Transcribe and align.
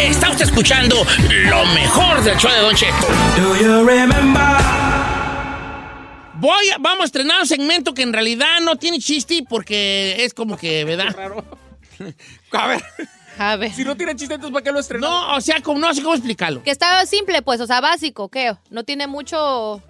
Está 0.00 0.30
usted 0.30 0.44
escuchando 0.46 0.96
lo 1.30 1.64
mejor 1.66 2.22
del 2.22 2.36
show 2.36 2.50
de 2.50 2.58
Don 2.60 2.74
Cheto. 2.74 2.94
Do 3.36 3.56
you 3.56 3.86
remember? 3.86 4.42
Voy 6.34 6.68
a- 6.70 6.78
vamos 6.78 7.02
a 7.02 7.04
estrenar 7.04 7.40
un 7.40 7.46
segmento 7.46 7.94
que 7.94 8.02
en 8.02 8.12
realidad 8.12 8.60
no 8.62 8.76
tiene 8.76 8.98
chiste 8.98 9.44
porque 9.48 10.16
es 10.24 10.34
como 10.34 10.56
que, 10.56 10.84
¿verdad? 10.84 11.14
A 12.52 12.66
ver, 12.66 12.84
A 13.38 13.56
ver. 13.56 13.72
si 13.72 13.84
no 13.84 13.96
tiene 13.96 14.14
chiste, 14.16 14.34
entonces 14.34 14.52
¿para 14.52 14.64
qué 14.64 14.72
lo 14.72 14.80
estrenó? 14.80 15.08
No, 15.08 15.36
o 15.36 15.40
sea, 15.40 15.62
como, 15.62 15.78
no 15.80 15.94
sé 15.94 16.02
cómo 16.02 16.14
explicarlo. 16.14 16.62
Que 16.62 16.70
está 16.72 17.04
simple, 17.06 17.40
pues, 17.42 17.60
o 17.60 17.66
sea, 17.66 17.80
básico, 17.80 18.28
¿qué? 18.28 18.54
No 18.70 18.84
tiene 18.84 19.06
mucho. 19.06 19.82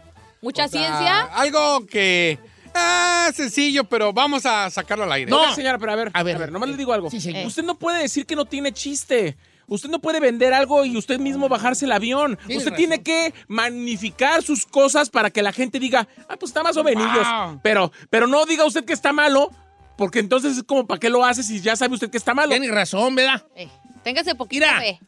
mucha 0.43 0.67
O 0.67 0.69
sea, 0.69 0.81
ciencia. 0.81 1.21
Algo 1.35 1.85
que. 1.87 2.39
Ah, 2.75 3.31
sencillo, 3.35 3.85
pero 3.85 4.13
vamos 4.13 4.45
a 4.47 4.69
sacarlo 4.71 5.05
al 5.05 5.13
aire. 5.13 5.31
No. 5.31 5.41
Oiga, 5.41 5.55
señora, 5.55 5.79
pero 5.79 5.93
a 5.93 5.97
ver, 5.97 6.11
A 6.13 6.21
a 6.21 6.23
ver. 6.23 6.39
ver, 6.39 6.53
nomás 6.53 6.69
le 6.69 6.77
digo 6.77 6.93
algo. 6.93 7.11
Sí, 7.11 7.21
señor. 7.21 7.47
Usted 7.47 7.65
no 7.65 7.75
puede 7.77 8.03
decir 8.03 8.27
que 8.27 8.37
no 8.37 8.45
tiene 8.45 8.71
chiste. 8.73 9.37
Usted 9.69 9.89
no 9.91 9.99
puede 10.01 10.21
vender 10.21 10.55
algo 10.55 10.85
y 10.85 10.97
usted 10.97 11.19
mismo 11.19 11.49
bajarse 11.49 11.85
el 11.87 11.93
avión. 11.93 12.39
Usted 12.43 12.57
razón. 12.59 12.75
tiene 12.77 13.03
que 13.03 13.35
magnificar 13.49 14.43
sus 14.43 14.65
cosas 14.67 15.11
para 15.11 15.31
que 15.31 15.43
la 15.43 15.53
gente 15.53 15.79
diga, 15.81 16.07
ah, 16.29 16.37
pues 16.37 16.51
está 16.51 16.63
más 16.63 16.77
o 16.77 16.85
menos. 16.85 17.05
Wow. 17.07 17.61
Pero, 17.63 17.91
pero 18.11 18.27
no 18.27 18.47
diga 18.47 18.65
usted 18.65 18.85
que 18.85 18.93
está 18.93 19.13
malo, 19.13 19.51
porque 19.97 20.21
entonces 20.21 20.57
es 20.57 20.63
como, 20.63 20.87
¿para 20.87 21.01
qué 21.01 21.11
lo 21.11 21.25
hace 21.25 21.43
si 21.43 21.61
ya 21.61 21.75
sabe 21.75 21.95
usted 21.95 22.11
que 22.11 22.17
está 22.19 22.33
malo? 22.35 22.51
Tiene 22.51 22.71
razón, 22.71 23.15
¿verdad? 23.15 23.45
Eh, 23.57 23.69
téngase 24.05 24.35
poquito 24.35 24.65
Mira. 24.67 24.79
fe. 24.81 25.01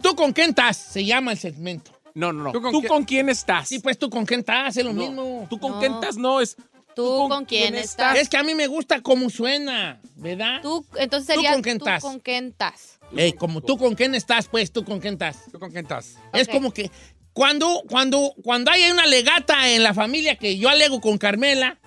¿Tú 0.00 0.14
con 0.14 0.32
quién 0.32 0.50
estás? 0.50 0.76
Se 0.76 1.04
llama 1.04 1.32
el 1.32 1.38
segmento. 1.38 1.90
No, 2.14 2.32
no, 2.32 2.44
no. 2.44 2.52
¿Tú 2.52 2.60
¿Tú 2.70 2.82
con 2.86 3.04
quién 3.04 3.28
estás? 3.28 3.68
Sí, 3.68 3.80
pues 3.80 3.98
tú 3.98 4.08
con 4.10 4.24
quién 4.24 4.40
estás, 4.40 4.76
es 4.76 4.84
lo 4.84 4.92
No. 4.92 5.02
mismo. 5.02 5.46
¿Tú 5.50 5.58
con 5.58 5.72
No. 5.72 5.78
quién 5.80 5.94
estás? 5.94 6.16
No, 6.16 6.40
es... 6.40 6.56
¿Tú 6.94 7.28
con 7.28 7.44
quién 7.44 7.74
estás? 7.76 8.16
Es 8.18 8.28
que 8.28 8.36
a 8.36 8.42
mí 8.42 8.54
me 8.56 8.66
gusta 8.66 9.00
cómo 9.02 9.30
suena, 9.30 10.00
¿verdad? 10.16 10.60
Tú, 10.62 10.84
entonces 10.96 11.28
¿Tú 11.34 11.40
sería. 11.40 11.52
con 11.52 11.62
quién 11.62 11.76
estás? 11.76 12.02
con 12.02 12.18
quién 12.18 12.46
estás? 12.48 12.97
Ey, 13.16 13.32
como 13.32 13.60
tú 13.62 13.78
con 13.78 13.94
quién 13.94 14.14
estás, 14.14 14.46
pues 14.48 14.70
tú 14.72 14.84
con 14.84 15.00
quién 15.00 15.14
estás. 15.14 15.38
¿Tú 15.50 15.58
con 15.58 15.70
quién 15.70 15.84
estás? 15.84 16.16
Es 16.32 16.46
como 16.48 16.72
que 16.72 16.90
cuando, 17.32 17.82
cuando, 17.88 18.34
cuando 18.42 18.70
hay 18.70 18.90
una 18.90 19.06
legata 19.06 19.68
en 19.70 19.82
la 19.82 19.94
familia 19.94 20.36
que 20.36 20.58
yo 20.58 20.68
alego 20.68 21.00
con 21.00 21.16
Carmela, 21.18 21.78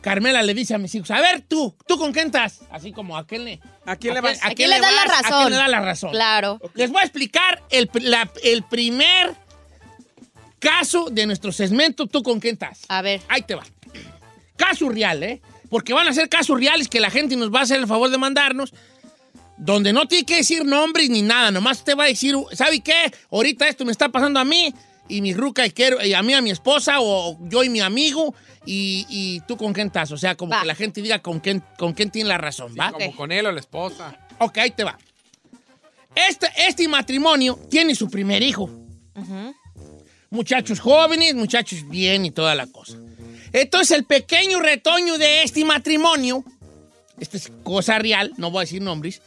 Carmela 0.00 0.42
le 0.42 0.54
dice 0.54 0.74
a 0.74 0.78
mis 0.78 0.94
hijos, 0.94 1.10
a 1.10 1.20
ver 1.20 1.42
tú, 1.42 1.74
¿tú 1.86 1.98
con 1.98 2.12
quién 2.12 2.26
estás? 2.26 2.60
Así 2.70 2.92
como 2.92 3.16
a 3.16 3.26
quién 3.26 3.44
le... 3.44 3.60
¿A 3.86 3.96
quién 3.96 4.14
le 4.14 4.20
quién- 4.20 4.32
vas? 4.34 4.42
a 4.42 4.48
¿A 4.48 4.54
quién 4.54 4.70
le 4.70 4.80
da 4.80 4.90
la 4.90 5.04
vas? 5.06 5.18
¿A 5.18 5.22
razón? 5.22 5.38
quién 5.40 5.50
le 5.50 5.56
da 5.56 5.68
la 5.68 5.80
razón? 5.80 6.10
Claro. 6.12 6.60
Les 6.74 6.90
voy 6.90 7.00
a 7.00 7.04
explicar 7.04 7.62
el, 7.70 7.90
la- 8.02 8.30
el 8.42 8.62
primer 8.64 9.34
caso 10.58 11.08
de 11.10 11.26
nuestro 11.26 11.52
segmento, 11.52 12.06
¿tú 12.06 12.22
con 12.22 12.40
quién 12.40 12.54
estás? 12.54 12.80
A 12.88 13.02
ver. 13.02 13.20
Ahí 13.28 13.42
te 13.42 13.54
va. 13.54 13.64
Caso 14.56 14.88
real, 14.88 15.22
¿eh? 15.22 15.42
Porque 15.68 15.92
van 15.92 16.06
a 16.06 16.12
ser 16.12 16.28
casos 16.28 16.58
reales 16.58 16.88
que 16.88 17.00
la 17.00 17.10
gente 17.10 17.36
nos 17.36 17.52
va 17.52 17.60
a 17.60 17.62
hacer 17.64 17.78
el 17.80 17.86
favor 17.86 18.08
de 18.10 18.18
mandarnos, 18.18 18.72
donde 19.56 19.92
no 19.92 20.06
tiene 20.06 20.24
que 20.26 20.36
decir 20.36 20.64
nombres 20.64 21.08
ni 21.10 21.22
nada, 21.22 21.50
nomás 21.50 21.78
usted 21.78 21.96
va 21.96 22.04
a 22.04 22.08
decir, 22.08 22.34
¿sabe 22.52 22.80
qué? 22.80 23.12
Ahorita 23.30 23.68
esto 23.68 23.84
me 23.84 23.92
está 23.92 24.08
pasando 24.08 24.40
a 24.40 24.44
mí 24.44 24.74
y 25.08 25.20
mi 25.20 25.34
ruca 25.34 25.66
y 25.66 25.70
quiero, 25.70 26.04
y 26.04 26.14
a 26.14 26.22
mí, 26.22 26.32
a 26.32 26.40
mi 26.40 26.50
esposa, 26.50 26.96
o 27.00 27.38
yo 27.48 27.62
y 27.62 27.68
mi 27.68 27.80
amigo, 27.80 28.34
y, 28.66 29.06
y 29.08 29.40
tú 29.46 29.56
con 29.56 29.72
quién 29.72 29.88
estás. 29.88 30.10
O 30.12 30.16
sea, 30.16 30.34
como 30.34 30.52
Va. 30.52 30.62
que 30.62 30.66
la 30.66 30.74
gente 30.74 31.02
diga 31.02 31.20
con 31.20 31.40
quién, 31.40 31.62
con 31.78 31.92
quién 31.92 32.10
tiene 32.10 32.28
la 32.30 32.38
razón, 32.38 32.74
¿va? 32.78 32.90
Como 32.90 33.14
con 33.14 33.30
él 33.30 33.46
o 33.46 33.52
la 33.52 33.60
esposa. 33.60 34.18
Ok, 34.38 34.58
ahí 34.58 34.70
te 34.70 34.82
va. 34.82 34.98
Este, 36.14 36.48
este 36.56 36.88
matrimonio 36.88 37.58
tiene 37.70 37.94
su 37.94 38.08
primer 38.08 38.42
hijo. 38.42 38.70
Muchachos 40.30 40.80
jóvenes, 40.80 41.34
muchachos 41.34 41.88
bien 41.88 42.24
y 42.24 42.30
toda 42.30 42.54
la 42.54 42.66
cosa. 42.66 42.96
Entonces 43.52 43.96
el 43.96 44.04
pequeño 44.04 44.60
retoño 44.60 45.16
de 45.18 45.42
este 45.42 45.64
matrimonio, 45.64 46.44
esta 47.20 47.36
es 47.36 47.52
cosa 47.62 47.98
real, 47.98 48.32
no 48.36 48.50
voy 48.50 48.60
a 48.60 48.64
decir 48.64 48.82
nombres, 48.82 49.22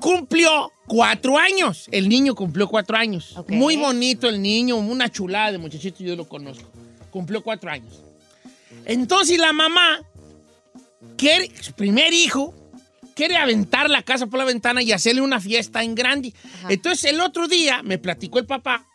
cumplió 0.00 0.72
cuatro 0.86 1.38
años. 1.38 1.88
El 1.90 2.08
niño 2.08 2.34
cumplió 2.34 2.68
cuatro 2.68 2.96
años. 2.96 3.36
Muy 3.48 3.76
bonito 3.76 4.28
el 4.28 4.40
niño, 4.40 4.76
una 4.76 5.10
chulada 5.10 5.52
de 5.52 5.58
muchachito, 5.58 6.02
yo 6.02 6.16
lo 6.16 6.28
conozco. 6.28 6.70
Cumplió 7.10 7.42
cuatro 7.42 7.70
años. 7.70 8.00
Entonces 8.84 9.38
la 9.38 9.52
mamá, 9.52 10.02
quiere, 11.16 11.50
su 11.60 11.72
primer 11.72 12.12
hijo, 12.12 12.54
quiere 13.14 13.36
aventar 13.36 13.90
la 13.90 14.02
casa 14.02 14.26
por 14.26 14.38
la 14.38 14.44
ventana 14.44 14.82
y 14.82 14.92
hacerle 14.92 15.20
una 15.22 15.40
fiesta 15.40 15.82
en 15.82 15.94
grande. 15.94 16.32
Entonces 16.68 17.10
el 17.10 17.20
otro 17.20 17.48
día 17.48 17.82
me 17.82 17.98
platicó 17.98 18.38
el 18.38 18.46
papá 18.46 18.86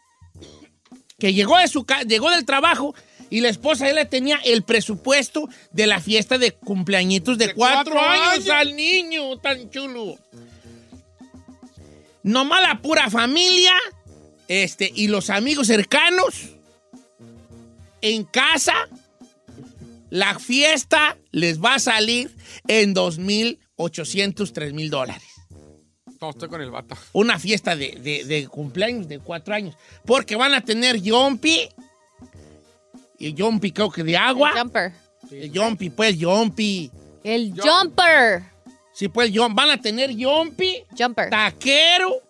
que 1.19 1.33
llegó, 1.33 1.57
de 1.57 1.67
su 1.67 1.85
llegó 2.07 2.29
del 2.31 2.45
trabajo 2.45 2.95
y 3.29 3.41
la 3.41 3.49
esposa 3.49 3.89
él 3.89 3.95
le 3.95 4.05
tenía 4.05 4.39
el 4.45 4.63
presupuesto 4.63 5.49
de 5.71 5.87
la 5.87 5.99
fiesta 5.99 6.37
de 6.37 6.51
cumpleañitos 6.51 7.37
de, 7.37 7.47
De 7.47 7.53
cuatro, 7.53 7.93
cuatro 7.93 7.99
años, 7.99 8.33
años. 8.33 8.49
al 8.49 8.75
niño 8.75 9.37
tan 9.39 9.69
chulo. 9.69 10.17
Nomás 12.23 12.61
la 12.61 12.81
pura 12.81 13.09
familia 13.09 13.73
este, 14.47 14.91
y 14.93 15.07
los 15.07 15.29
amigos 15.29 15.67
cercanos 15.67 16.49
en 18.01 18.23
casa. 18.25 18.73
La 20.09 20.37
fiesta 20.37 21.17
les 21.31 21.59
va 21.59 21.75
a 21.75 21.79
salir 21.79 22.35
en 22.67 22.93
2.800, 22.93 24.53
3.000 24.53 24.89
dólares 24.89 25.23
No, 26.21 26.29
estoy 26.29 26.49
con 26.49 26.61
el 26.61 26.69
vato. 26.69 26.95
una 27.13 27.39
fiesta 27.39 27.75
de, 27.75 27.97
de- 27.99 28.23
de 28.23 28.47
cumpleaños 28.47 29.07
de 29.07 29.17
cuatro 29.19 29.55
años. 29.55 29.75
Porque 30.05 30.35
van 30.35 30.53
a 30.53 30.61
tener 30.61 31.01
yompi. 31.01 31.67
Y 33.17 33.33
yompi 33.33 33.71
creo 33.71 33.89
que 33.89 34.03
de 34.03 34.15
agua. 34.15 34.51
Jumper. 34.55 34.91
El 35.31 35.51
yompi, 35.51 35.89
pues, 35.89 36.15
yompi. 36.17 36.91
El 37.23 37.53
jumper. 37.59 38.43
Sí, 38.93 39.07
pues, 39.09 39.31
van 39.51 39.69
a 39.71 39.81
tener 39.81 40.11
yompi, 40.15 40.83
Jumper. 40.97 41.29
taquero, 41.29 42.21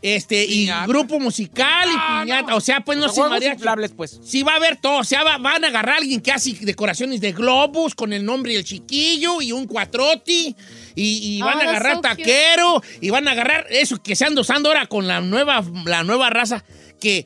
este, 0.00 0.44
y 0.44 0.64
Piñata. 0.66 0.86
grupo 0.86 1.20
musical 1.20 1.88
y 1.88 2.22
piñata. 2.24 2.56
O 2.56 2.60
sea, 2.60 2.80
pues, 2.80 2.98
no 2.98 3.08
juegos 3.08 3.30
mariachi. 3.30 3.62
pues. 3.96 4.20
Sí, 4.24 4.42
va 4.42 4.54
a 4.54 4.56
haber 4.56 4.76
todo. 4.80 4.98
O 4.98 5.04
sea, 5.04 5.22
va- 5.22 5.38
van 5.38 5.64
a 5.64 5.68
agarrar 5.68 5.94
a 5.94 5.98
alguien 5.98 6.20
que 6.20 6.32
hace 6.32 6.52
decoraciones 6.60 7.20
de 7.20 7.32
globos 7.32 7.94
con 7.94 8.12
el 8.12 8.24
nombre 8.24 8.52
del 8.52 8.64
chiquillo 8.64 9.40
y 9.42 9.52
un 9.52 9.66
cuatroti. 9.66 10.56
Y, 10.94 11.36
y 11.36 11.40
van 11.40 11.56
Oh, 11.56 11.60
a 11.60 11.62
agarrar 11.62 11.92
so 11.96 12.00
cute. 12.02 12.08
taquero. 12.16 12.82
Y 13.00 13.10
van 13.10 13.28
a 13.28 13.30
agarrar 13.32 13.66
eso 13.70 14.02
que 14.02 14.16
se 14.16 14.24
anda 14.24 14.40
usando 14.40 14.68
ahora 14.70 14.86
con 14.86 15.06
la 15.06 15.20
nueva, 15.20 15.64
la 15.84 16.02
nueva 16.02 16.30
raza. 16.30 16.64
Que, 17.00 17.24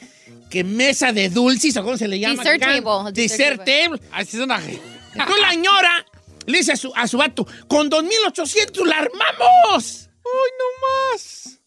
que 0.51 0.63
mesa 0.65 1.13
de 1.13 1.29
dulces, 1.31 1.77
o 1.79 1.83
cómo 1.83 1.97
se 1.97 2.09
le 2.09 2.19
llama. 2.19 2.43
Dessert 2.43 2.61
table, 2.63 3.13
Dessert 3.13 3.63
dessert 3.63 3.65
table. 3.65 4.01
Así 4.13 4.37
es 4.37 4.43
una... 4.43 4.61
Entonces 4.63 5.41
la 5.41 5.55
ñora 5.55 6.07
le 6.47 6.59
dice 6.59 6.73
a 6.73 6.77
su, 6.77 6.93
a 6.95 7.07
su 7.07 7.19
vato, 7.19 7.47
con 7.69 7.91
2.800 7.91 8.85
la 8.85 8.99
armamos. 8.99 10.09
¡Ay, 10.25 10.51
no 10.59 11.13
más! 11.13 11.61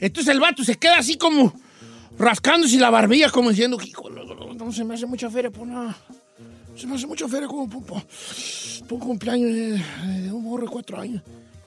Entonces 0.00 0.32
el 0.32 0.40
vato 0.40 0.62
se 0.64 0.76
queda 0.76 0.98
así 0.98 1.16
como 1.16 1.52
rascándose 2.18 2.76
la 2.78 2.90
barbilla, 2.90 3.30
como 3.30 3.50
diciendo, 3.50 3.78
hijo, 3.84 4.08
no, 4.10 4.24
no, 4.24 4.54
no 4.54 4.72
se 4.72 4.84
me 4.84 4.94
hace 4.94 5.06
mucha 5.06 5.30
feria 5.30 5.50
por 5.50 5.66
nada. 5.66 5.96
Se 6.76 6.86
me 6.86 6.96
hace 6.96 7.06
mucha 7.06 7.26
feria 7.28 7.48
como 7.48 7.68
por, 7.68 8.02
cumpleaños 9.00 9.52
de, 9.54 10.22
de 10.22 10.32
un 10.32 10.42
morro 10.44 10.64
de 10.64 10.68
cuatro 10.70 11.00
años. 11.00 11.22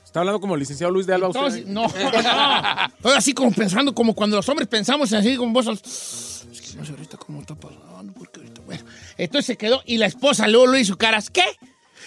Está 0.06 0.20
hablando 0.22 0.40
como 0.40 0.56
el 0.56 0.60
licenciado 0.60 0.92
Luis 0.92 1.06
de 1.06 1.14
Alba. 1.14 1.28
usted. 1.30 1.40
Entonces, 1.40 1.66
no, 1.68 1.84
no. 1.84 2.86
Estoy 2.98 3.14
así 3.16 3.34
como 3.34 3.52
pensando, 3.52 3.94
como 3.94 4.14
cuando 4.16 4.38
los 4.38 4.50
hombres 4.50 4.68
pensamos 4.68 5.12
así 5.14 5.36
con 5.36 5.56
al- 5.56 5.80
Es 5.84 6.46
que 6.62 6.78
no 6.78 6.86
sé 6.86 6.92
ahorita 6.92 7.18
cómo 7.18 7.42
está 7.42 7.54
pasando, 7.56 8.14
porque 8.14 8.40
ahorita, 8.40 8.62
bueno. 8.62 8.84
Entonces 9.18 9.46
se 9.46 9.58
quedó 9.58 9.82
y 9.86 9.98
la 9.98 10.08
esposa 10.08 10.48
luego 10.48 10.66
lo 10.68 10.78
hizo 10.78 10.98
caras, 10.98 11.30
¿qué? 11.30 11.44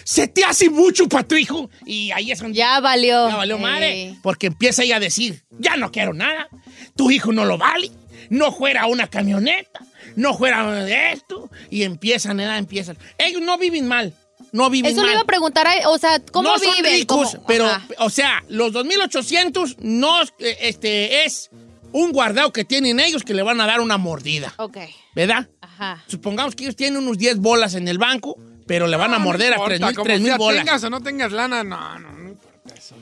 Se 0.03 0.27
te 0.27 0.43
hace 0.43 0.69
mucho 0.69 1.07
para 1.07 1.27
tu 1.27 1.35
hijo. 1.35 1.69
Y 1.85 2.11
ahí 2.11 2.31
es 2.31 2.39
donde 2.39 2.57
Ya 2.57 2.79
valió. 2.79 3.29
ya 3.29 3.35
valió 3.35 3.57
madre. 3.57 3.91
Ey. 4.09 4.19
Porque 4.23 4.47
empieza 4.47 4.83
ella 4.83 4.97
a 4.97 4.99
decir, 4.99 5.43
ya 5.59 5.75
no 5.77 5.91
quiero 5.91 6.13
nada. 6.13 6.47
Tu 6.95 7.11
hijo 7.11 7.31
no 7.31 7.45
lo 7.45 7.57
vale. 7.57 7.91
No 8.29 8.51
fuera 8.51 8.85
una 8.87 9.07
camioneta. 9.07 9.81
No 10.15 10.37
fuera 10.37 10.83
de 10.83 11.11
esto. 11.11 11.49
Y 11.69 11.83
empiezan, 11.83 12.37
¿verdad? 12.37 12.57
Empiezan. 12.57 12.97
Ellos 13.17 13.41
no 13.41 13.57
viven 13.57 13.87
mal. 13.87 14.13
No 14.51 14.69
viven 14.69 14.91
Eso 14.91 14.97
mal. 15.01 15.07
le 15.07 15.13
iba 15.13 15.21
a 15.21 15.25
preguntar, 15.25 15.65
a- 15.67 15.89
o 15.89 15.97
sea, 15.97 16.19
¿cómo 16.31 16.49
no 16.49 16.59
son 16.59 16.75
viven? 16.75 16.91
ricos, 16.93 17.31
¿Cómo? 17.31 17.45
pero, 17.47 17.65
Ajá. 17.65 17.87
o 17.99 18.09
sea, 18.11 18.43
los 18.49 18.71
2.800 18.71 19.77
no, 19.79 20.21
eh, 20.39 20.57
este, 20.61 21.25
es 21.25 21.49
un 21.91 22.11
guardado 22.11 22.51
que 22.53 22.63
tienen 22.63 22.99
ellos 22.99 23.23
que 23.23 23.33
le 23.33 23.41
van 23.41 23.61
a 23.61 23.65
dar 23.67 23.79
una 23.81 23.97
mordida, 23.97 24.53
Ok, 24.57 24.77
¿verdad? 25.15 25.49
ajá. 25.61 26.03
Supongamos 26.07 26.55
que 26.55 26.63
ellos 26.65 26.75
tienen 26.75 27.01
unos 27.01 27.17
10 27.17 27.37
bolas 27.39 27.73
en 27.73 27.87
el 27.87 27.97
banco, 27.97 28.37
pero 28.65 28.87
le 28.87 28.97
van 28.97 29.13
a 29.13 29.17
No, 29.17 29.19
no 29.19 29.25
morder 29.25 29.53
a 29.53 29.57
importa, 29.57 29.87
3.000 29.91 29.95
como 29.95 30.03
3,000 30.05 30.25
sea, 30.27 30.37
bolas. 30.37 30.65
tengas 30.65 30.83
o 30.83 30.89
no 30.89 31.01
tengas 31.01 31.31
lana, 31.31 31.63
no, 31.63 31.99
no, 31.99 32.11
no 32.11 32.29
importa 32.29 32.73
eso. 32.75 32.95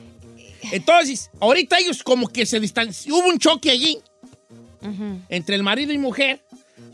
Entonces, 0.70 1.30
ahorita 1.40 1.78
ellos 1.78 2.02
como 2.02 2.28
que 2.28 2.46
se 2.46 2.60
distancian. 2.60 3.14
Hubo 3.14 3.28
un 3.28 3.38
choque 3.38 3.70
allí 3.70 3.98
entre 5.28 5.54
el 5.54 5.62
marido 5.62 5.92
y 5.92 5.98
mujer, 5.98 6.44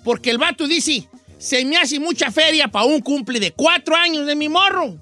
porque 0.05 0.31
el 0.31 0.39
vato 0.39 0.67
dice, 0.67 1.09
se 1.39 1.65
me 1.65 1.77
hace 1.77 1.99
mucha 2.01 2.31
feria 2.31 2.69
para 2.69 2.85
un 2.85 3.01
cumple 3.01 3.41
de 3.41 3.53
cuatro 3.53 3.95
años 3.97 4.27
de 4.27 4.35
mi 4.35 4.49
morro. 4.49 4.97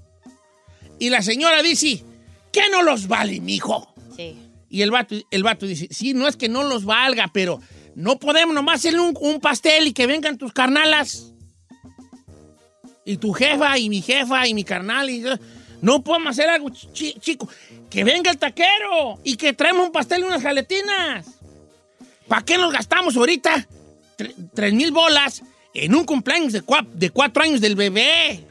Y 0.98 1.10
la 1.10 1.22
señora 1.22 1.62
dice, 1.62 2.04
¿qué 2.52 2.68
no 2.70 2.82
los 2.82 3.08
vale, 3.08 3.40
mijo? 3.40 3.92
Sí. 4.16 4.36
Y 4.70 4.82
el 4.82 4.90
vato, 4.90 5.16
el 5.30 5.42
vato 5.42 5.66
dice, 5.66 5.88
sí, 5.90 6.14
no 6.14 6.28
es 6.28 6.36
que 6.36 6.48
no 6.48 6.62
los 6.62 6.84
valga, 6.84 7.30
pero 7.32 7.60
no 7.94 8.18
podemos 8.18 8.54
nomás 8.54 8.76
hacerle 8.80 9.00
un, 9.00 9.16
un 9.20 9.40
pastel 9.40 9.86
y 9.88 9.92
que 9.92 10.06
vengan 10.06 10.38
tus 10.38 10.52
carnalas. 10.52 11.32
Y 13.06 13.16
tu 13.16 13.32
jefa 13.32 13.78
y 13.78 13.88
mi 13.88 14.02
jefa 14.02 14.46
y 14.46 14.52
mi 14.52 14.64
carnal. 14.64 15.08
Y, 15.08 15.24
no 15.80 16.02
podemos 16.02 16.30
hacer 16.32 16.50
algo, 16.50 16.68
chi- 16.70 17.14
chico. 17.20 17.48
Que 17.88 18.04
venga 18.04 18.30
el 18.30 18.36
taquero 18.36 19.18
y 19.24 19.36
que 19.36 19.52
traemos 19.54 19.86
un 19.86 19.92
pastel 19.92 20.20
y 20.20 20.24
unas 20.24 20.42
jaletinas. 20.42 21.24
¿Para 22.28 22.44
qué 22.44 22.58
nos 22.58 22.72
gastamos 22.72 23.16
ahorita 23.16 23.66
tre- 24.18 24.34
tres 24.52 24.72
mil 24.74 24.90
bolas 24.90 25.42
en 25.72 25.94
un 25.94 26.04
cumpleaños 26.04 26.52
de, 26.52 26.62
de 26.94 27.10
cuatro 27.10 27.42
años 27.44 27.60
del 27.60 27.76
bebé? 27.76 28.44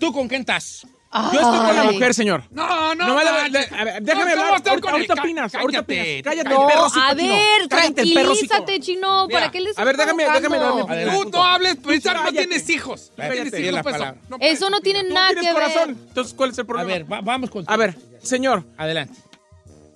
¿Tú 0.00 0.12
con 0.12 0.26
quién 0.28 0.40
estás? 0.40 0.84
Yo 1.32 1.40
estoy 1.40 1.58
con 1.58 1.76
la 1.76 1.84
mujer, 1.84 2.14
señor. 2.14 2.42
No, 2.50 2.94
no, 2.94 3.06
No, 3.08 3.14
vale, 3.14 3.30
manches. 3.32 3.72
a 3.72 3.84
ver, 3.84 4.02
déjame 4.02 4.30
¿Cómo 4.32 4.42
hablar. 4.42 4.46
a 4.46 4.48
Ahorita, 4.56 4.80
con 4.80 4.92
ahorita 4.92 5.14
opinas. 5.14 5.54
Ahorita 5.54 5.78
cállate, 5.84 6.18
opinas. 6.18 6.22
Cállate, 6.24 6.50
No, 6.50 6.66
perro 6.66 6.86
a 7.02 7.14
ver, 7.14 7.68
tranquilízate, 7.68 8.80
chino. 8.80 9.28
¿Para 9.30 9.50
qué 9.50 9.60
les 9.60 9.78
a 9.78 9.84
ver, 9.84 9.96
déjame- 9.96 10.24
déjame 10.32 10.56
Adelante. 10.56 11.22
Tú 11.24 11.30
no 11.30 11.44
hables, 11.44 11.76
pues 11.82 12.02
Tú 12.02 12.08
no 12.08 12.14
cállate. 12.14 12.32
tienes 12.46 12.68
hijos. 12.70 13.10
No 13.10 13.16
Cállate, 13.16 13.50
tienes 13.50 13.60
hijos, 13.60 13.74
la 13.74 13.82
pues, 13.82 13.98
no 14.28 14.36
Eso 14.40 14.70
no 14.70 14.80
tiene 14.80 15.02
nada 15.04 15.28
tienes 15.28 15.46
que 15.46 15.52
corazón. 15.52 15.88
ver. 15.94 15.96
Entonces, 16.08 16.34
¿cuál 16.34 16.50
es 16.50 16.58
el 16.58 16.64
A 16.64 16.66
problema? 16.66 16.88
ver, 16.92 17.12
va- 17.12 17.20
vamos 17.20 17.50
con... 17.50 17.64
A 17.66 17.76
ver, 17.76 17.94
señor, 18.22 18.64
Adelante. 18.76 19.18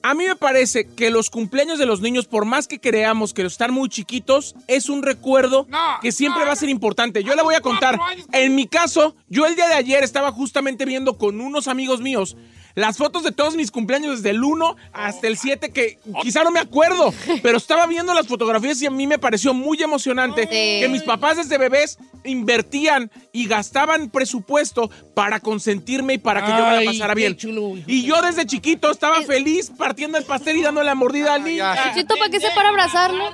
A 0.03 0.15
mí 0.15 0.27
me 0.27 0.37
parece 0.37 0.87
que 0.87 1.11
los 1.11 1.31
cumpleaños 1.31 1.79
de 1.79 1.87
los 1.87 2.01
niños, 2.01 2.27
por 2.27 2.45
más 2.45 2.67
que 2.67 2.81
creamos 2.81 3.35
que 3.35 3.43
están 3.43 3.73
muy 3.73 3.89
chiquitos, 3.89 4.55
es 4.67 4.89
un 4.89 5.03
recuerdo 5.03 5.67
No, 5.69 5.79
que 6.01 6.13
siempre 6.13 6.41
no, 6.41 6.47
va 6.47 6.53
a 6.53 6.57
ser 6.57 6.69
importante. 6.69 7.23
Yo 7.23 7.35
le 7.35 7.43
voy 7.43 7.55
a 7.55 7.61
contar. 7.61 7.99
En 8.33 8.55
mi 8.55 8.67
caso, 8.67 9.15
yo 9.29 9.47
el 9.47 9.57
día 9.57 9.69
de 9.69 9.75
ayer 9.75 10.03
estaba 10.03 10.33
justamente 10.33 10.85
viendo 10.85 11.19
con 11.19 11.41
unos 11.41 11.69
amigos 11.69 12.01
míos 12.01 12.37
las 12.75 12.97
fotos 12.97 13.23
de 13.23 13.33
todos 13.33 13.57
mis 13.57 13.71
cumpleaños 13.71 14.19
desde 14.19 14.31
el 14.31 14.43
1 14.45 14.77
hasta 14.93 15.27
el 15.27 15.37
7, 15.37 15.71
que 15.73 15.99
quizá 16.23 16.45
no 16.45 16.51
me 16.51 16.61
acuerdo, 16.61 17.13
pero 17.43 17.59
estaba 17.59 17.87
viendo 17.87 18.15
las 18.15 18.27
fotografías 18.27 18.81
y 18.83 18.87
a 18.87 18.91
mí 18.91 19.07
me 19.07 19.19
pareció 19.19 19.55
muy 19.55 19.83
emocionante 19.83 20.49
que 20.49 20.89
mis 20.91 21.03
papás 21.03 21.37
desde 21.37 21.59
bebés 21.59 21.99
invertían 22.25 23.11
y 23.33 23.47
gastaban 23.47 24.11
presupuesto 24.11 24.91
para 25.15 25.41
consentirme 25.41 26.15
y 26.15 26.19
para 26.19 26.45
que 26.45 26.51
yo 26.51 26.67
me 26.67 26.85
la 26.85 26.91
pasara 26.91 27.15
bien. 27.15 27.37
chulo. 27.37 27.75
Y 27.87 28.05
yo 28.05 28.21
desde 28.23 28.47
chiquito 28.47 28.91
estaba 28.91 29.23
feliz 29.23 29.71
partiendo 29.77 30.19
el 30.19 30.25
pastel 30.25 30.57
y 30.57 30.63
dándole 30.63 30.87
la 30.87 30.95
mordida 30.95 31.35
al 31.35 31.45
niño. 31.45 31.59
ya. 31.59 31.93
Chito, 31.95 32.17
¿para 32.17 32.31
qué 32.31 32.41
se 32.41 32.51
para 32.55 32.71
abrazarlo? 32.71 33.25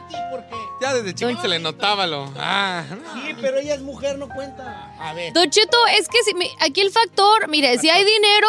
Ya 0.80 0.94
desde 0.94 1.14
chiquito 1.14 1.40
se 1.42 1.48
le 1.48 1.58
notaba 1.58 2.06
lo. 2.06 2.32
Ah. 2.36 2.84
Sí, 3.14 3.34
pero 3.40 3.58
ella 3.58 3.74
es 3.74 3.80
mujer, 3.80 4.18
no 4.18 4.28
cuenta. 4.28 4.94
A 4.98 5.14
ver. 5.14 5.32
Don 5.32 5.50
Cheto, 5.50 5.78
es 5.98 6.08
que 6.08 6.18
si 6.22 6.32
aquí 6.60 6.80
el 6.80 6.90
factor, 6.90 7.48
mire, 7.48 7.78
si 7.78 7.88
hay 7.88 8.04
dinero, 8.04 8.48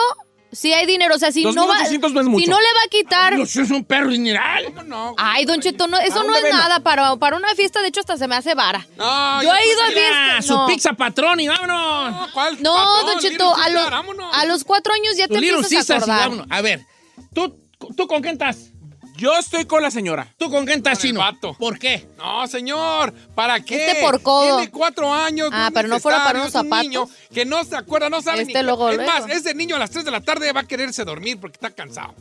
si 0.51 0.73
hay 0.73 0.85
dinero, 0.85 1.15
o 1.15 1.19
sea, 1.19 1.31
si 1.31 1.43
no 1.43 1.51
va, 1.67 1.79
2,800 1.79 2.13
no 2.13 2.21
es 2.21 2.27
mucho. 2.27 2.43
si 2.45 2.49
no 2.49 2.57
le 2.59 2.67
va 2.67 2.81
a 2.85 2.89
quitar, 2.89 3.35
Dios, 3.35 3.55
es 3.55 3.69
un 3.69 3.83
perro 3.83 4.09
dineral. 4.09 4.65
¿Cómo 4.65 4.83
no? 4.83 5.15
ay, 5.17 5.45
Don 5.45 5.59
Cheto, 5.61 5.87
no, 5.87 5.97
eso 5.97 6.23
no 6.23 6.35
es 6.35 6.43
no. 6.43 6.49
nada 6.57 6.79
para, 6.81 7.15
para 7.17 7.37
una 7.37 7.53
fiesta, 7.55 7.81
de 7.81 7.89
hecho 7.89 7.99
hasta 7.99 8.17
se 8.17 8.27
me 8.27 8.35
hace 8.35 8.55
vara. 8.55 8.85
No, 8.97 9.43
Yo 9.43 9.53
he 9.53 9.67
ido 9.67 9.81
a 9.83 9.87
fiestas, 9.87 10.45
su 10.45 10.53
no. 10.53 10.67
pizza 10.67 10.93
patrón 10.93 11.39
y 11.39 11.47
vámonos. 11.47 12.11
No, 12.11 12.27
¿cuál 12.33 12.57
No, 12.61 12.73
patrón? 12.75 13.05
Don 13.07 13.19
Cheto, 13.19 13.55
a 13.55 13.89
vámonos. 13.89 14.35
a 14.37 14.45
los 14.45 14.63
cuatro 14.63 14.93
años 14.93 15.15
ya 15.17 15.27
Tu 15.27 15.33
te 15.33 15.39
empiezas 15.47 15.65
a 15.65 15.83
sí, 15.83 15.93
acordar. 15.93 16.19
vámonos. 16.29 16.47
A 16.49 16.61
ver, 16.61 16.85
¿tú, 17.33 17.55
¿tú 17.95 18.07
con 18.07 18.21
quién 18.21 18.33
estás? 18.33 18.71
Yo 19.17 19.35
estoy 19.35 19.65
con 19.65 19.81
la 19.81 19.89
señora. 19.89 20.33
¿Tú 20.37 20.49
con 20.51 20.65
quién 20.65 20.77
estás, 20.77 20.99
Chino? 20.99 21.19
vato. 21.19 21.55
¿Por 21.57 21.79
qué? 21.79 22.07
No, 22.17 22.45
señor, 22.47 23.13
¿para 23.33 23.59
qué? 23.59 23.87
Este 23.89 24.01
por 24.01 24.21
codo. 24.21 24.57
Tiene 24.57 24.71
cuatro 24.71 25.11
años. 25.11 25.49
Ah, 25.51 25.71
pero 25.73 25.87
no 25.87 25.99
fuera 25.99 26.23
para 26.23 26.41
unos 26.41 26.53
un 26.53 26.69
niño 26.69 27.09
que 27.33 27.43
no 27.43 27.63
se 27.63 27.75
acuerda, 27.75 28.09
no 28.09 28.21
sabe 28.21 28.41
Este 28.43 28.59
ni... 28.59 28.63
luego, 28.63 28.89
es 28.89 28.97
luego. 28.97 29.11
más, 29.11 29.29
ese 29.29 29.55
niño 29.55 29.75
a 29.75 29.79
las 29.79 29.89
3 29.89 30.05
de 30.05 30.11
la 30.11 30.21
tarde 30.21 30.51
va 30.53 30.61
a 30.61 30.67
quererse 30.67 31.03
dormir 31.03 31.39
porque 31.39 31.55
está 31.55 31.71
cansado. 31.71 32.13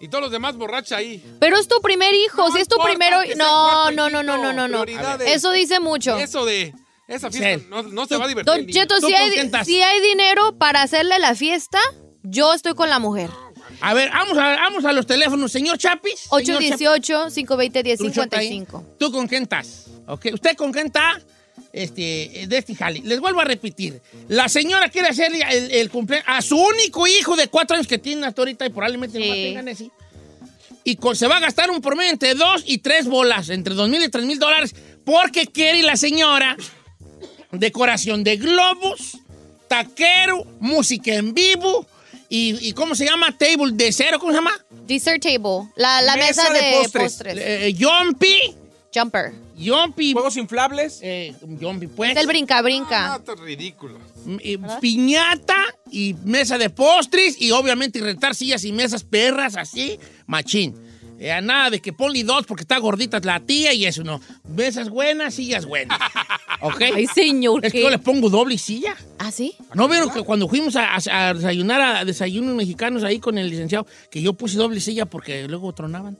Y 0.00 0.08
todos 0.08 0.22
los 0.22 0.30
demás 0.32 0.56
borrachos 0.56 0.92
ahí. 0.92 1.24
Pero 1.38 1.56
es 1.56 1.68
tu 1.68 1.80
primer 1.80 2.12
hijo, 2.12 2.48
No 2.48 2.52
si 2.54 2.60
es 2.60 2.68
tu 2.68 2.76
primero, 2.82 3.18
no, 3.36 3.90
no, 3.92 4.10
no, 4.10 4.22
no, 4.22 4.36
no, 4.36 4.52
no, 4.52 4.68
no. 4.68 4.84
Eso 5.24 5.52
dice 5.52 5.80
mucho. 5.80 6.18
Eso 6.18 6.44
de... 6.44 6.74
Esa 7.08 7.30
fiesta 7.30 7.60
Sí. 7.60 7.66
no, 7.70 7.84
no 7.84 8.06
se 8.06 8.16
va 8.16 8.24
a 8.24 8.28
divertir. 8.28 8.52
Don. 8.52 8.66
Cheto, 8.66 8.96
si 9.00 9.80
hay 9.80 10.00
dinero 10.00 10.58
para 10.58 10.82
hacerle 10.82 11.20
la 11.20 11.36
fiesta, 11.36 11.78
yo 12.24 12.52
estoy 12.52 12.74
con 12.74 12.90
la 12.90 12.98
mujer. 12.98 13.30
A 13.80 13.94
ver, 13.94 14.10
vamos 14.10 14.36
a, 14.38 14.56
vamos 14.56 14.84
a 14.84 14.92
los 14.92 15.06
teléfonos. 15.06 15.52
Señor 15.52 15.78
Chapis. 15.78 16.20
señor 16.44 16.62
Chapis. 16.62 16.80
818-520-1055. 16.80 18.84
¿Tú 18.98 19.12
con 19.12 19.26
quién 19.28 19.44
estás? 19.44 19.86
¿Ok? 20.06 20.26
¿Usted 20.32 20.56
con 20.56 20.72
quién 20.72 20.86
está? 20.86 21.20
Este, 21.72 22.46
de 22.48 22.58
este 22.58 22.74
jali. 22.74 23.00
Les 23.02 23.20
vuelvo 23.20 23.40
a 23.40 23.44
repetir. 23.44 24.00
La 24.28 24.48
señora 24.48 24.88
quiere 24.88 25.08
hacer 25.08 25.30
el, 25.34 25.70
el 25.72 25.90
cumpleaños 25.90 26.26
a 26.28 26.40
su 26.42 26.56
único 26.56 27.06
hijo 27.06 27.36
de 27.36 27.48
cuatro 27.48 27.76
años 27.76 27.86
que 27.86 27.98
tiene 27.98 28.26
hasta 28.26 28.40
ahorita 28.42 28.64
y 28.66 28.70
probablemente 28.70 29.18
Sí. 29.18 29.28
no 29.28 29.34
tengan 29.34 29.68
ese. 29.68 29.90
Y 30.84 30.96
con- 30.96 31.16
se 31.16 31.26
va 31.26 31.36
a 31.36 31.40
gastar 31.40 31.70
un 31.70 31.82
promedio 31.82 32.10
entre 32.12 32.34
dos 32.34 32.62
y 32.66 32.78
tres 32.78 33.06
bolas, 33.06 33.50
entre 33.50 33.74
dos 33.74 33.88
mil 33.90 34.02
y 34.02 34.08
tres 34.08 34.24
mil 34.24 34.38
dólares, 34.38 34.74
porque 35.04 35.46
quiere 35.48 35.82
la 35.82 35.96
señora 35.96 36.56
decoración 37.52 38.24
de 38.24 38.36
globos, 38.36 39.18
taquero, 39.68 40.46
música 40.60 41.14
en 41.14 41.34
vivo 41.34 41.86
y, 42.28 42.68
y 42.68 42.72
¿cómo 42.72 42.94
se 42.94 43.04
llama? 43.04 43.36
Table 43.36 43.72
de 43.72 43.92
cero, 43.92 44.18
¿cómo 44.20 44.32
se 44.32 44.38
llama? 44.38 44.52
Dessert 44.86 45.22
table, 45.22 45.68
la, 45.76 46.02
la 46.02 46.16
mesa, 46.16 46.42
Mesa 46.48 46.52
de 46.52 46.60
de, 46.60 46.72
postres. 46.82 47.02
postres. 47.04 47.38
Eh, 47.38 47.74
Jumpy, 47.78 48.36
Jumper. 48.94 49.32
Jumpy, 49.58 50.12
Juegos 50.12 50.36
inflables. 50.36 50.98
eh, 51.02 51.34
Jumpy, 51.60 51.86
pues. 51.86 52.10
Es 52.12 52.16
el 52.18 52.26
brinca, 52.26 52.58
Ah, 52.58 52.62
brinca. 52.62 53.16
esto 53.16 53.32
es 53.34 53.40
ridículo. 53.40 53.98
Eh, 54.40 54.58
piñata 54.80 55.56
y 55.90 56.14
mesa 56.24 56.58
de 56.58 56.68
postres 56.68 57.40
y 57.40 57.52
obviamente 57.52 58.00
rentar 58.00 58.34
sillas 58.34 58.64
y 58.64 58.72
mesas 58.72 59.02
perras 59.04 59.56
así, 59.56 59.98
machín. 60.26 60.74
Eh, 61.18 61.40
nada 61.42 61.70
de 61.70 61.80
que 61.80 61.92
ponle 61.92 62.22
dos 62.24 62.44
porque 62.46 62.62
está 62.62 62.78
gordita 62.78 63.18
la 63.22 63.40
tía 63.40 63.72
y 63.72 63.86
eso 63.86 64.02
no. 64.04 64.20
Mesas 64.48 64.88
buenas, 64.90 65.34
sillas 65.34 65.64
buenas. 65.64 65.98
¿Ok? 66.60 66.82
Ay, 66.94 67.06
señor, 67.06 67.64
es 67.64 67.72
que 67.72 67.78
¿qué? 67.78 67.84
yo 67.84 67.90
le 67.90 67.98
pongo 67.98 68.28
doble 68.30 68.58
silla. 68.58 68.94
¿Ah, 69.18 69.30
sí? 69.30 69.54
¿No 69.74 69.88
vieron 69.88 70.10
que 70.10 70.22
cuando 70.22 70.46
fuimos 70.48 70.76
a, 70.76 70.94
a- 70.94 71.28
a 71.28 71.34
desayunar 71.34 71.80
a 71.80 72.04
desayunos 72.04 72.54
mexicanos 72.54 73.02
ahí 73.04 73.18
con 73.18 73.38
el 73.38 73.48
licenciado, 73.50 73.86
que 74.10 74.20
yo 74.22 74.32
puse 74.34 74.56
doble 74.58 74.80
silla 74.80 75.06
porque 75.06 75.48
luego 75.48 75.72
tronaban? 75.72 76.16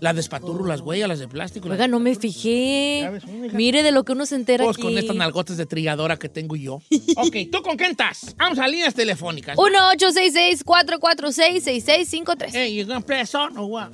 Las 0.00 0.14
de 0.14 0.20
espaturro, 0.20 0.66
las 0.66 0.80
huellas, 0.82 1.08
las 1.08 1.18
de 1.20 1.26
plástico. 1.28 1.68
Oiga, 1.68 1.88
no 1.88 1.98
me 2.00 2.14
fijé. 2.14 3.10
Mire 3.52 3.82
de 3.82 3.90
lo 3.92 4.04
que 4.04 4.12
uno 4.12 4.26
se 4.26 4.34
entera 4.36 4.62
Todos 4.64 4.76
aquí. 4.76 4.82
con 4.84 4.96
estas 4.98 5.16
nalgotas 5.16 5.56
de 5.56 5.64
trilladora 5.66 6.16
que 6.18 6.28
tengo 6.28 6.54
yo. 6.54 6.74
ok, 7.16 7.36
¿tú 7.50 7.62
con 7.62 7.76
quién 7.76 7.92
estás? 7.92 8.34
Vamos 8.36 8.58
a 8.58 8.68
líneas 8.68 8.94
telefónicas. 8.94 9.56
1-866-446-6653. 9.56 12.50
Hey, 12.52 12.74
you 12.76 12.84
gonna 12.86 13.00
play 13.00 13.20
a 13.20 13.26
song 13.26 13.56
or 13.56 13.64
what? 13.70 13.88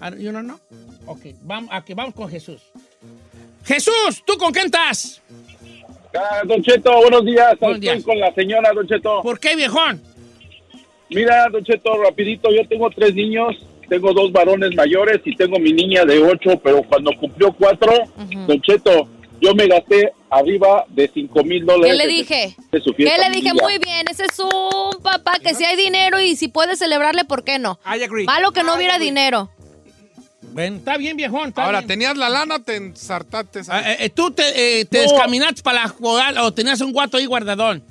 Don't- 0.00 0.18
You 0.20 0.32
don't 0.32 0.46
know? 0.46 0.58
Ok, 1.06 1.20
vamos, 1.42 1.70
aquí, 1.72 1.94
vamos 1.94 2.14
con 2.14 2.28
Jesús. 2.28 2.60
Jesús, 3.64 4.22
¿tú 4.24 4.36
con 4.38 4.52
quién 4.52 4.66
estás? 4.66 5.20
Ah, 6.14 6.42
Don 6.44 6.62
Cheto, 6.62 6.92
buenos 7.00 7.24
días. 7.24 7.58
Buenos 7.60 7.78
Estoy 7.78 7.94
días. 7.94 8.04
con 8.04 8.18
la 8.18 8.32
señora, 8.34 8.72
Don 8.72 8.86
Cheto. 8.86 9.22
¿Por 9.22 9.38
qué, 9.38 9.56
viejón? 9.56 10.02
Mira, 11.10 11.46
Don 11.50 11.64
Cheto, 11.64 12.02
rapidito, 12.02 12.50
yo 12.50 12.66
tengo 12.68 12.88
tres 12.90 13.14
niños, 13.14 13.56
tengo 13.88 14.12
dos 14.12 14.32
varones 14.32 14.74
mayores 14.74 15.20
y 15.24 15.36
tengo 15.36 15.58
mi 15.58 15.72
niña 15.72 16.04
de 16.04 16.18
ocho, 16.18 16.58
pero 16.62 16.82
cuando 16.82 17.10
cumplió 17.18 17.52
cuatro, 17.52 17.92
Don 18.46 18.60
Cheto, 18.62 19.08
yo 19.40 19.54
me 19.54 19.66
gasté 19.66 20.12
arriba 20.30 20.84
de 20.88 21.08
cinco 21.12 21.44
mil 21.44 21.64
¿Qué 21.66 21.72
dólares. 21.72 21.96
le 21.96 22.06
de- 22.06 22.12
dije? 22.12 22.56
de 22.72 22.80
su 22.80 22.92
¿Qué 22.94 23.04
le 23.04 23.30
dije? 23.30 23.52
Muy 23.54 23.78
bien, 23.78 24.06
ese 24.10 24.24
es 24.24 24.38
un 24.38 25.00
papá 25.02 25.38
que 25.38 25.54
si 25.54 25.64
hay 25.64 25.76
dinero 25.76 26.20
y 26.20 26.34
si 26.36 26.48
puede 26.48 26.76
celebrarle, 26.76 27.24
¿por 27.24 27.44
qué 27.44 27.58
no? 27.58 27.78
I 27.84 28.02
agree. 28.02 28.24
Malo 28.24 28.52
que 28.52 28.62
no 28.62 28.72
I 28.74 28.76
hubiera 28.78 28.94
agree. 28.94 29.06
dinero. 29.06 29.50
Bueno, 30.56 30.76
está 30.78 30.96
bien, 30.96 31.18
viejón. 31.18 31.50
está 31.50 31.64
Ahora, 31.66 31.80
bien. 31.80 31.88
¿tenías 31.88 32.16
la 32.16 32.30
lana 32.30 32.54
o 32.54 32.60
te 32.60 32.76
ensartaste? 32.76 33.60
Ah, 33.68 33.82
eh, 33.92 33.96
eh, 34.00 34.08
¿Tú 34.08 34.30
te, 34.30 34.80
eh, 34.80 34.86
te 34.86 34.96
No. 34.96 35.02
descaminaste 35.02 35.60
para 35.62 35.82
la 35.82 35.88
jugada 35.88 36.42
o 36.44 36.50
tenías 36.50 36.80
un 36.80 36.92
guato 36.94 37.18
ahí 37.18 37.26
guardadón? 37.26 37.82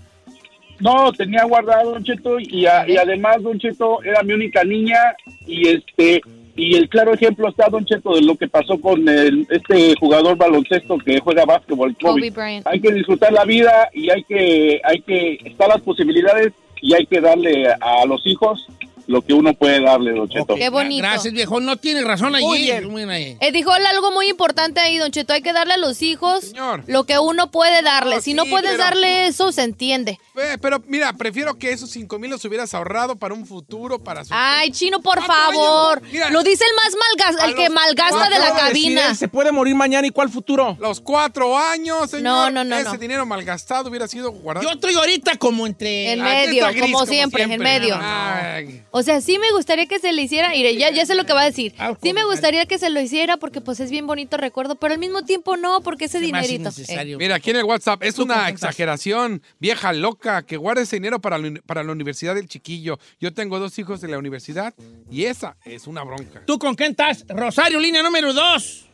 No, 0.80 1.14
tenía 1.14 1.44
guardado, 1.44 1.92
Don 1.92 2.04
Cheto, 2.04 2.40
y, 2.40 2.66
a- 2.66 2.90
y 2.90 2.98
además, 2.98 3.42
Don 3.44 3.60
Cheto, 3.60 4.04
era 4.04 4.24
mi 4.24 4.34
única 4.34 4.64
niña, 4.64 4.98
y 5.46 5.68
este, 5.70 6.22
y 6.56 6.76
el 6.76 6.90
claro 6.90 7.14
ejemplo 7.14 7.50
está, 7.50 7.68
Don 7.70 7.86
Cheto, 7.86 8.16
de 8.16 8.22
lo 8.24 8.36
que 8.36 8.48
pasó 8.48 8.82
con 8.82 9.08
el, 9.08 9.46
este 9.52 9.94
jugador 10.00 10.36
baloncesto 10.36 10.98
que 10.98 11.20
juega 11.20 11.46
básquetbol, 11.46 11.96
Kobe 12.02 12.14
Kobe. 12.20 12.32
Bryant. 12.32 12.66
Hay 12.68 12.82
que 12.82 12.92
disfrutar 12.92 13.32
la 13.32 13.46
vida 13.46 13.90
y 13.94 14.10
hay 14.10 14.24
que, 14.24 14.82
hay 14.84 15.02
que, 15.02 15.38
están 15.46 15.70
las 15.70 15.82
posibilidades 15.82 16.52
y 16.82 16.96
hay 16.96 17.06
que 17.06 17.22
darle 17.22 17.68
a 17.80 18.06
los 18.08 18.26
hijos 18.26 18.68
lo 19.08 19.22
que 19.22 19.34
uno 19.34 19.54
puede 19.54 19.82
darle, 19.82 20.12
Don 20.14 20.28
Cheto. 20.30 20.56
Qué 20.56 20.70
bonito. 20.70 21.04
Gracias, 21.04 21.34
viejo. 21.34 21.60
No 21.60 21.78
tiene 21.78 22.04
razón 22.04 22.36
allí. 22.36 22.46
Muy 22.46 22.60
bien. 22.62 22.86
Muy 22.86 22.96
bien 23.06 23.10
ahí. 23.10 23.38
Eh, 23.40 23.52
dijo 23.52 23.72
algo 23.72 24.12
muy 24.12 24.28
importante 24.30 24.80
ahí, 24.80 24.98
Don 24.98 25.12
Cheto. 25.12 25.34
Hay 25.34 25.42
que 25.42 25.54
darle 25.54 25.74
a 25.74 25.78
los 25.78 26.02
hijos 26.02 26.46
Señor. 26.46 26.84
lo 26.88 27.04
que 27.06 27.20
uno 27.20 27.52
puede 27.52 27.82
darle. 27.82 28.16
No, 28.16 28.22
si 28.22 28.34
no 28.34 28.46
puedes 28.46 28.72
pero- 28.72 28.84
darle 28.84 29.28
eso, 29.28 29.52
se 29.52 29.64
entiende. 29.64 30.20
Eh, 30.38 30.58
Pero 30.62 30.82
mira, 30.88 31.14
prefiero 31.14 31.58
que 31.58 31.72
esos 31.72 31.90
5 31.92 32.20
mil 32.20 32.30
los 32.30 32.44
hubieras 32.44 32.74
ahorrado 32.74 33.16
para 33.16 33.34
un 33.34 33.46
futuro, 33.46 34.00
para 34.04 34.26
su... 34.26 34.34
Ay, 34.36 34.72
Chino, 34.72 35.02
por 35.02 35.24
favor. 35.24 36.02
mira. 36.12 36.30
Lo 36.30 36.44
dice 36.44 36.64
el 36.66 36.76
más 36.76 36.96
malgas, 37.30 37.42
A 37.44 37.48
el 37.48 37.56
que 37.56 37.70
malgasta 37.70 38.24
de 38.30 38.40
la 38.40 38.46
decir 38.52 38.60
cabina. 38.60 39.16
Se 39.16 39.28
puede 39.30 39.52
morir 39.54 39.76
mañana 39.76 40.06
y 40.08 40.10
cuál 40.12 40.30
futuro. 40.30 40.76
Los 40.80 41.00
cuatro 41.00 41.58
años, 41.58 42.10
señor. 42.12 42.24
No, 42.24 42.52
no, 42.52 42.64
no, 42.66 42.76
Ese 42.76 42.90
no. 42.92 42.98
dinero 42.98 43.26
malgastado 43.26 43.90
hubiera 43.90 44.08
sido 44.08 44.32
guardado. 44.32 44.68
Yo 44.68 44.74
estoy 44.74 44.96
ahorita 44.96 45.38
como 45.38 45.66
entre. 45.68 46.12
En 46.14 46.22
Ah, 46.22 46.26
medio, 46.26 46.66
como 46.82 47.06
siempre, 47.06 47.44
en 47.44 47.60
medio. 47.62 47.98
Ay. 48.02 48.84
O 48.98 49.04
sea, 49.04 49.20
sí 49.20 49.38
me 49.40 49.52
gustaría 49.52 49.88
que 49.88 50.00
se 50.00 50.14
le 50.14 50.22
hiciera, 50.22 50.52
mire, 50.52 50.74
ya, 50.78 50.90
ya 50.90 51.06
sé 51.06 51.16
lo 51.16 51.26
que 51.26 51.34
va 51.34 51.42
a 51.42 51.46
decir. 51.46 51.74
Ah, 51.78 51.98
Sí 52.02 52.14
me 52.14 52.24
gustaría 52.24 52.66
que 52.66 52.78
se 52.78 52.90
lo 52.90 53.02
hiciera 53.02 53.36
porque 53.36 53.60
pues 53.60 53.82
es 53.82 53.92
bien 53.92 54.08
bonito 54.08 54.38
recuerdo, 54.38 54.76
pero 54.76 54.94
al 54.94 55.02
mismo 55.02 55.26
tiempo 55.26 55.58
no, 55.58 55.82
porque 55.82 56.06
ese 56.06 56.22
dinerito. 56.22 56.54
innecesario. 56.70 57.18
Mira, 57.18 57.36
aquí 57.36 57.50
en 57.50 57.58
el 57.58 57.66
WhatsApp, 57.66 58.02
es 58.04 58.16
¿Tú 58.16 58.24
una 58.24 58.48
exageración, 58.48 59.42
vieja 59.60 59.92
loca, 59.92 60.44
que 60.44 60.56
guarde 60.56 60.84
ese 60.84 60.96
dinero 60.96 61.20
para 61.20 61.38
la, 61.38 61.60
para 61.66 61.84
la 61.84 61.92
universidad 61.92 62.36
del 62.36 62.48
chiquillo. 62.48 62.98
Yo 63.20 63.34
tengo 63.34 63.60
dos 63.60 63.78
hijos 63.80 64.00
de 64.00 64.08
la 64.08 64.18
universidad 64.18 64.74
y 65.12 65.26
esa 65.26 65.58
es 65.66 65.88
una 65.88 66.06
bronca. 66.06 66.44
¿Tú 66.46 66.58
con 66.58 66.76
quién 66.76 66.92
estás? 66.92 67.26
Rosario, 67.28 67.82
línea 67.82 68.02
número 68.02 68.32
dos. 68.32 68.86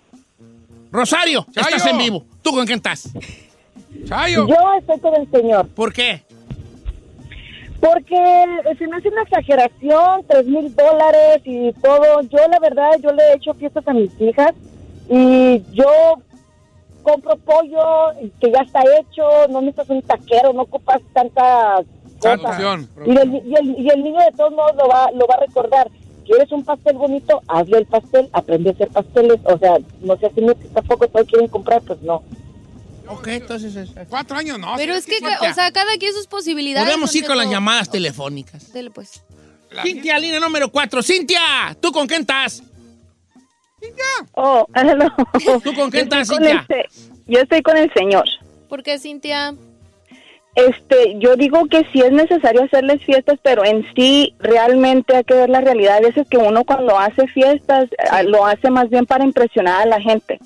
Rosario, 0.91 1.45
Chayo. 1.53 1.75
estás 1.75 1.85
en 1.91 1.99
vivo. 1.99 2.25
¿Tú 2.41 2.49
con 2.49 2.65
quién 2.65 2.77
estás? 2.77 3.07
Chayo, 4.07 4.47
Yo 4.47 4.55
estoy 4.79 4.99
con 4.99 5.13
el 5.21 5.29
señor, 5.29 5.67
¿Por 5.69 5.93
qué? 5.93 6.23
Porque 7.81 8.45
se 8.77 8.87
me 8.87 8.97
hace 8.97 9.09
una 9.09 9.23
exageración, 9.23 10.23
tres 10.27 10.45
mil 10.45 10.73
dólares 10.75 11.41
y 11.43 11.73
todo. 11.73 12.21
Yo, 12.21 12.37
la 12.49 12.59
verdad, 12.59 12.91
yo 13.01 13.11
le 13.11 13.23
he 13.23 13.35
hecho 13.35 13.53
fiestas 13.55 13.87
a 13.87 13.93
mis 13.93 14.21
hijas 14.21 14.53
y 15.09 15.63
yo 15.71 15.89
compro 17.01 17.35
pollo 17.37 18.13
que 18.39 18.51
ya 18.51 18.61
está 18.61 18.81
hecho, 18.99 19.23
no 19.49 19.61
necesitas 19.61 19.89
un 19.89 20.01
taquero, 20.03 20.53
no 20.53 20.61
ocupas 20.61 21.01
tanta 21.13 21.83
cosa. 22.19 22.59
Y 23.03 23.17
el, 23.17 23.33
y, 23.33 23.55
el, 23.55 23.79
y 23.79 23.89
el 23.89 24.03
niño 24.03 24.19
de 24.19 24.31
todos 24.37 24.51
modos 24.51 24.75
lo 24.75 24.87
va, 24.87 25.09
lo 25.11 25.25
va 25.25 25.35
a 25.35 25.45
recordar. 25.45 25.89
¿Quieres 26.23 26.51
un 26.51 26.63
pastel 26.63 26.97
bonito? 26.97 27.41
Hazle 27.47 27.79
el 27.79 27.87
pastel, 27.87 28.29
aprende 28.31 28.69
a 28.69 28.73
hacer 28.73 28.89
pasteles. 28.89 29.39
O 29.45 29.57
sea, 29.57 29.77
no 30.01 30.15
sé 30.17 30.31
si 30.35 30.69
tampoco 30.69 31.07
todos 31.07 31.27
quieren 31.27 31.47
comprar, 31.49 31.81
pues 31.81 31.99
no. 32.03 32.21
Ok, 33.11 33.27
entonces. 33.27 33.75
es- 33.75 33.89
cuatro 34.09 34.37
años 34.37 34.57
no. 34.59 34.73
Pero 34.77 34.93
es 34.93 35.05
que, 35.05 35.17
o 35.17 35.53
sea, 35.53 35.71
cada 35.71 35.97
quien 35.97 36.13
sus 36.13 36.27
posibilidades. 36.27 36.87
Podemos 36.87 37.13
ir 37.15 37.21
Don 37.23 37.29
con 37.29 37.37
las 37.37 37.45
Cheto. 37.45 37.53
llamadas 37.53 37.89
telefónicas. 37.91 38.71
Dele, 38.73 38.91
pues. 38.91 39.23
la- 39.71 39.83
Cintia, 39.83 40.19
línea 40.19 40.39
número 40.39 40.69
cuatro. 40.69 41.01
Cintia, 41.01 41.39
¿tú 41.79 41.91
con 41.91 42.07
quién 42.07 42.21
estás? 42.21 42.61
Oh, 44.33 44.65
hello. 44.75 45.07
¿Tú 45.63 45.73
con 45.73 45.89
quién 45.89 46.03
estás, 46.03 46.29
con 46.29 46.43
el 46.43 46.59
Cintia? 46.59 46.65
se- 46.67 47.11
Yo 47.27 47.39
estoy 47.39 47.61
con 47.61 47.77
el 47.77 47.91
señor. 47.93 48.25
¿Por 48.69 48.83
qué, 48.83 48.99
Cintia? 48.99 49.55
Este, 50.53 51.15
yo 51.19 51.35
digo 51.37 51.65
que 51.67 51.87
sí 51.93 52.01
es 52.01 52.11
necesario 52.11 52.63
hacerles 52.63 53.01
fiestas, 53.05 53.39
pero 53.41 53.63
en 53.63 53.85
sí 53.95 54.35
realmente 54.39 55.15
hay 55.15 55.23
que 55.23 55.33
ver 55.33 55.49
la 55.49 55.61
realidad. 55.61 55.95
Hay 55.95 56.03
veces 56.03 56.27
que 56.29 56.37
uno 56.37 56.65
cuando 56.65 56.99
hace 56.99 57.25
fiestas 57.27 57.89
lo 58.25 58.45
hace 58.45 58.69
más 58.69 58.89
bien 58.89 59.05
para 59.05 59.23
impresionar 59.23 59.81
a 59.83 59.85
la 59.85 60.01
gente, 60.01 60.39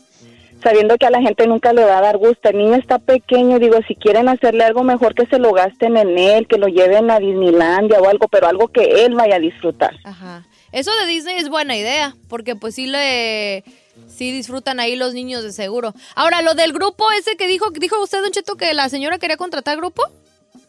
sabiendo 0.65 0.97
que 0.97 1.05
a 1.05 1.11
la 1.11 1.21
gente 1.21 1.45
nunca 1.45 1.73
le 1.73 1.85
va 1.85 1.99
a 1.99 2.01
dar 2.01 2.17
gusto. 2.17 2.49
El 2.49 2.57
niño 2.57 2.73
está 2.73 2.97
pequeño, 2.97 3.59
digo, 3.59 3.77
si 3.87 3.93
quieren 3.93 4.27
hacerle 4.27 4.63
algo 4.63 4.83
mejor 4.83 5.13
que 5.13 5.27
se 5.27 5.37
lo 5.37 5.53
gasten 5.53 5.95
en 5.95 6.17
él, 6.17 6.47
que 6.47 6.57
lo 6.57 6.67
lleven 6.67 7.11
a 7.11 7.19
Disneylandia 7.19 7.99
o 7.99 8.09
algo, 8.09 8.27
pero 8.27 8.47
algo 8.47 8.69
que 8.69 9.05
él 9.05 9.13
vaya 9.13 9.35
a 9.35 9.39
disfrutar. 9.39 9.95
Ajá. 10.03 10.43
Eso 10.71 10.91
de 10.99 11.05
Disney 11.05 11.37
es 11.37 11.49
buena 11.49 11.77
idea, 11.77 12.15
porque 12.27 12.55
pues 12.55 12.73
sí 12.73 12.87
le 12.87 13.63
sí 14.07 14.31
disfrutan 14.31 14.79
ahí 14.79 14.95
los 14.95 15.13
niños 15.13 15.43
de 15.43 15.51
seguro. 15.51 15.93
Ahora, 16.15 16.41
lo 16.41 16.55
del 16.55 16.73
grupo 16.73 17.05
ese 17.11 17.37
que 17.37 17.45
dijo, 17.45 17.69
dijo 17.69 18.01
usted, 18.01 18.21
Don 18.21 18.31
Cheto, 18.31 18.55
que 18.55 18.73
la 18.73 18.89
señora 18.89 19.19
quería 19.19 19.37
contratar 19.37 19.77
grupo, 19.77 20.03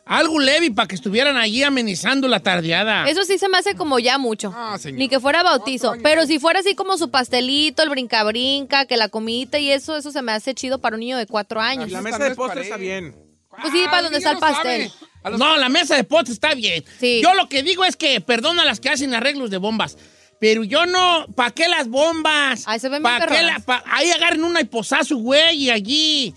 Algo 0.09 0.39
leve 0.39 0.71
para 0.71 0.87
que 0.87 0.95
estuvieran 0.95 1.37
allí 1.37 1.65
amenizando 1.65 2.29
la 2.29 2.39
tardeada. 2.41 3.09
eso 3.09 3.25
sí 3.25 3.39
se 3.39 3.49
me 3.49 3.59
hace 3.59 3.75
como 3.75 3.99
ya 3.99 4.19
mucho. 4.19 4.53
Ah, 4.57 4.79
señor. 4.79 5.01
Ni 5.01 5.09
que 5.09 5.19
fuera 5.19 5.43
bautizo. 5.43 5.95
Pero 6.03 6.27
si 6.27 6.39
fuera 6.39 6.61
así 6.61 6.77
como 6.77 6.97
su 6.97 7.11
pastelito, 7.11 7.83
el 7.83 7.91
brinca-brinca, 7.91 8.87
que 8.87 8.97
la 8.97 9.09
comidita 9.09 9.59
y 9.59 9.71
eso, 9.73 9.97
eso 9.97 10.13
se 10.13 10.23
me 10.23 10.31
hace 10.33 10.55
chido 10.55 10.81
para 10.81 10.95
un 10.95 11.01
niño 11.01 11.17
de 11.19 11.27
cuatro 11.27 11.61
años. 11.61 11.91
La 11.91 11.99
Esa 11.99 12.03
mesa 12.09 12.19
de 12.29 12.35
postre 12.37 12.63
está 12.63 12.77
bien. 12.77 13.17
Pues 13.61 13.73
sí, 13.73 13.83
para 13.87 13.99
Ah, 13.99 14.03
donde 14.03 14.19
niño 14.19 14.31
está 14.31 14.31
el 14.31 14.39
pastel. 14.55 14.93
Los- 15.25 15.39
No, 15.41 15.57
la 15.57 15.69
mesa 15.69 15.97
de 15.97 16.05
potes 16.05 16.35
está 16.35 16.55
bien. 16.55 16.85
Sí. 17.01 17.21
Yo 17.21 17.35
lo 17.35 17.49
que 17.49 17.65
digo 17.65 17.85
es 17.85 17.97
que 17.97 18.21
perdona 18.21 18.63
a 18.63 18.65
las 18.65 18.79
que 18.79 18.91
hacen 18.91 19.13
arreglos 19.13 19.51
de 19.51 19.57
bombas. 19.57 19.99
Pero 20.39 20.63
yo 20.63 20.87
no, 20.87 21.27
¿para 21.35 21.51
qué 21.51 21.67
las 21.67 21.89
bombas? 21.89 22.63
Ay, 22.67 22.79
se 22.79 22.89
ven 22.91 23.03
¿Pa' 23.03 23.17
bien 23.19 23.29
qué 23.29 23.35
perronas. 23.35 23.65
pa- 23.65 23.83
ahí 23.91 24.09
agarren 24.13 24.45
una 24.45 24.61
y 24.61 24.65
posazo, 24.67 25.17
güey, 25.17 25.57
y 25.65 25.71
allí 25.71 26.33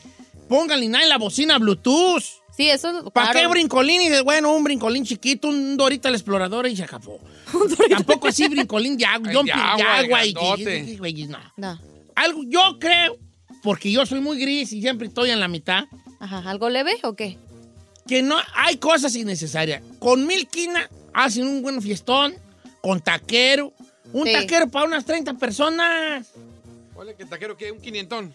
pónganle 0.48 0.88
nada 0.88 1.04
en 1.04 1.10
la 1.10 1.18
bocina 1.20 1.60
Bluetooth. 1.60 2.24
Sí, 2.60 2.70
eso. 2.70 3.10
¿Para 3.12 3.32
claro. 3.32 3.48
qué 3.48 3.54
brincolín? 3.54 4.02
Y 4.02 4.10
dices, 4.10 4.22
bueno, 4.22 4.54
un 4.54 4.66
brincolín 4.66 5.06
chiquito, 5.06 5.48
un 5.48 5.78
Dorita 5.78 6.10
la 6.10 6.18
exploradora 6.18 6.68
y 6.68 6.76
se 6.76 6.84
acabó. 6.84 7.18
Tampoco 7.90 8.28
así 8.28 8.50
brincolín 8.50 8.98
de 8.98 9.06
agua, 9.06 9.30
de 9.30 9.44
de 9.46 9.52
agua, 9.54 10.26
y, 10.26 10.34
y- 10.58 11.00
y- 11.02 11.22
y- 11.24 11.28
no. 11.28 11.40
No. 11.56 11.80
Algo, 12.16 12.42
yo 12.46 12.78
creo, 12.78 13.18
porque 13.64 13.90
yo 13.94 14.06
soy 14.06 14.20
muy 14.20 14.38
gris 14.38 14.74
y 14.74 14.82
siempre 14.82 15.08
estoy 15.08 15.30
en 15.30 15.40
la 15.40 15.48
mitad, 15.48 15.86
Ajá, 16.20 16.40
¿algo 16.50 16.68
leve 16.70 16.98
o 17.04 17.16
qué? 17.16 17.38
que 18.06 18.22
no 18.24 18.36
hay 18.56 18.76
cosas 18.76 19.16
innecesarias. 19.16 19.82
Con 20.00 20.28
mil 20.28 20.46
quina 20.50 20.90
hacen 21.14 21.48
un 21.48 21.62
buen 21.62 21.82
fiestón, 21.82 22.34
con 22.82 23.00
taquero, 23.00 23.72
un 24.12 24.26
Sí. 24.28 24.34
taquero 24.34 24.68
para 24.68 24.86
unas 24.86 25.06
30 25.06 25.36
personas. 25.36 26.28
Ponle 26.94 27.16
que 27.16 27.24
taquero 27.24 27.56
que 27.56 27.72
un 27.72 27.80
quinientón. 27.80 28.34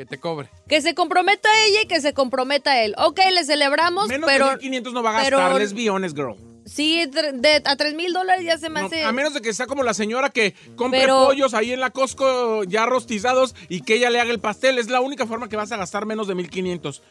Que 0.00 0.06
te 0.06 0.18
cobre. 0.18 0.48
Que 0.66 0.80
se 0.80 0.94
comprometa 0.94 1.46
ella 1.66 1.82
y 1.82 1.86
que 1.86 2.00
se 2.00 2.14
comprometa 2.14 2.82
él. 2.82 2.94
Ok, 2.96 3.20
le 3.34 3.44
celebramos, 3.44 4.08
Menos 4.08 4.30
pero 4.30 4.46
de 4.46 4.52
1500 4.52 4.94
no 4.94 5.02
va 5.02 5.18
a 5.18 5.22
pero- 5.22 5.36
gastar, 5.36 5.60
let's 5.60 5.74
be 5.74 5.90
honest, 5.90 6.16
girl. 6.16 6.36
sí, 6.64 7.04
de, 7.04 7.32
de- 7.32 7.62
a 7.66 7.76
tres 7.76 7.92
mil 7.94 8.10
dólares 8.14 8.42
ya 8.46 8.56
se 8.56 8.70
me 8.70 8.80
No, 8.80 8.86
hace... 8.86 9.04
a 9.04 9.12
menos 9.12 9.34
de 9.34 9.42
que 9.42 9.52
sea 9.52 9.66
como 9.66 9.82
la 9.82 9.92
señora 9.92 10.30
que 10.30 10.54
compre 10.76 11.00
Pero- 11.00 11.26
pollos 11.26 11.52
ahí 11.52 11.72
en 11.72 11.80
la 11.80 11.90
Costco 11.90 12.64
ya 12.64 12.86
rostizados 12.86 13.54
y 13.68 13.82
que 13.82 13.96
ella 13.96 14.08
le 14.08 14.20
haga 14.20 14.30
el 14.30 14.40
pastel. 14.40 14.78
Es 14.78 14.88
la 14.88 15.02
única 15.02 15.26
forma 15.26 15.50
que 15.50 15.56
vas 15.56 15.70
a 15.70 15.76
gastar 15.76 16.06
menos 16.06 16.26
de 16.28 16.34
1500. 16.34 17.02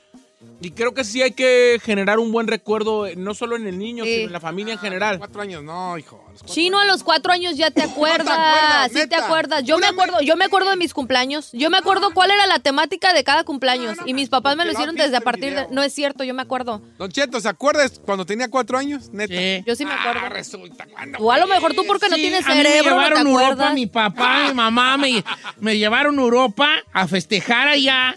Y 0.62 0.72
creo 0.72 0.93
que 0.93 1.03
sí 1.03 1.22
hay 1.22 1.31
que 1.31 1.79
generar 1.84 2.17
un 2.17 2.31
buen 2.31 2.48
recuerdo, 2.48 3.05
eh, 3.08 3.15
no 3.17 3.34
solo 3.34 3.58
en 3.58 3.67
el 3.67 3.77
niño, 3.77 4.05
Sí. 4.05 4.12
sino 4.13 4.27
en 4.27 4.34
la 4.34 4.39
familia 4.39 4.74
en 4.74 4.79
general. 4.79 5.17
Cuatro 5.17 5.41
años, 5.41 5.63
no, 5.63 5.98
hijo. 5.98 6.24
a 6.29 6.46
Chino, 6.46 6.79
a 6.79 6.86
los 6.86 7.03
cuatro 7.03 7.34
años 7.34 7.58
ya 7.58 7.72
te 7.72 7.81
acuerdas. 7.84 8.29
acuerdas, 8.29 8.91
sí 8.93 9.08
te 9.10 9.15
acuerdas. 9.15 9.63
Yo 9.65 9.77
me 9.79 9.88
acuerdo, 9.88 10.22
yo 10.22 10.38
me 10.38 10.46
acuerdo 10.46 10.69
de 10.69 10.77
mis 10.77 10.93
cumpleaños. 10.93 11.50
Yo 11.51 11.69
me 11.69 11.77
acuerdo 11.77 12.12
cuál 12.13 12.31
era 12.31 12.48
la 12.48 12.60
temática 12.60 13.13
de 13.13 13.24
cada 13.25 13.43
cumpleaños. 13.43 13.98
No, 13.98 14.03
no, 14.03 14.08
y 14.08 14.13
mis 14.13 14.29
papás 14.29 14.55
me 14.55 14.63
lo 14.65 14.72
hicieron 14.72 14.96
desde 14.96 15.17
a 15.17 15.22
partir 15.22 15.53
de. 15.55 15.67
No 15.72 15.84
es 15.84 15.93
cierto, 15.93 16.24
yo 16.24 16.34
me 16.34 16.41
acuerdo. 16.41 16.81
Don 16.98 17.12
Cheto, 17.12 17.41
¿se 17.41 17.50
acuerdas 17.50 18.00
cuando 18.05 18.25
tenía 18.25 18.50
cuatro 18.50 18.77
años? 18.77 19.10
Neta. 19.12 19.34
Sí. 19.34 19.63
Yo 19.67 19.75
sí 19.75 19.86
me 19.86 19.93
acuerdo. 19.93 20.22
Ah, 20.24 20.29
resulta, 20.29 20.86
¿cuándo 20.89 21.17
Tú 21.17 21.31
a 21.31 21.38
lo 21.38 21.48
mejor 21.48 21.74
tú 21.74 21.84
porque 21.86 22.08
no 22.10 22.15
tienes 22.15 22.46
a 22.46 22.50
mí 22.50 22.55
cerebro, 22.63 22.96
me 22.96 23.01
no 23.01 23.08
te 23.10 23.10
llevaron 23.10 23.27
Europa, 23.27 23.51
acuerdas. 23.51 23.74
mi 23.74 23.88
papá, 23.88 24.43
mi 24.48 24.53
mamá 24.53 24.98
me, 24.98 25.24
me 25.60 25.77
llevaron 25.77 26.17
a 26.17 26.22
Europa 26.22 26.69
a 26.93 27.08
festejar 27.08 27.67
allá 27.67 28.15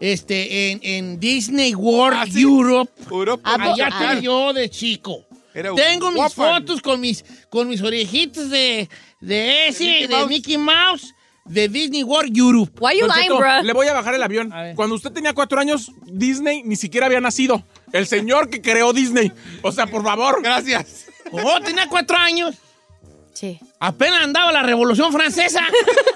este, 0.00 0.70
en, 0.72 0.80
en 0.82 1.20
Disney 1.20 1.74
World 1.74 2.18
Ah, 2.20 2.26
¿sí? 2.30 2.42
Europe. 2.42 2.90
Europa. 3.10 3.54
Allá 3.54 3.88
ah. 3.92 4.12
estoy 4.12 4.24
yo 4.24 4.52
de 4.52 4.68
chico. 4.70 5.24
Era 5.54 5.72
Tengo 5.74 6.10
mis 6.10 6.16
guapa. 6.16 6.58
fotos 6.58 6.82
con 6.82 7.00
mis, 7.00 7.24
con 7.48 7.68
mis 7.68 7.80
orejitas 7.80 8.50
de, 8.50 8.88
de 9.20 9.68
ese, 9.68 9.84
Mickey 9.84 10.06
de 10.06 10.14
Mouse. 10.14 10.28
Mickey 10.28 10.58
Mouse, 10.58 11.14
de 11.46 11.68
Disney 11.68 12.02
World 12.02 12.36
Europe. 12.36 12.72
Why 12.78 12.98
you 13.00 13.06
lying, 13.06 13.38
bro? 13.38 13.62
le 13.62 13.72
voy 13.72 13.86
a 13.86 13.94
bajar 13.94 14.14
el 14.14 14.22
avión. 14.22 14.52
Cuando 14.74 14.94
usted 14.96 15.12
tenía 15.12 15.32
cuatro 15.32 15.58
años, 15.58 15.90
Disney 16.04 16.62
ni 16.62 16.76
siquiera 16.76 17.06
había 17.06 17.20
nacido. 17.20 17.64
El 17.92 18.06
señor 18.06 18.50
que 18.50 18.60
creó 18.60 18.92
Disney. 18.92 19.32
O 19.62 19.72
sea, 19.72 19.86
por 19.86 20.02
favor. 20.02 20.42
Gracias. 20.42 21.06
Oh, 21.32 21.60
tenía 21.64 21.88
cuatro 21.88 22.16
años. 22.18 22.54
Sí. 23.32 23.58
Apenas 23.80 24.22
andaba 24.24 24.52
la 24.52 24.62
Revolución 24.62 25.10
Francesa. 25.12 25.62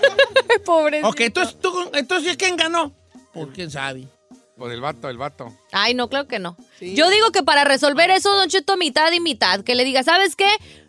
Pobre. 0.64 1.02
ok, 1.02 1.20
entonces, 1.20 1.56
tú, 1.60 1.72
entonces 1.94 2.36
¿quién 2.36 2.56
ganó? 2.56 2.92
Pues 3.32 3.48
quién 3.54 3.70
sabe. 3.70 4.08
Por 4.56 4.72
el 4.72 4.80
vato, 4.80 5.08
el 5.08 5.16
vato. 5.16 5.54
Ay, 5.72 5.94
no, 5.94 6.08
claro 6.08 6.28
que 6.28 6.38
no. 6.38 6.56
Yo 6.80 7.08
digo 7.10 7.32
que 7.32 7.42
para 7.42 7.64
resolver 7.64 8.10
eso, 8.10 8.30
Don 8.36 8.48
Cheto, 8.48 8.76
mitad 8.76 9.10
y 9.12 9.20
mitad. 9.20 9.60
Que 9.60 9.74
le 9.74 9.84
diga, 9.84 10.02
¿sabes 10.02 10.36
qué? 10.36 10.48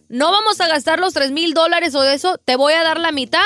No 0.10 0.30
vamos 0.32 0.60
a 0.60 0.68
gastar 0.68 1.00
los 1.00 1.14
tres 1.14 1.32
mil 1.32 1.54
dólares 1.54 1.96
o 1.96 2.02
de 2.02 2.14
eso, 2.16 2.38
te 2.44 2.58
voy 2.58 2.74
a 2.74 2.84
dar 2.84 3.00
la 3.00 3.14
mitad 3.14 3.40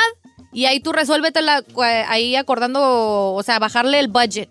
y 0.51 0.65
ahí 0.65 0.79
tú 0.79 0.93
resuélvetela 0.93 1.63
ahí 2.07 2.35
acordando, 2.35 3.33
o 3.33 3.43
sea, 3.43 3.59
bajarle 3.59 3.99
el 3.99 4.07
budget. 4.07 4.49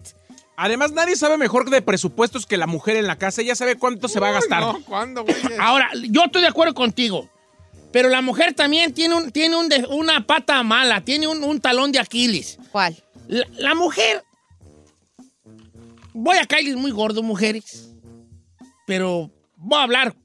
Además, 0.57 0.93
nadie 0.93 1.17
sabe 1.17 1.37
mejor 1.39 1.69
de 1.69 1.83
presupuestos 1.83 2.47
que 2.47 2.57
la 2.57 2.69
mujer 2.69 2.95
en 2.97 3.09
la 3.09 3.17
casa. 3.19 3.43
Ella 3.43 3.57
sabe 3.57 3.75
cuánto 3.77 4.07
se 4.07 4.21
va 4.21 4.29
a 4.29 4.33
gastar. 4.33 4.61
No, 4.61 4.81
¿cuándo, 4.85 5.25
güey? 5.25 5.35
Ahora, 5.59 5.91
yo 6.09 6.23
estoy 6.27 6.43
de 6.43 6.49
acuerdo 6.49 6.75
contigo. 6.75 7.29
Pero 7.91 8.09
la 8.09 8.23
mujer 8.23 8.55
también 8.55 8.95
tiene, 8.95 9.17
un, 9.17 9.33
tiene 9.33 9.57
un 9.57 9.69
de- 9.69 9.87
una 9.91 10.25
pata 10.25 10.63
mala, 10.63 11.01
tiene 11.01 11.27
un, 11.27 11.43
un 11.43 11.61
talón 11.61 11.91
de 11.91 11.99
Aquiles. 11.99 12.59
¿Cuál? 12.71 12.97
La, 13.27 13.45
la 13.57 13.75
mujer. 13.75 14.23
Voy 16.15 16.37
a 16.39 16.47
caerles 16.47 16.77
muy 16.77 16.91
gordo, 16.93 17.23
mujeres. 17.23 17.91
Pero 18.87 19.31
voy 19.57 19.79
a 19.79 19.83
hablar 19.83 20.17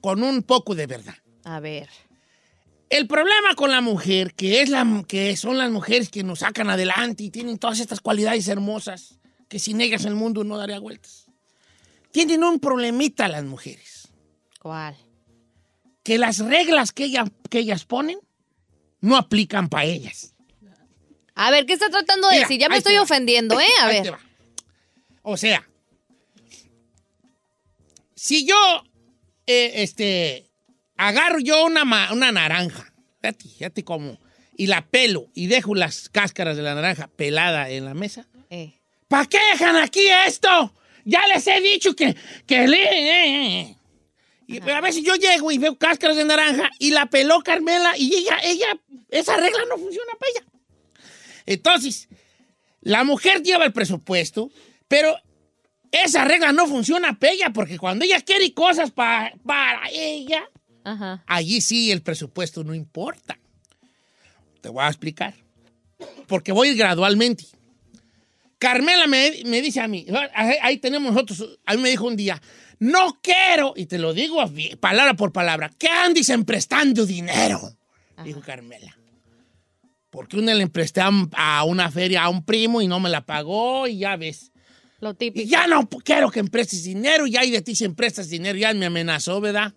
con 0.00 0.22
un 0.22 0.42
poco 0.42 0.74
de 0.74 0.86
verdad. 0.86 1.14
A 1.44 1.60
ver. 1.60 1.88
El 2.90 3.06
problema 3.06 3.54
con 3.54 3.70
la 3.70 3.80
mujer, 3.80 4.34
que, 4.34 4.62
es 4.62 4.68
la, 4.70 5.04
que 5.06 5.36
son 5.36 5.58
las 5.58 5.70
mujeres 5.70 6.08
que 6.08 6.22
nos 6.22 6.40
sacan 6.40 6.70
adelante 6.70 7.22
y 7.24 7.30
tienen 7.30 7.58
todas 7.58 7.80
estas 7.80 8.00
cualidades 8.00 8.48
hermosas, 8.48 9.18
que 9.48 9.58
sin 9.58 9.80
ellas 9.80 10.04
el 10.06 10.14
mundo 10.14 10.42
no 10.44 10.56
daría 10.56 10.78
vueltas. 10.78 11.26
Tienen 12.10 12.42
un 12.44 12.58
problemita 12.60 13.28
las 13.28 13.44
mujeres, 13.44 14.08
¿Cuál? 14.60 14.96
que 16.02 16.16
las 16.16 16.38
reglas 16.38 16.92
que, 16.92 17.04
ella- 17.04 17.30
que 17.50 17.58
ellas 17.58 17.84
ponen 17.84 18.18
no 19.02 19.16
aplican 19.16 19.68
para 19.68 19.84
ellas. 19.84 20.34
A 21.34 21.50
ver, 21.50 21.66
¿qué 21.66 21.74
está 21.74 21.90
tratando 21.90 22.28
de 22.28 22.36
Mira, 22.36 22.48
decir? 22.48 22.60
Ya 22.60 22.68
me 22.70 22.78
estoy 22.78 22.94
va. 22.96 23.02
ofendiendo, 23.02 23.60
¿eh? 23.60 23.66
A 23.82 23.86
Ahí 23.86 23.94
ver. 23.96 24.02
te 24.04 24.10
va. 24.10 24.20
O 25.30 25.36
sea, 25.36 25.68
si 28.14 28.46
yo, 28.46 28.56
eh, 29.46 29.72
este, 29.82 30.46
agarro 30.96 31.38
yo 31.38 31.66
una, 31.66 31.82
una 32.14 32.32
naranja, 32.32 32.94
fíjate, 33.20 33.46
fíjate 33.46 33.84
cómo, 33.84 34.18
y 34.56 34.68
la 34.68 34.86
pelo 34.86 35.28
y 35.34 35.48
dejo 35.48 35.74
las 35.74 36.08
cáscaras 36.08 36.56
de 36.56 36.62
la 36.62 36.74
naranja 36.74 37.08
pelada 37.08 37.68
en 37.68 37.84
la 37.84 37.92
mesa, 37.92 38.26
Eh. 38.48 38.72
¿para 39.06 39.26
qué 39.26 39.36
dejan 39.52 39.76
aquí 39.76 40.00
esto? 40.26 40.72
Ya 41.04 41.20
les 41.26 41.46
he 41.46 41.60
dicho 41.60 41.94
que, 41.94 42.16
que 42.46 42.66
le... 42.66 42.82
eh, 42.82 43.60
eh. 43.60 43.76
Y 44.46 44.60
a 44.70 44.80
veces 44.80 45.02
yo 45.04 45.14
llego 45.14 45.52
y 45.52 45.58
veo 45.58 45.76
cáscaras 45.76 46.16
de 46.16 46.24
naranja 46.24 46.70
y 46.78 46.92
la 46.92 47.04
peló 47.04 47.42
Carmela 47.42 47.98
y 47.98 48.14
ella, 48.14 48.38
ella, 48.42 48.68
esa 49.10 49.36
regla 49.36 49.60
no 49.68 49.76
funciona 49.76 50.12
para 50.18 50.30
ella. 50.30 50.46
Entonces, 51.44 52.08
la 52.80 53.04
mujer 53.04 53.42
lleva 53.42 53.66
el 53.66 53.74
presupuesto, 53.74 54.50
pero 54.88 55.16
esa 55.92 56.24
regla 56.24 56.52
no 56.52 56.66
funciona 56.66 57.18
para 57.18 57.32
ella 57.32 57.50
porque 57.50 57.78
cuando 57.78 58.04
ella 58.04 58.20
quiere 58.20 58.52
cosas 58.52 58.90
pa- 58.90 59.32
para 59.46 59.88
ella, 59.90 60.42
Ajá. 60.84 61.22
allí 61.26 61.60
sí 61.60 61.90
el 61.92 62.02
presupuesto 62.02 62.64
no 62.64 62.74
importa. 62.74 63.38
Te 64.60 64.68
voy 64.68 64.82
a 64.84 64.88
explicar. 64.88 65.34
Porque 66.26 66.52
voy 66.52 66.74
gradualmente. 66.76 67.44
Carmela 68.58 69.06
me, 69.06 69.42
me 69.44 69.62
dice 69.62 69.80
a 69.80 69.86
mí, 69.88 70.04
ahí, 70.34 70.56
ahí 70.60 70.78
tenemos 70.78 71.12
nosotros, 71.12 71.58
a 71.64 71.74
mí 71.74 71.82
me 71.82 71.90
dijo 71.90 72.06
un 72.06 72.16
día, 72.16 72.40
no 72.80 73.18
quiero, 73.22 73.72
y 73.76 73.86
te 73.86 73.98
lo 73.98 74.12
digo 74.12 74.42
palabra 74.80 75.14
por 75.14 75.32
palabra, 75.32 75.70
que 75.78 75.88
andes 75.88 76.28
emprestando 76.28 77.06
dinero, 77.06 77.60
dijo 78.24 78.40
Carmela. 78.40 78.96
Porque 80.10 80.38
una 80.38 80.54
le 80.54 80.62
empresté 80.64 81.00
a 81.02 81.64
una 81.64 81.90
feria 81.92 82.24
a 82.24 82.28
un 82.30 82.44
primo 82.44 82.82
y 82.82 82.88
no 82.88 82.98
me 82.98 83.10
la 83.10 83.24
pagó 83.26 83.86
y 83.86 83.98
ya 83.98 84.16
ves. 84.16 84.50
Lo 85.00 85.10
Y 85.10 85.14
típico. 85.14 85.48
ya 85.48 85.66
no 85.66 85.88
quiero 85.88 86.30
que 86.30 86.40
emprestes 86.40 86.82
dinero, 86.82 87.26
ya 87.26 87.44
y 87.44 87.50
de 87.50 87.62
ti 87.62 87.74
si 87.74 87.88
prestas 87.90 88.28
dinero, 88.28 88.58
ya 88.58 88.74
me 88.74 88.86
amenazó, 88.86 89.40
¿verdad? 89.40 89.74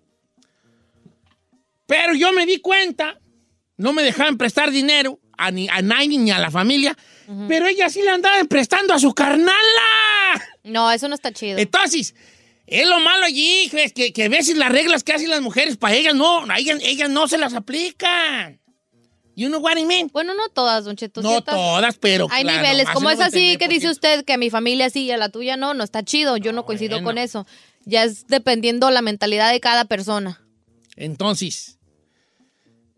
Pero 1.85 2.13
yo 2.13 2.31
me 2.31 2.45
di 2.45 2.59
cuenta, 2.59 3.19
no 3.77 3.91
me 3.93 4.01
dejaban 4.03 4.37
prestar 4.37 4.71
dinero 4.71 5.19
a, 5.37 5.51
ni, 5.51 5.67
a 5.67 5.81
nadie 5.81 6.17
ni 6.17 6.31
a 6.31 6.39
la 6.39 6.49
familia, 6.49 6.97
pero 7.47 7.67
ella 7.67 7.89
sí 7.89 8.01
le 8.01 8.09
andaba 8.09 8.43
prestando 8.45 8.93
a 8.93 8.99
su 8.99 9.13
carnala. 9.13 9.57
No, 10.63 10.91
eso 10.91 11.07
no 11.09 11.15
está 11.15 11.31
chido. 11.31 11.57
Entonces, 11.57 12.15
es 12.65 12.87
lo 12.87 12.99
malo 13.01 13.25
allí, 13.25 13.69
que, 13.69 14.13
que, 14.13 14.23
a 14.23 14.29
veces 14.29 14.55
las 14.55 14.71
reglas 14.71 15.03
que 15.03 15.11
hacen 15.11 15.29
las 15.29 15.41
mujeres 15.41 15.75
para 15.75 15.95
ellas 15.95 16.15
no, 16.15 16.45
ellas, 16.55 16.79
ellas 16.81 17.09
no 17.09 17.27
se 17.27 17.37
las 17.37 17.53
aplican. 17.53 18.60
You 19.35 19.47
know 19.47 19.59
what 19.59 19.77
I 19.77 19.85
mean? 19.85 20.09
Bueno, 20.11 20.33
no 20.33 20.49
todas, 20.49 20.83
Don 20.83 20.95
Cheto. 20.95 21.21
No 21.21 21.29
ciertas- 21.29 21.55
todas, 21.55 21.97
pero 21.97 22.27
Hay 22.31 22.43
claro, 22.43 22.61
niveles. 22.61 22.89
Como 22.89 23.09
es 23.09 23.19
así 23.19 23.57
que 23.57 23.67
dice 23.67 23.89
usted 23.89 24.25
que 24.25 24.33
a 24.33 24.37
mi 24.37 24.49
familia 24.49 24.89
sí 24.89 25.03
y 25.03 25.11
a 25.11 25.17
la 25.17 25.29
tuya 25.29 25.57
no, 25.57 25.73
no 25.73 25.83
está 25.83 26.03
chido. 26.03 26.37
Yo 26.37 26.51
no 26.53 26.65
coincido 26.65 26.97
bueno. 26.97 27.05
con 27.05 27.17
eso. 27.17 27.47
Ya 27.85 28.03
es 28.03 28.27
dependiendo 28.27 28.91
la 28.91 29.01
mentalidad 29.01 29.51
de 29.51 29.59
cada 29.59 29.85
persona. 29.85 30.41
Entonces, 30.95 31.79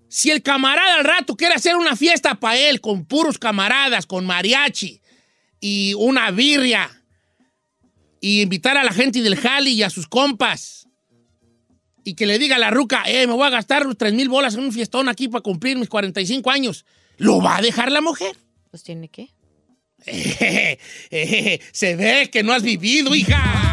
si 0.10 0.32
el 0.32 0.42
camarada 0.42 0.96
al 0.96 1.04
rato 1.04 1.36
quiere 1.36 1.56
hacer 1.56 1.76
una 1.76 1.96
fiesta 1.96 2.36
para 2.36 2.58
él 2.58 2.82
con 2.82 3.06
puros 3.06 3.38
camaradas, 3.38 4.06
con 4.06 4.26
mariachi 4.26 5.02
y 5.60 5.94
una 5.94 6.32
birria 6.32 6.90
y 8.20 8.42
invitar 8.42 8.78
a 8.78 8.84
la 8.84 8.92
gente 8.92 9.22
del 9.22 9.36
Jali 9.36 9.72
y 9.72 9.84
a 9.84 9.90
sus 9.90 10.08
compas 10.08 10.83
y 12.04 12.16
que 12.16 12.26
le 12.26 12.40
diga 12.40 12.56
a 12.58 12.60
la 12.60 12.72
ruca, 12.72 13.04
eh, 13.06 13.28
me 13.28 13.34
voy 13.34 13.48
a 13.48 13.50
gastar 13.50 13.86
los 13.86 13.98
3 13.98 14.14
mil 14.14 14.30
bolas 14.30 14.56
en 14.56 14.62
un 14.62 14.72
fiestón 14.72 15.10
aquí 15.10 15.28
para 15.28 15.42
cumplir 15.42 15.78
mis 15.78 15.90
45 15.90 16.50
años, 16.50 16.86
¿lo 17.18 17.42
va 17.42 17.58
a 17.58 17.62
dejar 17.62 17.92
la 17.92 18.02
mujer? 18.02 18.36
Pues 18.70 18.84
tiene 18.84 19.10
que. 19.10 19.30
Se 21.72 21.96
ve 21.96 22.30
que 22.32 22.44
no 22.44 22.54
has 22.54 22.64
vivido, 22.64 23.16
hija. 23.16 23.73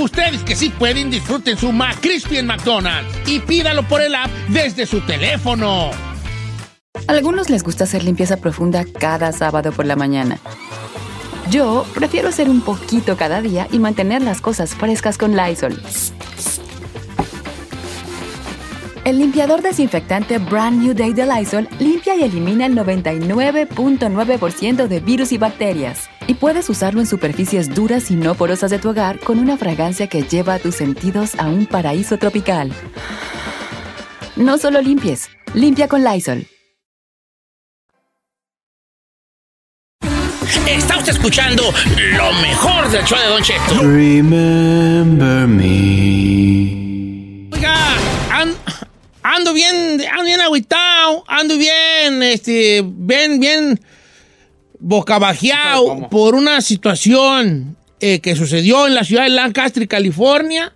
Ustedes 0.00 0.42
que 0.42 0.56
sí 0.56 0.70
pueden, 0.70 1.10
disfruten 1.10 1.56
su 1.56 1.70
McCrispy 1.70 2.38
en 2.38 2.46
McDonald's 2.46 3.16
y 3.26 3.38
pídalo 3.38 3.84
por 3.84 4.02
el 4.02 4.14
app 4.14 4.30
desde 4.48 4.86
su 4.86 5.00
teléfono. 5.02 5.90
Algunos 7.06 7.48
les 7.48 7.62
gusta 7.62 7.84
hacer 7.84 8.02
limpieza 8.02 8.38
profunda 8.38 8.84
cada 8.84 9.30
sábado 9.32 9.70
por 9.72 9.86
la 9.86 9.94
mañana. 9.94 10.38
Yo 11.50 11.86
prefiero 11.94 12.28
hacer 12.28 12.50
un 12.50 12.62
poquito 12.62 13.16
cada 13.16 13.40
día 13.40 13.68
y 13.70 13.78
mantener 13.78 14.22
las 14.22 14.40
cosas 14.40 14.74
frescas 14.74 15.16
con 15.16 15.36
Lysol. 15.36 15.80
El 19.04 19.18
limpiador 19.18 19.62
desinfectante 19.62 20.38
Brand 20.38 20.82
New 20.82 20.94
Day 20.94 21.12
de 21.12 21.26
Lysol 21.26 21.68
limpia 21.78 22.16
y 22.16 22.24
elimina 22.24 22.66
el 22.66 22.74
99.9% 22.74 24.88
de 24.88 25.00
virus 25.00 25.30
y 25.32 25.38
bacterias. 25.38 26.08
Y 26.26 26.34
puedes 26.34 26.68
usarlo 26.70 27.00
en 27.00 27.06
superficies 27.06 27.74
duras 27.74 28.10
y 28.10 28.16
no 28.16 28.34
porosas 28.34 28.70
de 28.70 28.78
tu 28.78 28.90
hogar 28.90 29.18
con 29.20 29.38
una 29.38 29.56
fragancia 29.58 30.06
que 30.06 30.22
lleva 30.22 30.54
a 30.54 30.58
tus 30.58 30.74
sentidos 30.76 31.34
a 31.38 31.46
un 31.48 31.66
paraíso 31.66 32.16
tropical. 32.18 32.72
No 34.36 34.56
solo 34.58 34.80
limpies, 34.80 35.28
limpia 35.52 35.86
con 35.86 36.02
Lysol. 36.02 36.46
Está 40.66 40.96
usted 40.98 41.12
escuchando 41.12 41.62
lo 42.16 42.32
mejor 42.34 42.88
del 42.90 43.04
show 43.04 43.18
de 43.18 43.26
Don 43.26 43.42
Cheto. 43.42 43.80
Remember 43.82 45.46
me. 45.46 45.64
Oiga, 47.52 47.74
an- 48.32 48.56
ando 49.22 49.52
bien, 49.52 50.02
ando 50.10 50.24
bien 50.24 50.40
agüitado, 50.40 51.22
ando 51.28 51.58
bien, 51.58 52.22
este, 52.22 52.82
bien, 52.84 53.38
bien 53.40 53.78
bocabajeado 54.84 56.08
por 56.10 56.34
una 56.34 56.60
situación 56.60 57.76
eh, 58.00 58.20
que 58.20 58.36
sucedió 58.36 58.86
en 58.86 58.94
la 58.94 59.02
ciudad 59.04 59.22
de 59.24 59.30
Lancaster, 59.30 59.88
California, 59.88 60.72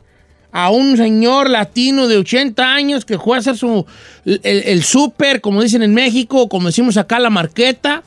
a 0.51 0.71
un 0.71 0.97
señor 0.97 1.51
latino 1.51 2.09
de 2.09 2.17
80 2.17 2.75
años 2.75 3.05
que 3.05 3.19
fue 3.19 3.37
a 3.37 3.41
hacer 3.41 3.57
su, 3.59 3.85
el, 4.25 4.41
el 4.43 4.83
súper, 4.83 5.41
como 5.43 5.63
dicen 5.63 5.83
en 5.83 5.93
México, 5.95 6.49
como 6.49 6.69
decimos 6.69 6.97
acá, 6.97 7.19
la 7.19 7.29
marqueta, 7.29 8.03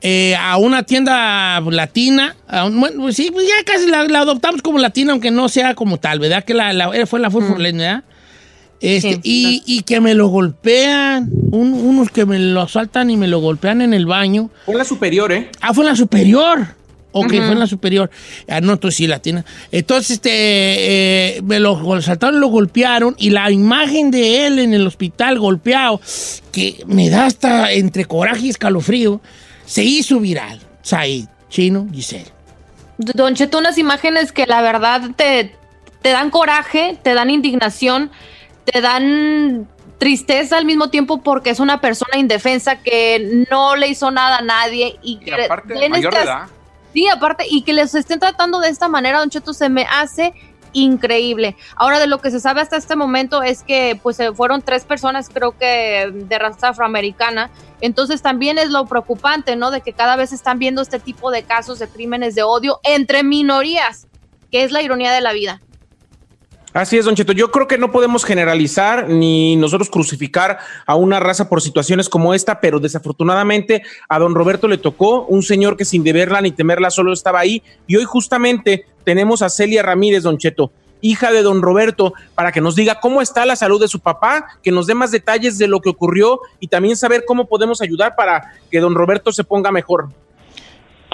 eh, 0.00 0.34
a 0.36 0.56
una 0.56 0.82
tienda 0.82 1.60
latina. 1.60 2.34
a 2.48 2.64
un- 2.66 2.78
bueno, 2.80 3.02
pues 3.02 3.14
sí, 3.16 3.30
pues 3.32 3.46
ya 3.46 3.54
casi 3.64 3.86
la, 3.86 4.04
la 4.04 4.20
adoptamos 4.20 4.62
como 4.62 4.78
latina, 4.78 5.12
aunque 5.12 5.30
no 5.30 5.48
sea 5.48 5.74
como 5.76 5.98
tal, 5.98 6.18
¿verdad? 6.18 6.44
Que 6.44 6.54
la, 6.54 6.72
la- 6.72 7.06
fue 7.06 7.20
la 7.20 7.30
fue 7.30 7.40
¿verdad? 7.42 8.02
Este, 8.84 9.20
y, 9.22 9.62
y 9.66 9.82
que 9.82 10.00
me 10.00 10.14
lo 10.14 10.28
golpean, 10.28 11.30
un- 11.50 11.72
unos 11.74 12.10
que 12.10 12.26
me 12.26 12.38
lo 12.38 12.60
asaltan 12.62 13.08
y 13.10 13.16
me 13.16 13.28
lo 13.28 13.38
golpean 13.40 13.80
en 13.82 13.94
el 13.94 14.06
baño. 14.06 14.50
Fue 14.66 14.74
la 14.76 14.84
superior, 14.84 15.32
¿eh? 15.32 15.50
Ah, 15.60 15.72
fue 15.72 15.84
en 15.84 15.90
la 15.90 15.96
superior. 15.96 16.66
Ok, 17.16 17.28
fue 17.28 17.52
en 17.52 17.60
la 17.60 17.68
superior. 17.68 18.10
Ah, 18.48 18.60
no, 18.60 18.72
entonces 18.72 18.96
sí, 18.96 19.06
latina. 19.06 19.44
Entonces, 19.70 20.10
este, 20.12 20.30
eh, 21.36 21.42
me 21.42 21.60
lo 21.60 22.02
saltaron, 22.02 22.40
lo 22.40 22.48
golpearon 22.48 23.14
y 23.18 23.30
la 23.30 23.50
imagen 23.52 24.10
de 24.10 24.46
él 24.46 24.58
en 24.58 24.74
el 24.74 24.84
hospital 24.86 25.38
golpeado, 25.38 26.00
que 26.50 26.82
me 26.86 27.10
da 27.10 27.26
hasta 27.26 27.72
entre 27.72 28.04
coraje 28.06 28.46
y 28.46 28.50
escalofrío, 28.50 29.20
se 29.64 29.84
hizo 29.84 30.18
viral. 30.18 30.58
Said, 30.82 31.26
Chino, 31.48 31.86
Giselle. 31.92 32.26
Don 32.98 33.34
Cheto, 33.34 33.58
unas 33.58 33.78
imágenes 33.78 34.32
que 34.32 34.46
la 34.46 34.60
verdad 34.60 35.10
te, 35.16 35.52
te 36.02 36.10
dan 36.10 36.30
coraje, 36.30 36.98
te 37.02 37.14
dan 37.14 37.30
indignación, 37.30 38.10
te 38.64 38.80
dan 38.80 39.68
tristeza 39.98 40.56
al 40.56 40.64
mismo 40.64 40.90
tiempo 40.90 41.22
porque 41.22 41.50
es 41.50 41.60
una 41.60 41.80
persona 41.80 42.18
indefensa 42.18 42.76
que 42.76 43.46
no 43.50 43.76
le 43.76 43.88
hizo 43.88 44.10
nada 44.10 44.38
a 44.38 44.42
nadie 44.42 44.98
y 45.02 45.18
que 45.18 45.44
aparte, 45.44 45.88
mayor 45.88 46.14
edad. 46.14 46.48
Sí, 46.92 47.08
aparte, 47.08 47.44
y 47.48 47.62
que 47.62 47.72
les 47.72 47.94
estén 47.94 48.20
tratando 48.20 48.60
de 48.60 48.68
esta 48.68 48.88
manera, 48.88 49.18
Don 49.18 49.30
Cheto, 49.30 49.52
se 49.52 49.68
me 49.68 49.84
hace 49.90 50.32
increíble. 50.74 51.56
Ahora, 51.76 51.98
de 51.98 52.06
lo 52.06 52.20
que 52.20 52.30
se 52.30 52.40
sabe 52.40 52.60
hasta 52.60 52.76
este 52.76 52.96
momento 52.96 53.42
es 53.42 53.62
que 53.62 53.98
pues 54.02 54.18
fueron 54.36 54.62
tres 54.62 54.84
personas, 54.84 55.28
creo 55.32 55.56
que 55.56 56.10
de 56.12 56.38
raza 56.38 56.68
afroamericana. 56.68 57.50
Entonces 57.80 58.22
también 58.22 58.58
es 58.58 58.70
lo 58.70 58.86
preocupante, 58.86 59.56
¿no? 59.56 59.70
De 59.70 59.80
que 59.80 59.92
cada 59.92 60.16
vez 60.16 60.32
están 60.32 60.58
viendo 60.58 60.82
este 60.82 60.98
tipo 60.98 61.30
de 61.30 61.44
casos 61.44 61.78
de 61.78 61.88
crímenes 61.88 62.34
de 62.34 62.42
odio 62.42 62.80
entre 62.82 63.22
minorías, 63.22 64.06
que 64.50 64.64
es 64.64 64.72
la 64.72 64.82
ironía 64.82 65.12
de 65.12 65.20
la 65.20 65.32
vida. 65.32 65.60
Así 66.74 66.98
es, 66.98 67.04
Don 67.04 67.14
Cheto. 67.14 67.32
Yo 67.32 67.52
creo 67.52 67.68
que 67.68 67.78
no 67.78 67.92
podemos 67.92 68.24
generalizar 68.24 69.08
ni 69.08 69.54
nosotros 69.54 69.88
crucificar 69.88 70.58
a 70.86 70.96
una 70.96 71.20
raza 71.20 71.48
por 71.48 71.62
situaciones 71.62 72.08
como 72.08 72.34
esta, 72.34 72.60
pero 72.60 72.80
desafortunadamente 72.80 73.84
a 74.08 74.18
don 74.18 74.34
Roberto 74.34 74.66
le 74.66 74.76
tocó 74.76 75.24
un 75.26 75.44
señor 75.44 75.76
que 75.76 75.84
sin 75.84 76.02
deberla 76.02 76.40
ni 76.40 76.50
temerla 76.50 76.90
solo 76.90 77.12
estaba 77.12 77.38
ahí. 77.38 77.62
Y 77.86 77.94
hoy 77.94 78.02
justamente 78.02 78.86
tenemos 79.04 79.40
a 79.40 79.50
Celia 79.50 79.84
Ramírez, 79.84 80.24
Don 80.24 80.36
Cheto, 80.36 80.72
hija 81.00 81.30
de 81.30 81.42
don 81.42 81.62
Roberto, 81.62 82.12
para 82.34 82.50
que 82.50 82.60
nos 82.60 82.74
diga 82.74 82.98
cómo 82.98 83.22
está 83.22 83.46
la 83.46 83.54
salud 83.54 83.80
de 83.80 83.86
su 83.86 84.00
papá, 84.00 84.58
que 84.60 84.72
nos 84.72 84.88
dé 84.88 84.94
más 84.94 85.12
detalles 85.12 85.58
de 85.58 85.68
lo 85.68 85.80
que 85.80 85.90
ocurrió 85.90 86.40
y 86.58 86.66
también 86.66 86.96
saber 86.96 87.22
cómo 87.24 87.46
podemos 87.46 87.82
ayudar 87.82 88.16
para 88.16 88.52
que 88.68 88.80
don 88.80 88.96
Roberto 88.96 89.30
se 89.30 89.44
ponga 89.44 89.70
mejor. 89.70 90.08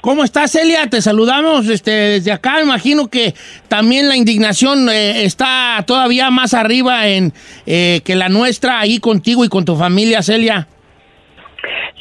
¿Cómo 0.00 0.24
estás, 0.24 0.52
Celia? 0.52 0.88
Te 0.88 1.02
saludamos 1.02 1.68
este, 1.68 1.90
desde 1.90 2.32
acá. 2.32 2.62
Imagino 2.62 3.08
que 3.08 3.34
también 3.68 4.08
la 4.08 4.16
indignación 4.16 4.88
eh, 4.88 5.24
está 5.24 5.84
todavía 5.86 6.30
más 6.30 6.54
arriba 6.54 7.06
en 7.08 7.34
eh, 7.66 8.00
que 8.04 8.14
la 8.14 8.28
nuestra 8.30 8.80
ahí 8.80 8.98
contigo 8.98 9.44
y 9.44 9.48
con 9.48 9.64
tu 9.64 9.76
familia, 9.76 10.22
Celia. 10.22 10.66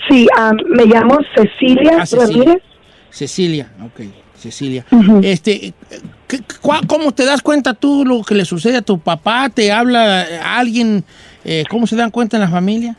Sí, 0.09 0.27
ah, 0.37 0.53
me 0.69 0.85
llamo 0.85 1.19
Cecilia, 1.35 1.97
Ah, 1.99 2.05
Cecilia. 2.05 2.43
Ramírez. 2.45 2.63
Cecilia, 3.11 3.71
ok, 3.83 4.01
Cecilia. 4.37 4.85
Ujú. 4.91 5.19
Este, 5.23 5.73
¿qué- 6.27 6.39
cua- 6.61 6.85
¿cómo 6.87 7.11
te 7.11 7.25
das 7.25 7.41
cuenta 7.41 7.73
tú 7.73 8.05
lo 8.05 8.23
que 8.23 8.33
le 8.35 8.45
sucede 8.45 8.77
a 8.77 8.81
tu 8.81 8.99
papá? 8.99 9.49
¿Te 9.49 9.71
habla 9.73 10.25
alguien? 10.57 11.03
Eh, 11.43 11.63
¿Cómo 11.69 11.85
se 11.85 11.95
dan 11.97 12.11
cuenta 12.11 12.37
en 12.37 12.41
la 12.41 12.49
familia? 12.49 12.95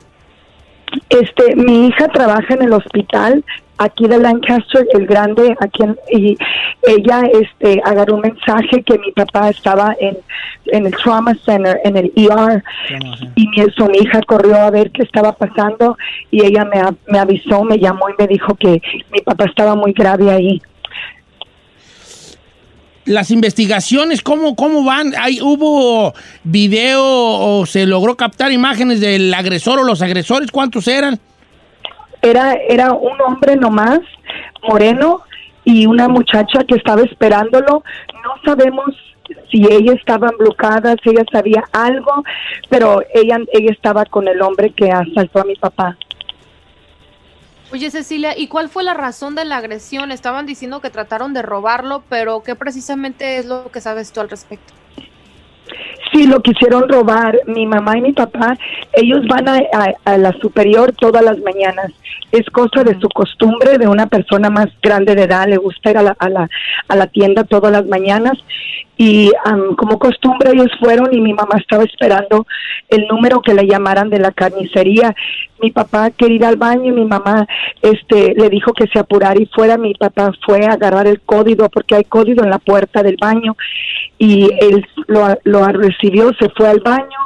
Este, 1.08 1.56
mi 1.56 1.86
hija 1.86 2.08
trabaja 2.08 2.52
en 2.54 2.62
el 2.62 2.72
hospital 2.72 3.44
aquí 3.82 4.06
de 4.06 4.18
Lancaster, 4.18 4.86
el 4.92 5.06
grande, 5.06 5.56
aquí 5.60 5.82
en- 5.82 5.98
y 6.12 6.36
ella 6.86 7.22
este 7.40 7.80
agarró 7.84 8.16
un 8.16 8.20
mensaje 8.20 8.82
que 8.84 8.98
mi 8.98 9.10
papá 9.12 9.48
estaba 9.48 9.96
en, 10.00 10.18
en 10.66 10.86
el 10.86 10.92
trauma 10.92 11.34
center, 11.44 11.80
en 11.84 11.96
el 11.96 12.12
ER, 12.14 12.62
y 13.36 13.48
mi, 13.48 13.56
so, 13.76 13.86
mi 13.88 13.98
hija 13.98 14.20
corrió 14.26 14.56
a 14.56 14.70
ver 14.70 14.90
qué 14.90 15.02
estaba 15.02 15.32
pasando 15.32 15.96
y 16.30 16.44
ella 16.44 16.64
me, 16.66 16.78
a- 16.80 16.94
me 17.08 17.18
avisó, 17.18 17.64
me 17.64 17.78
llamó 17.78 18.08
y 18.10 18.14
me 18.18 18.26
dijo 18.28 18.54
que 18.54 18.80
mi 19.12 19.20
papá 19.24 19.44
estaba 19.46 19.74
muy 19.74 19.92
grave 19.92 20.30
ahí. 20.30 20.62
Las 23.06 23.30
investigaciones, 23.30 24.20
¿cómo, 24.22 24.54
cómo 24.54 24.84
van? 24.84 25.14
¿Hay, 25.18 25.40
¿Hubo 25.40 26.12
video 26.44 27.02
o 27.02 27.64
se 27.66 27.86
logró 27.86 28.14
captar 28.16 28.52
imágenes 28.52 29.00
del 29.00 29.32
agresor 29.34 29.80
o 29.80 29.84
los 29.84 30.02
agresores? 30.02 30.50
¿Cuántos 30.52 30.86
eran? 30.86 31.18
Era, 32.22 32.54
era 32.54 32.92
un 32.92 33.20
hombre 33.20 33.56
nomás, 33.56 34.00
moreno, 34.68 35.22
y 35.64 35.86
una 35.86 36.08
muchacha 36.08 36.64
que 36.64 36.74
estaba 36.74 37.02
esperándolo. 37.02 37.82
No 38.22 38.34
sabemos 38.44 38.88
si 39.50 39.64
ella 39.70 39.94
estaba 39.94 40.28
emblucada, 40.28 40.96
si 41.02 41.10
ella 41.10 41.24
sabía 41.30 41.64
algo, 41.72 42.24
pero 42.68 43.02
ella, 43.14 43.38
ella 43.52 43.72
estaba 43.72 44.04
con 44.04 44.28
el 44.28 44.42
hombre 44.42 44.70
que 44.70 44.90
asaltó 44.90 45.40
a 45.40 45.44
mi 45.44 45.56
papá. 45.56 45.96
Oye, 47.72 47.88
Cecilia, 47.90 48.36
¿y 48.36 48.48
cuál 48.48 48.68
fue 48.68 48.82
la 48.82 48.94
razón 48.94 49.36
de 49.36 49.44
la 49.44 49.58
agresión? 49.58 50.10
Estaban 50.10 50.44
diciendo 50.44 50.80
que 50.80 50.90
trataron 50.90 51.32
de 51.32 51.42
robarlo, 51.42 52.02
pero 52.08 52.42
¿qué 52.42 52.56
precisamente 52.56 53.36
es 53.36 53.46
lo 53.46 53.70
que 53.70 53.80
sabes 53.80 54.12
tú 54.12 54.20
al 54.20 54.28
respecto? 54.28 54.74
Sí, 56.12 56.26
lo 56.26 56.40
quisieron 56.40 56.88
robar. 56.88 57.38
Mi 57.46 57.66
mamá 57.66 57.96
y 57.96 58.00
mi 58.00 58.12
papá, 58.12 58.56
ellos 58.92 59.20
van 59.28 59.48
a, 59.48 59.56
a- 59.72 59.94
a 60.12 60.18
la 60.18 60.32
superior 60.40 60.92
todas 60.92 61.22
las 61.22 61.38
mañanas. 61.38 61.92
Es 62.32 62.46
cosa 62.50 62.84
de 62.84 62.98
su 63.00 63.08
costumbre, 63.08 63.76
de 63.78 63.88
una 63.88 64.06
persona 64.06 64.50
más 64.50 64.68
grande 64.82 65.14
de 65.14 65.24
edad, 65.24 65.46
le 65.48 65.56
gusta 65.56 65.90
ir 65.90 65.98
a 65.98 66.02
la, 66.02 66.16
a 66.18 66.28
la, 66.28 66.48
a 66.88 66.96
la 66.96 67.06
tienda 67.08 67.44
todas 67.44 67.72
las 67.72 67.86
mañanas. 67.86 68.34
Y 68.96 69.30
am, 69.46 69.74
como 69.76 69.98
costumbre 69.98 70.50
ellos 70.52 70.68
fueron 70.78 71.08
y 71.14 71.20
mi 71.22 71.32
mamá 71.32 71.56
estaba 71.58 71.84
esperando 71.84 72.46
el 72.88 73.06
número 73.06 73.40
que 73.40 73.54
le 73.54 73.66
llamaran 73.66 74.10
de 74.10 74.18
la 74.18 74.30
carnicería. 74.30 75.14
Mi 75.62 75.70
papá 75.70 76.10
quería 76.10 76.36
ir 76.36 76.44
al 76.44 76.56
baño 76.56 76.84
y 76.86 76.92
mi 76.92 77.04
mamá 77.06 77.46
este, 77.82 78.34
le 78.36 78.50
dijo 78.50 78.72
que 78.74 78.86
se 78.88 78.98
apurara 78.98 79.40
y 79.40 79.46
fuera. 79.46 79.78
Mi 79.78 79.94
papá 79.94 80.32
fue 80.44 80.66
a 80.66 80.72
agarrar 80.72 81.06
el 81.06 81.20
código 81.22 81.68
porque 81.70 81.94
hay 81.96 82.04
código 82.04 82.44
en 82.44 82.50
la 82.50 82.58
puerta 82.58 83.02
del 83.02 83.16
baño 83.18 83.56
y 84.22 84.50
él 84.60 84.86
lo, 85.06 85.34
lo 85.44 85.66
recibió, 85.68 86.30
se 86.38 86.50
fue 86.50 86.68
al 86.68 86.80
baño 86.80 87.18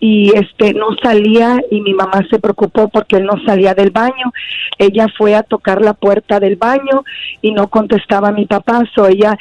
y 0.00 0.32
este 0.34 0.72
no 0.72 0.86
salía 1.02 1.60
y 1.70 1.82
mi 1.82 1.92
mamá 1.92 2.26
se 2.30 2.38
preocupó 2.38 2.88
porque 2.88 3.16
él 3.16 3.24
no 3.24 3.34
salía 3.44 3.74
del 3.74 3.90
baño. 3.90 4.32
Ella 4.78 5.06
fue 5.18 5.34
a 5.34 5.42
tocar 5.42 5.82
la 5.82 5.92
puerta 5.92 6.40
del 6.40 6.56
baño 6.56 7.04
y 7.42 7.52
no 7.52 7.68
contestaba 7.68 8.28
a 8.28 8.32
mi 8.32 8.46
papá, 8.46 8.82
so 8.94 9.06
ella 9.06 9.36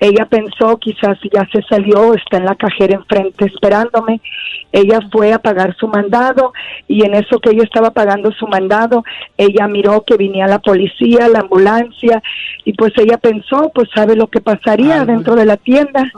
ella 0.00 0.26
pensó 0.26 0.78
quizás 0.78 1.16
ya 1.32 1.48
se 1.52 1.62
salió, 1.62 2.14
está 2.14 2.38
en 2.38 2.46
la 2.46 2.56
cajera 2.56 2.96
enfrente 2.96 3.44
esperándome. 3.44 4.20
Ella 4.72 5.00
fue 5.12 5.32
a 5.32 5.38
pagar 5.38 5.76
su 5.78 5.86
mandado 5.86 6.52
y 6.88 7.04
en 7.04 7.14
eso 7.14 7.38
que 7.38 7.50
ella 7.50 7.62
estaba 7.64 7.90
pagando 7.90 8.32
su 8.32 8.46
mandado, 8.48 9.04
ella 9.36 9.68
miró 9.68 10.02
que 10.04 10.16
venía 10.16 10.46
la 10.46 10.58
policía, 10.60 11.28
la 11.28 11.40
ambulancia 11.40 12.22
y 12.64 12.72
pues 12.72 12.92
ella 12.96 13.18
pensó, 13.18 13.70
pues 13.74 13.88
sabe 13.94 14.16
lo 14.16 14.28
que 14.28 14.40
pasaría 14.40 15.04
dentro 15.04 15.34
de 15.36 15.44
la 15.46 15.56
tienda. 15.58 16.10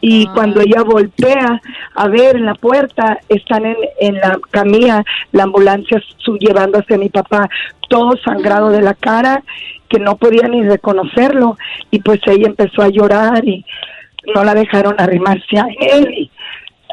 y 0.00 0.26
cuando 0.34 0.60
ella 0.60 0.82
voltea 0.82 1.60
a 1.94 2.08
ver 2.08 2.36
en 2.36 2.46
la 2.46 2.54
puerta, 2.54 3.18
están 3.28 3.66
en, 3.66 3.76
en 4.00 4.14
la 4.16 4.38
camilla, 4.50 5.04
la 5.32 5.42
ambulancia 5.44 6.02
su- 6.18 6.38
llevándose 6.38 6.94
a 6.94 6.98
mi 6.98 7.08
papá 7.10 7.48
todo 7.88 8.16
sangrado 8.24 8.70
de 8.70 8.82
la 8.82 8.94
cara, 8.94 9.42
que 9.88 9.98
no 9.98 10.16
podía 10.16 10.46
ni 10.48 10.62
reconocerlo 10.62 11.58
y 11.90 11.98
pues 11.98 12.20
ella 12.26 12.46
empezó 12.46 12.82
a 12.82 12.88
llorar 12.88 13.46
y 13.46 13.64
no 14.34 14.44
la 14.44 14.54
dejaron 14.54 14.94
arrimarse 14.98 15.58
a 15.58 15.66
él 15.80 16.08
y 16.16 16.30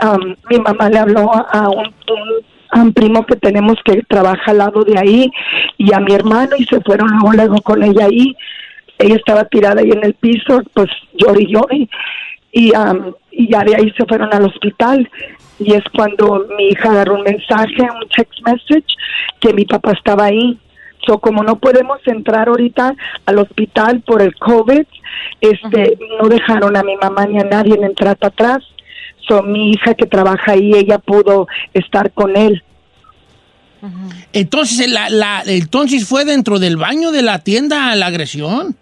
um, 0.04 0.36
mi 0.50 0.60
mamá 0.60 0.90
le 0.90 1.00
habló 1.00 1.32
a 1.34 1.70
un, 1.70 1.86
un- 1.88 2.58
a 2.70 2.82
un 2.82 2.92
primo 2.92 3.26
que 3.26 3.38
tenemos 3.38 3.76
que 3.86 4.02
trabaja 4.10 4.52
al 4.52 4.58
lado 4.58 4.84
de 4.84 5.00
ahí 5.00 5.32
y 5.78 5.94
a 5.94 6.00
mi 6.02 6.14
hermano 6.14 6.52
y 6.58 6.66
se 6.66 6.82
fueron 6.82 7.08
luego, 7.12 7.32
luego 7.34 7.62
con 7.62 7.82
ella 7.82 8.06
ahí 8.06 8.36
ella 9.00 9.16
estaba 9.16 9.46
tirada 9.46 9.80
ahí 9.82 9.92
en 9.92 10.04
el 10.04 10.16
piso, 10.16 10.62
pues 10.74 10.90
lloré 11.14 11.44
y 11.44 11.54
lloré. 11.54 11.90
Y, 12.52 12.74
am, 12.76 13.14
y 13.32 13.52
ya 13.52 13.64
de 13.64 13.76
ahí 13.76 13.92
se 13.96 14.06
fueron 14.06 14.34
al 14.34 14.46
hospital. 14.46 15.08
Y 15.60 15.74
es 15.76 15.84
cuando 15.96 16.46
mi 16.58 16.70
hija 16.70 16.90
agarró 16.90 17.16
un 17.16 17.22
mensaje, 17.24 17.76
un 17.80 18.10
text 18.16 18.40
message, 18.44 18.88
que 19.40 19.54
mi 19.54 19.66
papá 19.66 19.92
estaba 19.92 20.26
ahí. 20.26 20.58
So, 21.06 21.20
como 21.20 21.44
no 21.44 21.58
podemos 21.60 22.00
entrar 22.08 22.50
ahorita 22.50 22.96
al 23.28 23.38
hospital 23.38 24.02
por 24.02 24.22
el 24.24 24.34
COVID, 24.36 24.86
este, 25.42 25.98
no 26.20 26.28
dejaron 26.28 26.76
a 26.76 26.84
mi 26.84 26.96
mamá 26.98 27.28
ni 27.28 27.40
a 27.40 27.44
nadie 27.44 27.76
en 27.76 27.84
entrar 27.84 28.18
para 28.18 28.30
atrás. 28.30 28.64
So, 29.28 29.44
mi 29.44 29.72
hija 29.72 29.94
que 29.94 30.06
trabaja 30.06 30.54
ahí, 30.54 30.72
ella 30.74 31.00
pudo 31.00 31.48
estar 31.74 32.12
con 32.12 32.36
él. 32.38 32.64
Entonces, 34.34 34.90
la, 34.90 35.10
la- 35.10 35.44
entonces 35.46 36.08
fue 36.08 36.26
dentro 36.26 36.60
del 36.60 36.78
baño 36.78 37.12
de 37.12 37.22
la 37.22 37.40
tienda 37.40 37.96
la 37.96 38.08
agresión. 38.08 38.76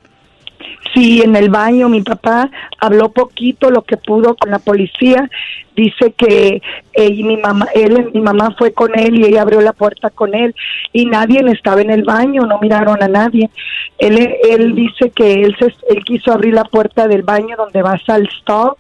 Sí, 0.94 1.22
en 1.22 1.36
el 1.36 1.50
baño 1.50 1.90
mi 1.90 2.02
papá 2.02 2.50
habló 2.80 3.12
poquito 3.12 3.70
lo 3.70 3.84
que 3.84 3.98
pudo 3.98 4.36
con 4.36 4.50
la 4.52 4.60
policía. 4.60 5.30
Dice 5.76 6.14
que 6.18 6.62
él 6.94 7.24
mi 7.24 7.38
mamá, 7.38 7.68
él, 7.74 8.12
mi 8.14 8.22
mamá 8.22 8.56
fue 8.58 8.72
con 8.72 8.98
él 8.98 9.20
y 9.20 9.26
ella 9.26 9.42
abrió 9.42 9.62
la 9.62 9.74
puerta 9.74 10.10
con 10.10 10.34
él 10.34 10.56
y 10.94 11.06
nadie 11.06 11.44
estaba 11.52 11.82
en 11.82 11.92
el 11.92 12.04
baño, 12.04 12.44
no 12.44 12.60
miraron 12.60 13.02
a 13.04 13.08
nadie. 13.08 13.50
Él, 13.98 14.36
él 14.50 14.76
dice 14.76 15.12
que 15.12 15.34
él, 15.34 15.56
se, 15.60 15.66
él 15.90 16.04
quiso 16.06 16.32
abrir 16.32 16.54
la 16.54 16.64
puerta 16.64 17.08
del 17.08 17.24
baño 17.24 17.58
donde 17.58 17.82
vas 17.82 18.02
al 18.08 18.28
stall 18.30 18.74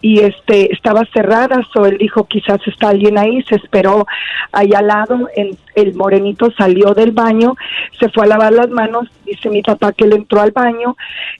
y 0.00 0.20
este 0.20 0.72
estaba 0.72 1.04
cerrada, 1.12 1.62
so 1.72 1.86
él 1.86 1.98
dijo 1.98 2.24
quizás 2.24 2.60
está 2.66 2.90
alguien 2.90 3.18
ahí, 3.18 3.42
se 3.42 3.56
esperó 3.56 4.06
allá 4.52 4.78
al 4.78 4.86
lado, 4.86 5.28
el, 5.36 5.56
el 5.74 5.94
morenito 5.94 6.50
salió 6.56 6.94
del 6.94 7.12
baño, 7.12 7.54
se 7.98 8.08
fue 8.10 8.24
a 8.24 8.28
lavar 8.28 8.52
las 8.52 8.70
manos, 8.70 9.08
dice 9.24 9.48
mi 9.48 9.62
papá 9.62 9.92
que 9.92 10.04
él 10.04 10.12
entró 10.12 10.40
al 10.40 10.50
baño 10.52 10.96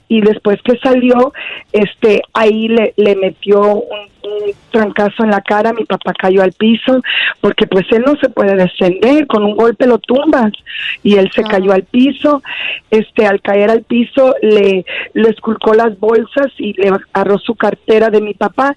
y 0.07 0.21
después 0.21 0.61
que 0.63 0.77
salió, 0.77 1.33
este 1.71 2.21
ahí 2.33 2.67
le, 2.67 2.93
le 2.97 3.15
metió 3.15 3.61
un, 3.61 4.14
un 4.25 4.53
trancazo 4.71 5.23
en 5.23 5.31
la 5.31 5.41
cara, 5.41 5.73
mi 5.73 5.85
papá 5.85 6.13
cayó 6.13 6.41
al 6.41 6.51
piso, 6.51 7.01
porque 7.41 7.67
pues 7.67 7.85
él 7.91 8.03
no 8.05 8.15
se 8.17 8.29
puede 8.29 8.55
descender, 8.55 9.27
con 9.27 9.43
un 9.43 9.55
golpe 9.55 9.87
lo 9.87 9.99
tumbas, 9.99 10.51
y 11.03 11.15
él 11.15 11.31
se 11.31 11.43
cayó 11.43 11.71
al 11.71 11.83
piso, 11.83 12.41
este 12.89 13.25
al 13.25 13.41
caer 13.41 13.69
al 13.69 13.83
piso 13.83 14.35
le, 14.41 14.85
le 15.13 15.29
esculcó 15.29 15.73
las 15.73 15.99
bolsas 15.99 16.47
y 16.57 16.73
le 16.73 16.89
agarró 16.89 17.37
su 17.39 17.55
cartera 17.55 18.09
de 18.09 18.21
mi 18.21 18.33
papá, 18.33 18.75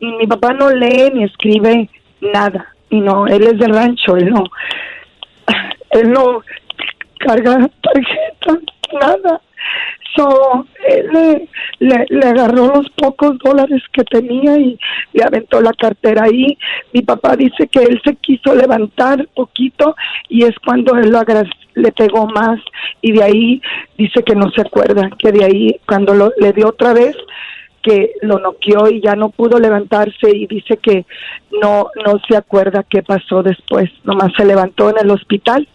y 0.00 0.06
mi 0.06 0.26
papá 0.26 0.52
no 0.52 0.70
lee 0.70 1.10
ni 1.14 1.24
escribe 1.24 1.88
nada, 2.20 2.74
y 2.90 3.00
no, 3.00 3.26
él 3.26 3.42
es 3.42 3.58
del 3.58 3.74
rancho, 3.74 4.16
él 4.16 4.30
no, 4.30 4.44
él 5.90 6.10
no 6.10 6.42
carga 7.18 7.70
tarjeta, 7.80 8.58
nada. 9.00 9.40
So, 10.14 10.66
él 10.86 11.48
le, 11.78 12.06
le, 12.10 12.26
agarró 12.26 12.66
los 12.74 12.90
pocos 12.90 13.38
dólares 13.38 13.82
que 13.92 14.04
tenía 14.04 14.58
y 14.58 14.78
le 15.12 15.24
aventó 15.24 15.60
la 15.60 15.72
cartera 15.72 16.24
ahí. 16.24 16.58
Mi 16.92 17.02
papá 17.02 17.36
dice 17.36 17.66
que 17.68 17.80
él 17.80 18.00
se 18.04 18.16
quiso 18.16 18.54
levantar 18.54 19.26
poquito 19.34 19.96
y 20.28 20.44
es 20.44 20.54
cuando 20.64 20.94
él 20.96 21.10
lo 21.10 21.22
le 21.74 21.92
pegó 21.92 22.26
más 22.26 22.60
y 23.00 23.12
de 23.12 23.22
ahí 23.22 23.62
dice 23.96 24.22
que 24.22 24.34
no 24.34 24.50
se 24.50 24.60
acuerda, 24.60 25.10
que 25.18 25.32
de 25.32 25.44
ahí 25.44 25.80
cuando 25.86 26.14
lo, 26.14 26.30
le 26.38 26.52
dio 26.52 26.68
otra 26.68 26.92
vez 26.92 27.16
que 27.82 28.12
lo 28.20 28.38
noqueó 28.38 28.88
y 28.88 29.00
ya 29.00 29.16
no 29.16 29.30
pudo 29.30 29.58
levantarse 29.58 30.30
y 30.30 30.46
dice 30.46 30.76
que 30.76 31.04
no 31.62 31.88
no 32.04 32.20
se 32.28 32.36
acuerda 32.36 32.84
qué 32.88 33.02
pasó 33.02 33.42
después, 33.42 33.90
nomás 34.04 34.32
se 34.36 34.44
levantó 34.44 34.90
en 34.90 34.98
el 34.98 35.10
hospital 35.10 35.66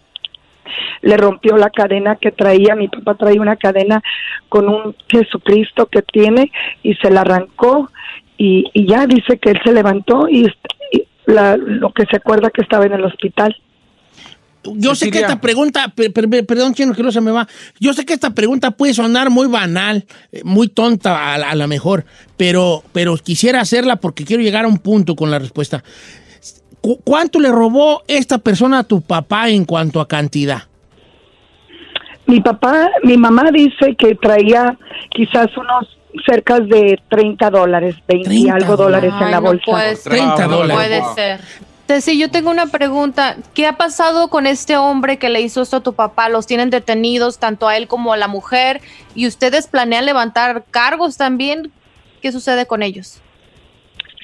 le 1.02 1.16
rompió 1.16 1.56
la 1.56 1.70
cadena 1.70 2.16
que 2.16 2.30
traía, 2.32 2.74
mi 2.74 2.88
papá 2.88 3.14
traía 3.14 3.40
una 3.40 3.56
cadena 3.56 4.02
con 4.48 4.68
un 4.68 4.94
Jesucristo 5.08 5.86
que 5.86 6.02
tiene 6.02 6.50
y 6.82 6.94
se 6.94 7.10
la 7.10 7.22
arrancó 7.22 7.90
y, 8.36 8.64
y 8.72 8.86
ya 8.86 9.06
dice 9.06 9.38
que 9.38 9.50
él 9.50 9.60
se 9.64 9.72
levantó 9.72 10.28
y, 10.28 10.46
la- 11.26 11.56
lo 11.56 11.92
que 11.92 12.04
se 12.06 12.16
acuerda 12.16 12.50
que 12.50 12.62
estaba 12.62 12.86
en 12.86 12.92
el 12.94 13.04
hospital. 13.04 13.54
Yo 14.64 14.94
sé 14.94 15.10
que 15.10 15.18
esta 15.20 15.40
pregunta, 15.40 15.88
per- 15.94 16.12
per- 16.12 16.28
per- 16.28 16.44
perdón, 16.44 16.74
chino, 16.74 16.92
que 16.92 17.02
no 17.02 17.12
se 17.12 17.20
me 17.20 17.30
va. 17.30 17.46
Yo 17.80 17.92
sé 17.94 18.04
que 18.04 18.12
esta 18.12 18.30
pregunta 18.34 18.72
puede 18.72 18.92
sonar 18.92 19.30
muy 19.30 19.46
banal, 19.46 20.04
eh, 20.32 20.42
muy 20.44 20.68
tonta 20.68 21.32
a, 21.34 21.38
la- 21.38 21.50
a 21.50 21.54
la 21.54 21.66
mejor, 21.66 22.04
pero, 22.36 22.82
pero 22.92 23.16
quisiera 23.16 23.60
hacerla 23.60 23.96
porque 23.96 24.24
quiero 24.24 24.42
llegar 24.42 24.64
a 24.64 24.68
un 24.68 24.78
punto 24.78 25.14
con 25.16 25.30
la 25.30 25.38
respuesta. 25.38 25.82
¿Cu- 26.80 27.00
¿Cuánto 27.04 27.40
le 27.40 27.50
robó 27.50 28.02
esta 28.08 28.38
persona 28.38 28.80
a 28.80 28.84
tu 28.84 29.00
papá 29.00 29.48
en 29.48 29.64
cuanto 29.64 30.00
a 30.00 30.08
cantidad? 30.08 30.62
Mi 32.26 32.40
papá, 32.40 32.90
mi 33.02 33.16
mamá 33.16 33.44
dice 33.52 33.96
que 33.96 34.14
traía 34.14 34.76
quizás 35.10 35.46
unos 35.56 35.96
cerca 36.26 36.60
de 36.60 36.98
30 37.08 37.50
dólares, 37.50 37.96
20 38.06 38.34
y 38.34 38.48
algo 38.48 38.76
dólares 38.76 39.12
en 39.16 39.24
Ay, 39.26 39.30
la 39.30 39.40
no 39.40 39.46
bolsa. 39.46 39.64
puede 39.66 39.96
ser. 39.96 40.12
30 40.12 40.46
No 40.46 40.56
dólares. 40.58 41.02
puede 41.06 41.14
ser. 41.14 41.40
Yo 42.18 42.30
tengo 42.30 42.50
una 42.50 42.66
pregunta. 42.66 43.36
¿Qué 43.54 43.66
ha 43.66 43.78
pasado 43.78 44.28
con 44.28 44.46
este 44.46 44.76
hombre 44.76 45.18
que 45.18 45.30
le 45.30 45.40
hizo 45.40 45.62
esto 45.62 45.78
a 45.78 45.80
tu 45.82 45.94
papá? 45.94 46.28
¿Los 46.28 46.46
tienen 46.46 46.68
detenidos 46.68 47.38
tanto 47.38 47.66
a 47.66 47.78
él 47.78 47.88
como 47.88 48.12
a 48.12 48.18
la 48.18 48.28
mujer? 48.28 48.82
¿Y 49.14 49.26
ustedes 49.26 49.66
planean 49.68 50.04
levantar 50.04 50.64
cargos 50.70 51.16
también? 51.16 51.72
¿Qué 52.20 52.30
sucede 52.30 52.66
con 52.66 52.82
ellos? 52.82 53.22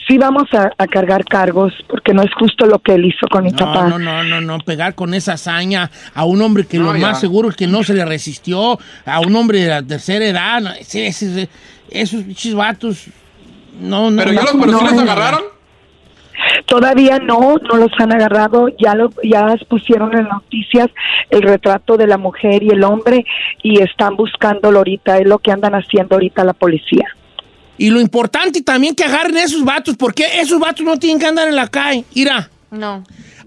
Sí 0.07 0.19
vamos 0.19 0.45
a, 0.53 0.71
a 0.77 0.87
cargar 0.87 1.25
cargos 1.25 1.73
porque 1.89 2.13
no 2.13 2.23
es 2.23 2.31
justo 2.35 2.67
lo 2.67 2.79
que 2.79 2.93
él 2.95 3.07
hizo 3.07 3.27
con 3.29 3.45
mi 3.45 3.53
papá. 3.53 3.89
No, 3.89 3.99
no, 3.99 4.23
no, 4.23 4.25
no, 4.25 4.41
no, 4.41 4.59
pegar 4.59 4.95
con 4.95 5.15
esa 5.15 5.33
hazaña 5.35 5.91
a 6.15 6.25
un 6.25 6.43
hombre 6.43 6.67
que 6.67 6.79
No, 6.79 6.93
lo 6.93 6.97
ya. 6.97 7.07
más 7.09 7.21
seguro 7.21 7.49
es 7.49 7.57
que 7.57 7.67
no 7.67 7.83
se 7.85 7.95
le 7.95 8.05
resistió, 8.05 8.79
a 9.07 9.21
un 9.21 9.35
hombre 9.35 9.61
de 9.61 9.69
la 9.69 9.83
tercera 9.83 10.25
edad, 10.27 10.61
no, 10.61 10.71
ese- 10.73 11.07
ese- 11.07 11.49
esos 11.91 12.23
pinches 12.25 12.55
vatos, 12.55 13.07
no, 13.81 14.11
no. 14.11 14.17
Pero 14.23 14.33
ya 14.33 14.41
no, 14.41 14.47
los- 14.53 14.53
pero 14.67 14.79
sí 14.79 14.85
no, 14.85 14.91
los 14.91 14.95
no, 15.05 15.13
agarraron. 15.13 15.43
Todavía 16.67 17.19
no, 17.21 17.57
no 17.63 17.77
los 17.77 17.93
han 17.99 18.13
agarrado, 18.13 18.69
ya 18.79 18.95
lo, 18.95 19.11
ya 19.23 19.55
pusieron 19.69 20.17
en 20.17 20.25
noticias 20.25 20.89
el 21.31 21.43
retrato 21.43 21.97
de 21.97 22.07
la 22.07 22.19
mujer 22.19 22.63
y 22.63 22.71
el 22.71 22.83
hombre 22.85 23.25
y 23.63 23.81
están 23.81 24.17
buscándolo 24.17 24.79
ahorita, 24.79 25.19
es 25.19 25.27
lo 25.27 25.39
que 25.39 25.53
andan 25.53 25.75
haciendo 25.75 26.17
ahorita 26.17 26.45
la 26.45 26.53
policía. 26.53 27.07
Y 27.79 27.91
lo 27.91 28.01
importante 28.01 28.63
también 28.63 28.95
que 28.95 29.05
agarren 29.05 29.37
esos 29.37 29.65
vatos, 29.65 29.97
porque 29.97 30.41
esos 30.41 30.61
vatos 30.61 30.85
no 30.87 30.99
tienen 30.99 31.19
que 31.19 31.27
andar 31.27 31.49
en 31.49 31.57
la 31.57 31.69
calle. 31.69 32.05
Mira, 32.15 32.51
No. 32.71 33.03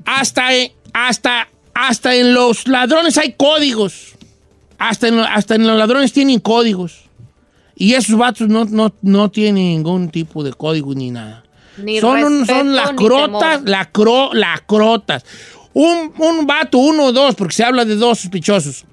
hasta, 0.06 0.54
eh, 0.54 0.74
hasta, 0.94 1.48
hasta 1.74 2.14
en 2.16 2.34
los 2.34 2.68
ladrones 2.68 3.18
hay 3.18 3.34
códigos. 3.34 4.16
Hasta 4.80 5.08
en, 5.08 5.20
hasta 5.20 5.56
en 5.56 5.66
los 5.66 5.78
ladrones 5.78 6.12
tienen 6.14 6.40
códigos. 6.40 7.04
Y 7.76 7.94
esos 7.94 8.18
vatos 8.18 8.48
no, 8.50 8.66
no, 8.66 8.94
no 9.02 9.30
tienen 9.32 9.56
ningún 9.70 10.10
tipo 10.10 10.44
de 10.44 10.52
código 10.54 10.94
ni 10.94 11.10
nada. 11.12 11.44
Ni 11.78 12.00
son, 12.00 12.24
un- 12.24 12.40
respeto, 12.40 12.60
son 12.60 12.70
ni 12.70 12.76
lacrotas, 12.76 13.52
temor. 13.60 13.70
lacro, 13.70 14.30
lacrotas. 14.34 15.24
Un, 15.74 16.12
un 16.18 16.48
vato, 16.48 16.80
uno 16.80 17.06
o 17.06 17.12
dos, 17.12 17.36
porque 17.36 17.54
se 17.54 17.64
habla 17.64 17.86
de 17.86 17.96
dos 17.96 18.20
sospechosos, 18.20 18.84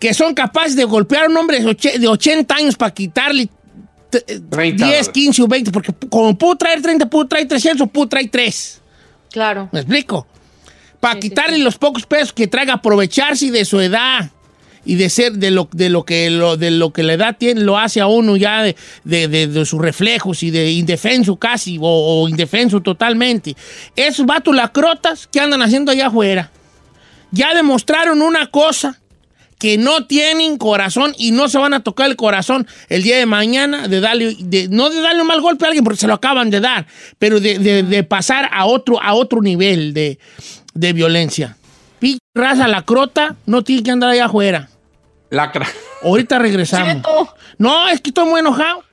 que 0.00 0.12
son 0.14 0.34
capaces 0.34 0.74
de 0.76 0.84
golpear 0.84 1.24
a 1.24 1.28
un 1.28 1.36
hombre 1.36 1.60
de 1.60 1.66
och- 1.70 1.98
de 1.98 2.08
80 2.08 2.54
años 2.56 2.74
para 2.76 2.92
quitarle 2.92 3.48
30 4.50 4.86
10, 4.86 5.08
15 5.10 5.42
o 5.42 5.46
20, 5.48 5.70
porque 5.70 5.92
como 6.08 6.36
pudo 6.36 6.56
traer 6.56 6.80
30, 6.82 7.08
pudo 7.10 7.26
traer 7.26 7.46
300 7.48 7.86
o 7.86 7.86
pudo 7.88 8.08
traer 8.08 8.28
3. 8.30 8.80
Claro. 9.30 9.68
¿Me 9.72 9.80
explico? 9.80 10.26
Para 11.00 11.20
quitarle 11.20 11.58
los 11.58 11.76
pocos 11.78 12.06
pesos 12.06 12.32
que 12.32 12.46
traiga, 12.48 12.74
aprovecharse 12.74 13.50
de 13.50 13.64
su 13.64 13.78
edad 13.80 14.30
y 14.84 14.94
de 14.94 15.10
ser 15.10 15.32
de 15.34 15.50
lo, 15.50 15.68
de 15.72 15.90
lo 15.90 16.04
que 16.04 16.30
lo, 16.30 16.56
de 16.56 16.70
lo 16.70 16.92
que 16.92 17.02
la 17.02 17.12
edad 17.12 17.36
tiene, 17.38 17.60
lo 17.60 17.76
hace 17.78 18.00
a 18.00 18.06
uno 18.06 18.36
ya 18.36 18.62
de, 18.62 18.74
de- 19.04 19.28
de- 19.28 19.46
de 19.46 19.64
sus 19.66 19.80
reflejos 19.80 20.42
y 20.42 20.50
de 20.50 20.70
indefenso 20.72 21.36
casi, 21.36 21.76
o, 21.78 21.82
o 22.22 22.28
indefenso 22.28 22.80
totalmente. 22.80 23.54
Esos 23.94 24.24
vatos 24.24 24.54
lacrotas 24.56 25.26
que 25.26 25.40
andan 25.40 25.60
haciendo 25.62 25.92
allá 25.92 26.06
afuera, 26.06 26.50
ya 27.30 27.54
demostraron 27.54 28.22
una 28.22 28.46
cosa 28.46 28.98
que 29.58 29.76
no 29.78 30.06
tienen 30.06 30.56
corazón 30.56 31.14
y 31.18 31.32
no 31.32 31.48
se 31.48 31.58
van 31.58 31.74
a 31.74 31.80
tocar 31.82 32.08
el 32.08 32.16
corazón 32.16 32.66
el 32.88 33.02
día 33.02 33.16
de 33.18 33.26
mañana 33.26 33.88
de 33.88 34.00
darle, 34.00 34.36
de, 34.38 34.68
no 34.68 34.88
de 34.90 35.00
darle 35.00 35.20
un 35.22 35.26
mal 35.28 35.40
golpe 35.40 35.64
a 35.64 35.68
alguien 35.68 35.84
porque 35.84 35.98
se 36.00 36.06
lo 36.06 36.14
acaban 36.14 36.50
de 36.50 36.60
dar, 36.60 36.86
pero 37.18 37.40
de, 37.40 37.58
de- 37.58 37.82
de 37.82 38.04
pasar 38.04 38.48
a 38.52 38.66
otro, 38.66 39.02
a 39.02 39.14
otro 39.14 39.42
nivel 39.42 39.92
de, 39.94 40.18
de 40.74 40.92
violencia. 40.92 41.56
Pinche 41.98 42.20
raza 42.34 42.68
lacrota 42.68 43.34
no 43.46 43.64
tiene 43.64 43.82
que 43.82 43.90
andar 43.90 44.10
allá 44.10 44.26
afuera. 44.26 44.68
Lacra. 45.30 45.66
Ahorita 46.02 46.38
regresamos. 46.38 47.02
No, 47.58 47.88
es 47.88 48.00
que 48.00 48.10
estoy 48.10 48.24
muy 48.26 48.40
enojado. 48.40 48.84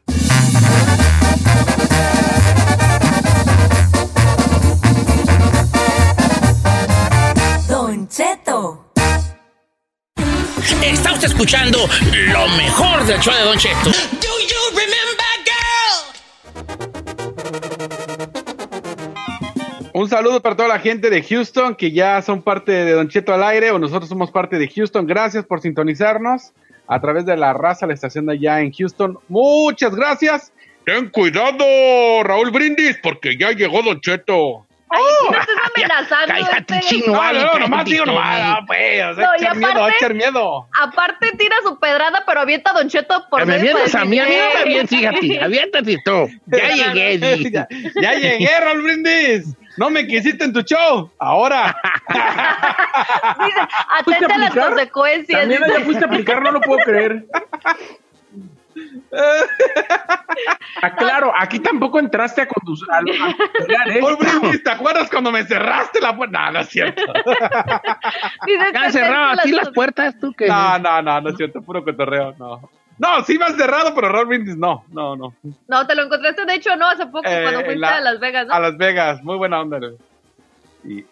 Don 7.67 8.07
Cheto. 8.07 8.84
Está 10.65 11.13
usted 11.13 11.27
escuchando 11.27 11.77
lo 12.31 12.47
mejor 12.57 13.05
del 13.05 13.19
show 13.19 13.33
de 13.35 13.41
Don 13.41 13.57
Cheto. 13.57 13.91
Un 19.93 20.09
saludo 20.09 20.41
para 20.41 20.55
toda 20.55 20.67
la 20.67 20.79
gente 20.79 21.11
de 21.11 21.21
Houston 21.21 21.75
que 21.75 21.91
ya 21.91 22.21
son 22.23 22.41
parte 22.41 22.71
de 22.71 22.93
Don 22.93 23.07
Cheto 23.09 23.33
al 23.33 23.43
aire 23.43 23.69
o 23.69 23.77
nosotros 23.77 24.09
somos 24.09 24.31
parte 24.31 24.57
de 24.57 24.67
Houston. 24.67 25.05
Gracias 25.05 25.45
por 25.45 25.61
sintonizarnos. 25.61 26.51
a 26.87 26.99
través 26.99 27.25
de 27.25 27.37
la 27.37 27.53
raza, 27.53 27.87
la 27.87 27.93
estación 27.93 28.25
de 28.25 28.33
allá 28.33 28.61
en 28.61 28.71
Houston. 28.71 29.17
Muchas 29.27 29.95
gracias. 29.95 30.51
Ten 30.85 31.09
cuidado, 31.09 31.63
Raúl 32.23 32.51
Brindis, 32.51 32.97
porque 33.01 33.37
ya 33.37 33.51
llegó 33.51 33.81
Don 33.81 33.99
Cheto. 34.01 34.64
Ay, 34.89 35.01
sí 35.19 35.27
me 35.31 35.37
estás 35.39 35.55
amenazando. 35.75 36.27
cállate, 36.27 36.75
este. 36.75 36.79
chino. 36.87 37.13
No, 37.13 37.17
vale, 37.19 37.39
no, 37.43 37.59
nomás 37.59 37.85
digo 37.85 38.05
nomás, 38.05 38.59
no, 38.59 38.65
pues, 38.67 39.03
o 39.03 39.15
sea, 39.15 39.25
No, 39.27 39.33
echar 39.35 39.55
miedo, 39.55 39.71
aparte- 39.71 39.95
echar 39.97 40.13
miedo. 40.13 40.67
Aparte 40.79 41.31
tira 41.37 41.55
su 41.63 41.79
pedrada, 41.79 42.23
pero 42.27 42.41
avienta 42.41 42.71
a 42.71 42.73
Don 42.75 42.87
Cheto 42.89 43.25
por 43.29 43.39
me 43.45 43.57
medio 43.57 43.71
para 43.73 43.83
avientas 43.85 44.01
a 44.01 44.05
mí, 44.05 44.19
a 44.19 44.25
mí 44.25 44.35
no 44.35 44.53
me 44.53 44.59
avientas, 44.61 44.89
fíjate, 44.99 45.39
aviéntate 45.43 45.97
tú. 46.05 46.29
Ya 46.47 46.69
llegué, 46.93 47.51
ya, 47.51 47.67
ya 48.01 48.13
llegué, 48.13 48.59
Raúl 48.59 48.83
Brindis. 48.83 49.55
No 49.77 49.89
me 49.89 50.07
quisiste 50.07 50.45
en 50.45 50.53
tu 50.53 50.61
show. 50.61 51.11
Ahora. 51.19 51.75
Dice, 53.45 53.59
atente 53.99 54.33
a 54.33 54.37
las 54.37 54.55
consecuencias. 54.55 55.39
También 55.41 55.63
allá 55.63 55.81
fuiste 55.81 56.05
a 56.05 56.07
aplicar, 56.07 56.41
no 56.41 56.51
lo 56.51 56.61
puedo 56.61 56.79
creer. 56.79 57.25
Aclaro, 60.81 61.31
aquí 61.37 61.59
tampoco 61.59 61.99
entraste 61.99 62.41
a 62.41 62.47
conducir. 62.47 62.87
A, 62.91 62.97
a- 62.97 63.29
¿eh? 63.89 64.59
¿te 64.63 64.69
acuerdas 64.69 65.09
cuando 65.09 65.31
me 65.31 65.43
cerraste 65.45 66.01
la 66.01 66.15
puerta? 66.15 66.45
No, 66.47 66.51
no 66.53 66.59
es 66.59 66.69
cierto. 66.69 67.01
Dice, 68.45 68.57
¿Te 68.71 68.77
han 68.77 68.77
atente 68.77 68.91
cerrado 68.91 69.25
a 69.25 69.33
a 69.33 69.37
ti 69.37 69.51
las 69.51 69.69
puertas 69.69 70.19
tú 70.19 70.33
que 70.33 70.47
No, 70.47 70.77
no, 70.79 71.01
no, 71.01 71.21
no 71.21 71.29
es 71.29 71.37
cierto, 71.37 71.61
puro 71.61 71.83
cotorreo, 71.83 72.35
no. 72.37 72.69
No, 72.97 73.23
sí 73.25 73.37
me 73.37 73.45
has 73.45 73.55
cerrado, 73.57 73.93
pero 73.93 74.07
Raúl 74.09 74.27
Brindis 74.27 74.55
no, 74.55 74.85
no, 74.89 75.15
no. 75.17 75.35
No, 75.67 75.85
te 75.85 75.95
lo 75.95 76.03
encontraste, 76.03 76.45
de 76.45 76.55
hecho, 76.55 76.75
no, 76.77 76.87
hace 76.87 77.05
poco, 77.07 77.23
Eh, 77.27 77.41
cuando 77.43 77.61
fuiste 77.61 77.79
la- 77.81 77.97
a 77.97 78.01
Las 78.01 78.19
Vegas, 78.19 78.47
¿no? 78.47 78.53
A 78.53 78.59
Las 78.59 78.77
Vegas, 78.77 79.21
muy 79.23 79.37
buena 79.37 79.59
onda. 79.61 79.79
güey. 79.79 79.97
Y, 80.85 81.05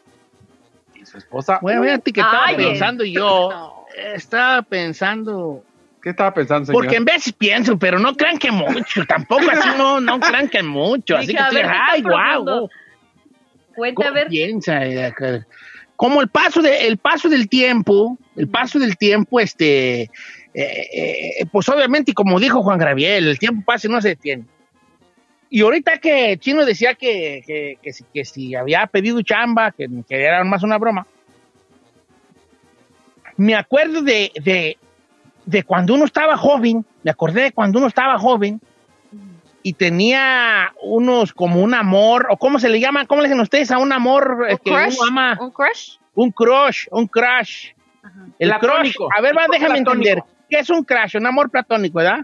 y 1.01 1.05
su 1.05 1.17
esposa. 1.17 1.59
Bueno, 1.61 1.83
fíjate 1.83 2.13
que 2.13 2.21
estaba 2.21 2.45
Ay, 2.45 2.55
pensando 2.55 3.03
yo, 3.03 3.85
estaba 4.15 4.61
pensando, 4.61 5.63
¿Qué 6.03 6.09
estaba 6.09 6.33
pensando, 6.33 6.65
señor? 6.65 6.83
porque 6.83 6.97
en 6.97 7.05
veces 7.05 7.31
pienso, 7.31 7.79
pero 7.79 7.97
no 7.97 8.13
crean 8.13 8.37
que 8.37 8.51
mucho, 8.51 9.05
tampoco 9.07 9.49
así 9.49 9.69
no, 9.77 10.01
no 10.01 10.19
crean 10.19 10.49
que 10.49 10.61
mucho, 10.61 11.15
así 11.15 11.27
Dije, 11.27 11.39
que 11.39 11.55
ver, 11.55 11.63
digas, 11.63 11.71
¿qué 11.71 11.91
ay, 11.93 12.01
guau, 12.01 12.69
Cuente, 13.73 14.05
a 14.05 14.11
ver. 14.11 14.27
piensa, 14.27 14.85
eh, 14.85 15.13
como 15.95 16.21
el 16.21 16.27
paso 16.27 16.61
de, 16.61 16.87
el 16.87 16.97
paso 16.97 17.29
del 17.29 17.47
tiempo, 17.47 18.17
el 18.35 18.49
paso 18.49 18.79
del 18.79 18.97
tiempo, 18.97 19.39
este, 19.39 20.01
eh, 20.01 20.09
eh, 20.53 21.45
pues 21.49 21.69
obviamente, 21.69 22.11
y 22.11 22.13
como 22.13 22.37
dijo 22.37 22.61
Juan 22.61 22.77
Graviel, 22.77 23.29
el 23.29 23.39
tiempo 23.39 23.63
pasa 23.65 23.87
y 23.87 23.91
no 23.91 24.01
se 24.01 24.09
detiene. 24.09 24.43
Y 25.49 25.61
ahorita 25.61 25.99
que 25.99 26.37
Chino 26.37 26.65
decía 26.65 26.95
que, 26.95 27.43
que, 27.47 27.77
que 27.81 27.93
si, 27.93 28.03
que 28.13 28.25
si 28.25 28.55
había 28.55 28.85
pedido 28.87 29.21
chamba, 29.21 29.71
que, 29.71 29.87
que 30.07 30.21
era 30.21 30.43
más 30.43 30.63
una 30.63 30.77
broma, 30.77 31.07
me 33.37 33.55
acuerdo 33.55 34.01
de, 34.01 34.31
de, 34.43 34.77
de 35.45 35.63
cuando 35.63 35.93
uno 35.93 36.05
estaba 36.05 36.37
joven, 36.37 36.85
me 37.03 37.11
acordé 37.11 37.43
de 37.43 37.51
cuando 37.51 37.79
uno 37.79 37.87
estaba 37.87 38.17
joven 38.17 38.61
y 39.61 39.73
tenía 39.73 40.73
unos 40.81 41.33
como 41.33 41.61
un 41.61 41.73
amor, 41.73 42.27
o 42.29 42.37
cómo 42.37 42.59
se 42.59 42.69
le 42.69 42.79
llama, 42.79 43.05
cómo 43.05 43.21
le 43.21 43.27
dicen 43.27 43.39
ustedes 43.41 43.71
a 43.71 43.77
un 43.77 43.93
amor 43.93 44.45
eh, 44.47 44.53
¿Un 44.53 44.57
que 44.57 44.71
crush? 44.71 44.95
uno 44.99 45.07
ama, 45.07 45.37
¿Un 45.39 45.51
crush? 45.51 45.97
un 46.15 46.31
crush, 46.31 46.87
un 46.91 47.07
crush. 47.07 47.69
El 48.39 48.49
crush, 48.51 48.59
Platónico. 48.59 49.07
a 49.17 49.21
ver, 49.21 49.37
va, 49.37 49.43
déjame 49.49 49.75
Platónico. 49.81 49.91
entender, 49.93 50.23
¿qué 50.49 50.59
es 50.59 50.69
un 50.69 50.83
crush? 50.83 51.15
Un 51.15 51.25
amor 51.25 51.49
platónico, 51.49 51.97
¿verdad? 51.99 52.19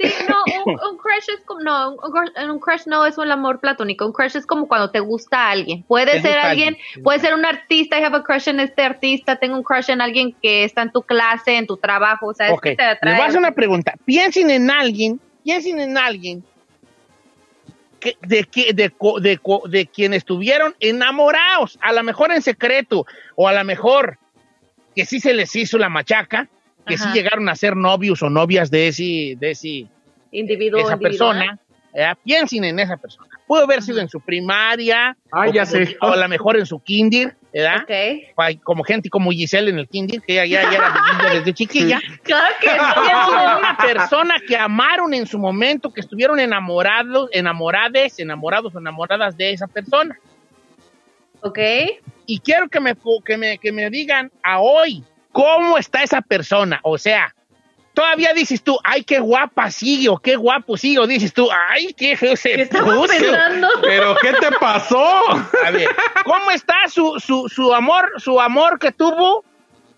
Sí, 0.00 0.08
no, 0.28 0.36
un, 0.64 0.72
un 0.74 0.98
crush 0.98 1.28
es 1.36 1.40
como, 1.44 1.60
no, 1.60 1.90
un 1.92 1.96
crush, 2.10 2.30
un 2.50 2.58
crush 2.58 2.82
no 2.86 3.06
es 3.06 3.18
un 3.18 3.30
amor 3.30 3.60
platónico, 3.60 4.06
un 4.06 4.12
crush 4.12 4.36
es 4.36 4.46
como 4.46 4.66
cuando 4.68 4.90
te 4.90 5.00
gusta 5.00 5.46
a 5.46 5.50
alguien. 5.50 5.82
Puede 5.84 6.20
ser 6.22 6.38
alguien, 6.38 6.76
puede 7.02 7.18
ser 7.20 7.34
un 7.34 7.44
artista, 7.44 7.98
I 7.98 8.04
have 8.04 8.16
a 8.16 8.22
crush 8.22 8.48
en 8.48 8.60
este 8.60 8.82
artista, 8.82 9.36
tengo 9.36 9.56
un 9.56 9.62
crush 9.62 9.90
en 9.90 10.00
alguien 10.00 10.34
que 10.42 10.64
está 10.64 10.82
en 10.82 10.92
tu 10.92 11.02
clase, 11.02 11.56
en 11.56 11.66
tu 11.66 11.76
trabajo, 11.76 12.26
o 12.28 12.34
sea, 12.34 12.48
es 12.48 12.60
que 12.60 12.76
te 12.76 12.82
les 12.82 12.92
atrae. 12.96 13.14
voy 13.14 13.22
a 13.22 13.26
hacer 13.26 13.38
una 13.38 13.52
pregunta. 13.52 13.94
Piensen 14.04 14.50
en 14.50 14.70
alguien, 14.70 15.20
piensen 15.44 15.80
en 15.80 15.96
alguien 15.98 16.44
que, 18.00 18.16
de, 18.22 18.44
que- 18.44 18.72
de, 18.72 18.92
de, 19.20 19.40
de 19.68 19.86
quien 19.86 20.14
estuvieron 20.14 20.74
enamorados, 20.80 21.78
a 21.80 21.92
lo 21.92 22.02
mejor 22.02 22.32
en 22.32 22.42
secreto, 22.42 23.06
o 23.36 23.46
a 23.48 23.52
lo 23.52 23.64
mejor 23.64 24.18
que 24.96 25.06
sí 25.06 25.20
se 25.20 25.32
les 25.34 25.54
hizo 25.56 25.78
la 25.78 25.88
machaca, 25.88 26.48
que 26.84 26.98
sí 26.98 27.04
llegaron 27.14 27.48
a 27.48 27.54
ser 27.54 27.76
novios 27.76 28.22
o 28.24 28.28
novias 28.28 28.68
de 28.70 28.88
ese, 28.88 29.36
de 29.38 29.50
ese, 29.52 29.86
Individuo, 30.32 30.80
esa 30.80 30.94
individual. 30.94 31.36
persona. 31.36 31.58
¿verdad? 31.94 32.16
Piensen 32.24 32.64
en 32.64 32.78
esa 32.78 32.96
persona. 32.96 33.28
Pudo 33.46 33.64
haber 33.64 33.82
sido 33.82 34.00
en 34.00 34.08
su 34.08 34.18
primaria, 34.20 35.14
Ah, 35.30 35.44
o, 35.46 35.52
ya 35.52 35.66
como- 35.66 35.84
sé. 35.84 35.96
o 36.00 36.06
a 36.06 36.16
lo 36.16 36.26
mejor 36.28 36.56
en 36.56 36.64
su 36.64 36.80
kinder, 36.82 37.36
¿verdad? 37.52 37.82
Ok. 37.82 38.34
Pa- 38.34 38.54
Como 38.64 38.82
gente 38.82 39.10
como 39.10 39.30
Giselle 39.30 39.68
en 39.70 39.78
el 39.78 39.86
kinder, 39.88 40.22
que 40.22 40.40
ella 40.42 40.62
ya, 40.62 40.70
ya 40.70 40.76
era 40.78 40.94
desde 41.34 41.52
chiquilla. 41.52 42.00
Claro 42.22 42.54
que 42.62 42.68
no. 42.74 43.58
una 43.58 43.76
persona 43.76 44.36
que 44.48 44.56
amaron 44.56 45.12
en 45.12 45.26
su 45.26 45.38
momento, 45.38 45.92
que 45.92 46.00
estuvieron 46.00 46.40
enamorados, 46.40 47.28
enamorades, 47.32 48.18
enamorados 48.18 48.74
o 48.74 48.78
enamoradas 48.78 49.36
de 49.36 49.52
esa 49.52 49.66
persona. 49.66 50.18
Ok. 51.42 51.58
Y 52.24 52.38
quiero 52.38 52.68
que 52.70 52.80
me, 52.80 52.94
que 53.24 53.36
me, 53.36 53.58
que 53.58 53.70
me 53.72 53.90
digan 53.90 54.30
a 54.42 54.60
hoy 54.60 55.04
cómo 55.32 55.76
está 55.76 56.02
esa 56.02 56.22
persona. 56.22 56.80
O 56.84 56.96
sea, 56.96 57.34
todavía 57.94 58.32
dices 58.32 58.62
tú, 58.62 58.78
ay, 58.84 59.04
qué 59.04 59.18
guapa 59.18 59.70
sigue, 59.70 60.08
o 60.08 60.18
qué 60.18 60.36
guapo 60.36 60.76
sigue, 60.76 60.98
o 60.98 61.06
dices 61.06 61.32
tú, 61.32 61.48
ay, 61.70 61.92
qué 61.94 62.16
feo 62.16 62.36
se 62.36 62.54
¿Qué 62.54 62.66
pensando? 62.66 63.68
¿Pero 63.82 64.16
qué 64.20 64.32
te 64.32 64.50
pasó? 64.58 65.20
A 65.64 65.70
ver, 65.70 65.88
¿cómo 66.24 66.50
está 66.50 66.88
su, 66.88 67.18
su, 67.20 67.48
su 67.48 67.72
amor, 67.72 68.12
su 68.18 68.40
amor 68.40 68.78
que 68.78 68.92
tuvo 68.92 69.44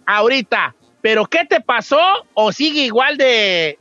ahorita? 0.06 0.74
¿Pero 1.00 1.26
qué 1.26 1.44
te 1.44 1.60
pasó? 1.60 2.00
¿O 2.34 2.52
sigue 2.52 2.80
igual 2.80 3.16
de... 3.16 3.78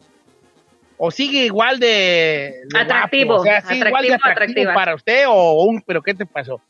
O 0.97 1.10
sigue 1.10 1.45
igual 1.45 1.80
de... 1.80 2.54
de 2.69 2.80
Atractivo, 2.80 3.36
guapo? 3.36 3.41
O 3.41 3.43
sea, 3.43 3.62
¿sigue 3.62 3.88
igual 3.88 4.06
de 4.06 4.13
atractivo, 4.13 4.32
atractivo 4.32 4.32
atractiva. 4.32 4.73
para 4.73 4.95
usted 4.95 5.26
o 5.28 5.63
un... 5.63 5.82
¿Pero 5.82 6.02
qué 6.02 6.13
te 6.13 6.26
pasó? 6.26 6.62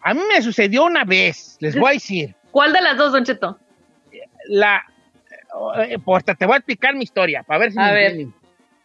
A 0.00 0.14
mí 0.14 0.20
me 0.32 0.40
sucedió 0.42 0.84
una 0.84 1.04
vez, 1.04 1.56
les 1.60 1.78
voy 1.78 1.90
a 1.90 1.92
decir. 1.92 2.34
¿Cuál 2.50 2.72
de 2.72 2.80
las 2.80 2.96
dos, 2.96 3.12
Don 3.12 3.24
Cheto? 3.24 3.58
La... 4.46 4.82
eh, 5.78 5.98
pues 6.04 6.24
te 6.24 6.46
voy 6.46 6.54
a 6.54 6.58
explicar 6.58 6.94
mi 6.94 7.04
historia, 7.04 7.42
para 7.42 7.60
ver 7.60 7.72
si 7.72 7.78
A 7.78 7.86
me 7.86 7.92
ver. 7.92 8.26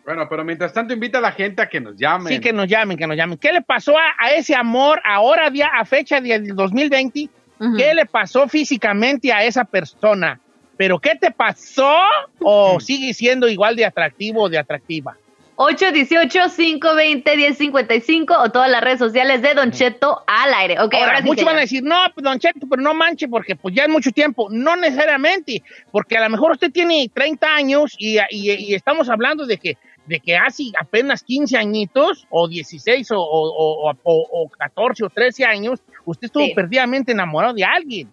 Bueno, 0.05 0.27
pero 0.27 0.43
mientras 0.43 0.73
tanto 0.73 0.93
invita 0.93 1.19
a 1.19 1.21
la 1.21 1.31
gente 1.31 1.62
a 1.62 1.69
que 1.69 1.79
nos 1.79 1.95
llamen. 1.95 2.27
Sí, 2.27 2.39
que 2.39 2.51
nos 2.51 2.67
llamen, 2.67 2.97
que 2.97 3.07
nos 3.07 3.15
llamen. 3.15 3.38
¿Qué 3.38 3.53
le 3.53 3.62
pasó 3.62 3.97
a, 3.97 4.03
a 4.19 4.31
ese 4.31 4.53
amor 4.53 5.01
ahora, 5.05 5.49
día, 5.49 5.69
a 5.73 5.86
fecha 5.86 6.19
del 6.19 6.55
2020? 6.55 7.29
Ujú. 7.59 7.77
¿Qué 7.77 7.93
le 7.93 8.05
pasó 8.05 8.47
físicamente 8.49 9.31
a 9.31 9.43
esa 9.45 9.63
persona? 9.63 10.39
¿Pero 10.75 10.99
qué 10.99 11.15
te 11.15 11.31
pasó? 11.31 11.95
¿O 12.39 12.79
sigue 12.81 13.13
siendo 13.13 13.47
igual 13.47 13.75
de 13.75 13.86
atractivo 13.86 14.43
o 14.43 14.49
de 14.49 14.57
atractiva? 14.57 15.15
818-520-1055 15.55 18.35
o 18.37 18.51
todas 18.51 18.69
las 18.69 18.81
redes 18.81 18.99
sociales 18.99 19.41
de 19.41 19.53
Don 19.53 19.71
Cheto 19.71 20.23
al 20.27 20.53
aire. 20.53 20.79
Ok, 20.79 20.93
ahora, 20.95 21.05
Ahora, 21.07 21.17
sí, 21.19 21.23
muchos 21.25 21.45
van 21.45 21.57
a 21.57 21.61
decir, 21.61 21.83
no, 21.83 21.97
pues, 22.13 22.23
don 22.23 22.39
Cheto, 22.39 22.67
pero 22.69 22.81
no 22.81 22.93
manche, 22.93 23.27
porque 23.27 23.55
pues 23.55 23.73
ya 23.75 23.83
es 23.83 23.89
mucho 23.89 24.11
tiempo. 24.11 24.47
No 24.49 24.75
necesariamente, 24.75 25.63
porque 25.91 26.17
a 26.17 26.23
lo 26.23 26.29
mejor 26.29 26.51
usted 26.53 26.71
tiene 26.71 27.09
30 27.13 27.55
años 27.55 27.95
y, 27.97 28.17
y- 28.29 28.71
y 28.71 28.75
estamos 28.75 29.09
hablando 29.09 29.45
de 29.45 29.57
que, 29.57 29.77
de 30.05 30.19
que 30.19 30.35
hace 30.35 30.65
apenas 30.79 31.23
15 31.23 31.57
añitos, 31.57 32.27
o 32.29 32.47
16, 32.47 33.11
o, 33.11 33.19
o, 33.21 33.89
o- 33.89 33.95
o- 34.03 34.43
o 34.43 34.49
14 34.49 35.05
o 35.05 35.09
13 35.09 35.45
años, 35.45 35.79
usted 36.05 36.25
estuvo 36.25 36.45
Sí. 36.45 36.53
perdidamente 36.53 37.11
enamorado 37.13 37.53
de 37.53 37.63
alguien. 37.63 38.09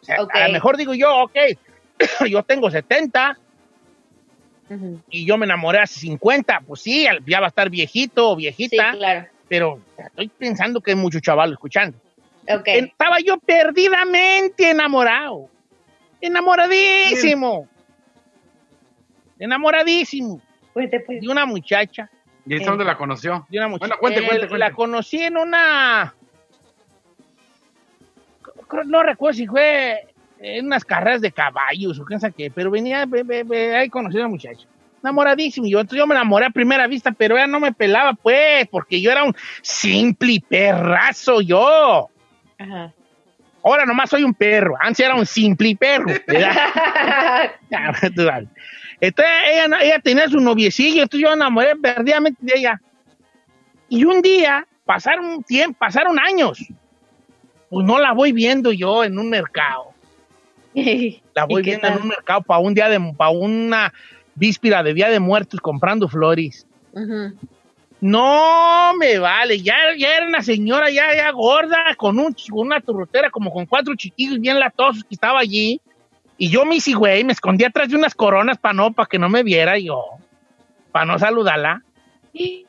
O 0.00 0.04
sea, 0.04 0.22
Ok. 0.22 0.30
A 0.34 0.46
lo 0.46 0.52
mejor 0.52 0.76
digo 0.76 0.94
yo, 0.94 1.14
ok, 1.22 1.36
yo 2.28 2.42
tengo 2.44 2.70
70 2.70 3.36
Y 5.10 5.26
yo 5.26 5.36
me 5.36 5.46
enamoré 5.46 5.80
hace 5.80 5.98
50, 6.00 6.62
pues 6.66 6.80
sí, 6.82 7.06
ya 7.26 7.40
va 7.40 7.46
a 7.46 7.48
estar 7.48 7.68
viejito 7.70 8.30
o 8.30 8.36
Sí, 8.36 8.42
viejita, 8.42 8.92
claro. 8.92 9.26
pero 9.48 9.80
estoy 9.98 10.28
pensando 10.28 10.80
que 10.80 10.92
hay 10.92 10.96
mucho 10.96 11.18
chaval 11.20 11.52
escuchando. 11.52 11.98
Estaba 12.46 13.18
yo 13.20 13.38
perdidamente 13.38 14.70
enamorado. 14.70 15.48
Enamoradísimo. 16.20 17.68
Enamoradísimo. 19.38 20.40
Cuente, 20.72 21.00
pues. 21.00 21.20
De 21.20 21.28
una 21.28 21.46
muchacha. 21.46 22.10
¿Y 22.46 22.54
esa 22.54 22.70
dónde 22.70 22.84
la 22.84 22.96
conoció? 22.96 23.46
De 23.48 23.58
una 23.58 23.68
muchacha. 23.68 23.94
Bueno, 24.00 24.00
cuente, 24.00 24.20
Eh, 24.20 24.26
cuente, 24.26 24.48
cuente. 24.48 24.58
La 24.58 24.72
conocí 24.72 25.22
en 25.22 25.36
una. 25.36 26.14
No 28.86 29.02
recuerdo 29.02 29.36
si 29.36 29.46
fue 29.46 30.06
en 30.40 30.66
unas 30.66 30.84
carreras 30.84 31.20
de 31.20 31.30
caballos 31.30 32.00
o 32.00 32.04
qué 32.04 32.50
pero 32.50 32.70
venía, 32.70 33.04
ve- 33.06 33.22
ve- 33.22 33.44
ve, 33.44 33.76
ahí 33.76 33.88
conocí 33.88 34.16
a 34.16 34.20
una 34.20 34.28
muchacha. 34.28 34.66
Enamoradísimo. 35.02 35.66
Yo, 35.66 35.82
yo 35.84 36.06
me 36.06 36.14
enamoré 36.14 36.46
a 36.46 36.50
primera 36.50 36.86
vista, 36.86 37.12
pero 37.12 37.36
ella 37.36 37.46
no 37.46 37.60
me 37.60 37.72
pelaba, 37.72 38.14
pues, 38.14 38.66
porque 38.68 39.00
yo 39.00 39.10
era 39.10 39.24
un 39.24 39.34
simple 39.62 40.42
perrazo 40.46 41.40
yo. 41.40 42.08
Ajá. 42.58 42.92
Ahora 43.62 43.84
nomás 43.84 44.10
soy 44.10 44.24
un 44.24 44.34
perro. 44.34 44.74
Antes 44.80 45.04
era 45.04 45.14
un 45.14 45.26
simple 45.26 45.76
perro. 45.76 46.08
Entonces 49.00 49.32
ella, 49.50 49.78
ella 49.80 49.98
tenía 50.00 50.28
su 50.28 50.40
noviecillo, 50.40 51.02
entonces 51.02 51.22
yo 51.22 51.28
me 51.28 51.34
enamoré 51.36 51.76
perdidamente 51.76 52.38
de 52.42 52.58
ella. 52.58 52.80
Y 53.88 54.04
un 54.04 54.22
día, 54.22 54.66
pasaron 54.84 55.42
tiempo, 55.42 55.78
pasaron 55.78 56.18
años. 56.18 56.58
Pues 57.70 57.86
no 57.86 57.98
la 57.98 58.12
voy 58.12 58.32
viendo 58.32 58.72
yo 58.72 59.04
en 59.04 59.18
un 59.18 59.30
mercado. 59.30 59.94
La 61.34 61.44
voy 61.44 61.60
¿Y 61.60 61.64
qué 61.64 61.70
viendo 61.70 61.88
en 61.88 62.02
un 62.02 62.08
mercado 62.08 62.42
para 62.42 62.60
un 62.60 62.74
día 62.74 62.88
de, 62.88 63.00
para 63.16 63.30
una 63.30 63.92
víspera 64.34 64.82
de 64.82 64.94
Día 64.94 65.08
de 65.10 65.20
Muertos 65.20 65.60
comprando 65.60 66.08
flores. 66.08 66.66
No 68.00 68.92
me 68.98 69.18
vale, 69.18 69.60
ya, 69.60 69.76
ya 69.98 70.16
era 70.16 70.26
una 70.26 70.42
señora 70.42 70.90
ya, 70.90 71.14
ya 71.14 71.30
gorda, 71.32 71.94
con 71.96 72.18
un, 72.18 72.34
una 72.52 72.80
turrotera 72.80 73.30
como 73.30 73.52
con 73.52 73.66
cuatro 73.66 73.94
chiquillos 73.94 74.40
bien 74.40 74.58
latosos 74.58 75.04
que 75.04 75.14
estaba 75.14 75.38
allí. 75.40 75.80
Y 76.38 76.48
yo 76.48 76.64
me 76.64 76.76
hice, 76.76 76.94
güey, 76.94 77.22
me 77.24 77.32
escondí 77.32 77.64
atrás 77.64 77.90
de 77.90 77.96
unas 77.96 78.14
coronas 78.14 78.56
para 78.56 78.72
no, 78.72 78.92
para 78.92 79.06
que 79.06 79.18
no 79.18 79.28
me 79.28 79.42
viera 79.42 79.78
yo, 79.78 80.02
para 80.92 81.04
no 81.04 81.18
saludarla. 81.18 81.82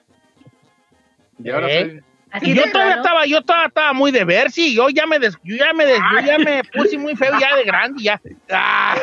Y 1.44 1.50
ahora 1.50 1.70
¿Eh? 1.72 1.82
soy- 1.82 2.11
Así 2.32 2.52
Y 2.52 2.56
yo 2.56 2.64
todavía 2.72 2.96
raro. 2.96 3.02
estaba, 3.02 3.26
yo 3.26 3.42
todavía 3.42 3.68
estaba 3.68 3.94
muy 3.94 4.12
de 4.12 4.24
ver, 4.24 4.52
sí, 4.52 4.74
yo 4.74 4.88
ya 4.90 5.06
me 5.06 5.20
des, 5.20 5.36
yo 5.44 5.56
ya 5.58 5.74
me 5.74 5.86
des- 5.86 6.00
yo 6.14 6.20
ya 6.26 6.38
me 6.38 6.64
puse 6.64 6.98
muy 6.98 7.16
feo 7.16 7.34
ya 7.40 7.56
de 7.58 7.64
grande, 7.66 8.02
ya. 8.04 8.22
Ah, 8.50 8.96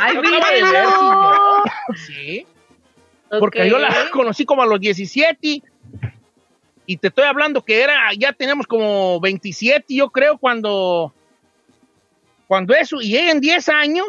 Ay, 0.00 0.14
yo 0.14 0.22
de. 0.22 0.30
Bercy, 0.30 0.72
yo. 0.72 1.62
Sí. 2.06 2.46
Porque 3.38 3.62
Ok. 3.62 3.68
yo 3.68 3.78
la 3.78 4.10
conocí 4.10 4.44
como 4.46 4.62
a 4.62 4.66
los 4.66 4.80
17 4.80 5.62
y 6.86 6.96
te 6.96 7.08
estoy 7.08 7.24
hablando 7.24 7.62
que 7.64 7.82
era, 7.82 8.12
ya 8.16 8.32
tenemos 8.32 8.66
como 8.66 9.20
27, 9.20 9.84
yo 9.94 10.10
creo, 10.10 10.38
cuando, 10.38 11.12
cuando 12.46 12.74
eso, 12.74 13.00
y 13.00 13.16
ella 13.16 13.32
en 13.32 13.40
10 13.40 13.68
años, 13.68 14.06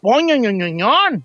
poño, 0.00 0.36
ñoñoñón, 0.36 1.24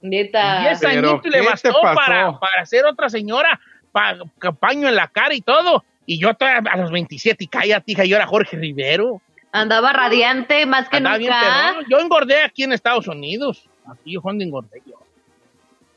Neta. 0.00 0.60
10 0.62 0.80
Pero, 0.80 1.10
añitos 1.10 1.24
le 1.26 1.38
¿qué 1.38 1.38
te 1.44 1.48
bastó 1.50 1.80
para, 1.94 2.38
para 2.38 2.66
ser 2.66 2.84
otra 2.86 3.08
señora, 3.08 3.60
pa, 3.92 4.16
paño 4.58 4.88
en 4.88 4.96
la 4.96 5.06
cara 5.08 5.34
y 5.34 5.40
todo, 5.42 5.84
y 6.06 6.18
yo 6.18 6.34
todavía 6.34 6.72
a 6.72 6.76
los 6.76 6.90
27, 6.90 7.44
y 7.44 7.46
cállate, 7.46 7.92
hija, 7.92 8.04
yo 8.04 8.16
era 8.16 8.26
Jorge 8.26 8.56
Rivero, 8.56 9.20
Andaba 9.54 9.92
radiante 9.92 10.64
más 10.64 10.88
que 10.88 10.96
andaba 10.96 11.18
nunca. 11.18 11.74
yo 11.88 11.98
engordé 12.00 12.42
aquí 12.42 12.62
en 12.64 12.72
Estados 12.72 13.06
Unidos, 13.06 13.68
aquí 13.86 14.12
yo 14.14 14.22
cuando 14.22 14.42
engordé 14.42 14.80
yo. 14.86 14.94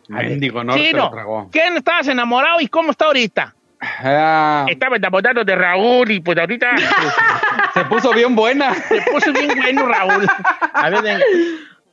Mendigo, 0.09 0.63
no 0.63 0.73
Sí, 0.73 0.91
no. 0.93 1.09
tragó. 1.09 1.49
¿Quién 1.51 1.77
estabas 1.77 2.07
enamorado 2.09 2.59
y 2.59 2.67
cómo 2.67 2.91
está 2.91 3.05
ahorita? 3.05 3.55
Ah, 3.81 4.65
Estaba 4.69 4.97
enamorado 4.97 5.43
de 5.43 5.55
Raúl 5.55 6.11
y 6.11 6.19
pues 6.19 6.37
ahorita 6.37 6.71
se 7.73 7.85
puso 7.85 8.11
bien 8.13 8.35
buena. 8.35 8.73
se 8.73 9.01
puso 9.03 9.31
bien 9.33 9.55
bueno 9.55 9.85
Raúl. 9.87 10.27
A 10.73 10.89
ver, 10.89 11.01
venga. 11.01 11.23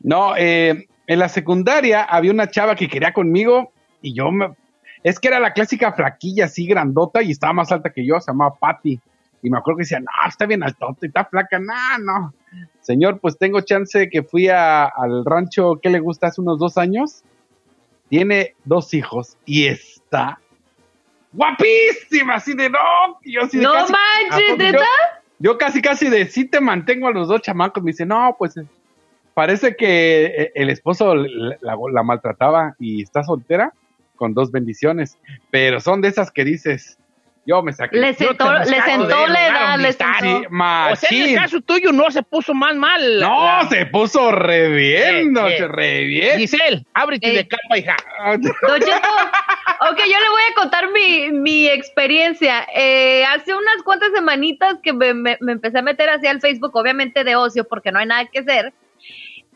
No, 0.00 0.34
eh, 0.36 0.86
en 1.06 1.18
la 1.18 1.28
secundaria 1.28 2.02
había 2.02 2.32
una 2.32 2.50
chava 2.50 2.74
que 2.74 2.88
quería 2.88 3.12
conmigo 3.12 3.72
y 4.02 4.14
yo 4.14 4.30
me... 4.30 4.50
Es 5.02 5.18
que 5.18 5.28
era 5.28 5.40
la 5.40 5.52
clásica 5.52 5.92
flaquilla 5.92 6.44
así 6.46 6.66
grandota 6.66 7.22
y 7.22 7.30
estaba 7.32 7.52
más 7.52 7.72
alta 7.72 7.90
que 7.90 8.06
yo, 8.06 8.20
se 8.20 8.30
llamaba 8.30 8.54
Patty. 8.54 9.00
Y 9.42 9.50
me 9.50 9.58
acuerdo 9.58 9.78
que 9.78 9.82
decía, 9.82 9.98
no, 9.98 10.06
está 10.28 10.46
bien 10.46 10.62
altote, 10.62 11.06
y 11.06 11.08
está 11.08 11.24
flaca, 11.24 11.58
no, 11.58 11.98
no. 11.98 12.34
Señor, 12.80 13.18
pues 13.18 13.36
tengo 13.38 13.60
chance 13.62 14.08
que 14.08 14.22
fui 14.22 14.48
a- 14.48 14.84
al 14.84 15.24
rancho, 15.24 15.80
¿qué 15.82 15.90
le 15.90 15.98
gusta? 15.98 16.28
Hace 16.28 16.40
unos 16.40 16.58
dos 16.60 16.78
años. 16.78 17.24
Tiene 18.08 18.54
dos 18.64 18.92
hijos 18.94 19.36
y 19.46 19.66
está 19.66 20.38
guapísima, 21.32 22.34
así 22.34 22.54
de 22.54 22.68
no. 22.70 22.78
yo 23.24 23.42
así 23.42 23.58
de 23.58 23.64
No 23.64 23.72
casi- 23.72 23.92
manches. 23.92 24.58
¿neta? 24.58 24.78
Yo, 25.38 25.52
yo 25.52 25.58
casi, 25.58 25.82
casi 25.82 26.08
de 26.08 26.26
sí 26.26 26.44
te 26.46 26.60
mantengo 26.60 27.08
a 27.08 27.12
los 27.12 27.28
dos 27.28 27.40
chamacos. 27.42 27.82
Me 27.82 27.90
dice, 27.92 28.06
no, 28.06 28.36
pues 28.38 28.56
eh, 28.56 28.66
parece 29.34 29.74
que 29.76 30.26
eh, 30.26 30.52
el 30.54 30.70
esposo 30.70 31.14
la, 31.14 31.56
la- 31.60 31.76
la 31.90 32.02
maltrataba 32.02 32.74
y 32.78 33.02
está 33.02 33.22
soltera 33.24 33.72
con 34.22 34.34
dos 34.34 34.52
bendiciones. 34.52 35.18
Pero 35.50 35.80
son 35.80 36.00
de 36.00 36.06
esas 36.06 36.30
que 36.30 36.44
dices, 36.44 36.96
yo 37.44 37.60
me 37.60 37.72
saqué. 37.72 37.96
Le 37.98 38.14
sentó, 38.14 38.52
le 38.52 38.80
sentó 38.82 39.26
la 39.26 39.46
edad, 39.48 39.78
le 39.80 39.92
sentó. 39.92 40.48
O 40.92 40.94
sea, 40.94 41.08
en 41.10 41.30
el 41.30 41.34
caso 41.34 41.60
tuyo 41.60 41.90
no 41.90 42.08
se 42.12 42.22
puso 42.22 42.54
más 42.54 42.76
mal. 42.76 43.18
No, 43.18 43.44
La- 43.44 43.66
se 43.68 43.84
puso 43.86 44.30
re 44.30 44.68
bien, 44.68 45.16
Eh, 45.16 45.24
no, 45.28 45.48
eh. 45.48 45.56
se 45.58 45.66
re 45.66 46.04
bien. 46.04 46.38
Giselle, 46.38 46.86
ábrete 46.94 47.32
Eh. 47.32 47.34
de 47.38 47.48
capa, 47.48 47.76
hija. 47.78 47.96
Don 48.68 48.80
Cheto, 48.80 49.08
ok, 49.90 49.98
yo 49.98 50.20
le 50.20 50.28
voy 50.30 50.42
a 50.52 50.54
contar 50.54 50.84
mi, 50.92 51.32
mi 51.32 51.66
experiencia. 51.66 52.64
Eh, 52.76 53.24
hace 53.24 53.52
unas 53.56 53.82
cuantas 53.84 54.10
semanitas 54.14 54.76
que 54.80 54.92
me, 54.92 55.12
me- 55.12 55.38
me 55.40 55.50
empecé 55.50 55.78
a 55.80 55.82
meter 55.82 56.10
hacia 56.10 56.30
el 56.30 56.40
Facebook, 56.40 56.70
obviamente 56.76 57.24
de 57.24 57.34
ocio, 57.34 57.64
porque 57.64 57.90
no 57.90 57.98
hay 57.98 58.06
nada 58.06 58.24
que 58.26 58.38
hacer. 58.38 58.72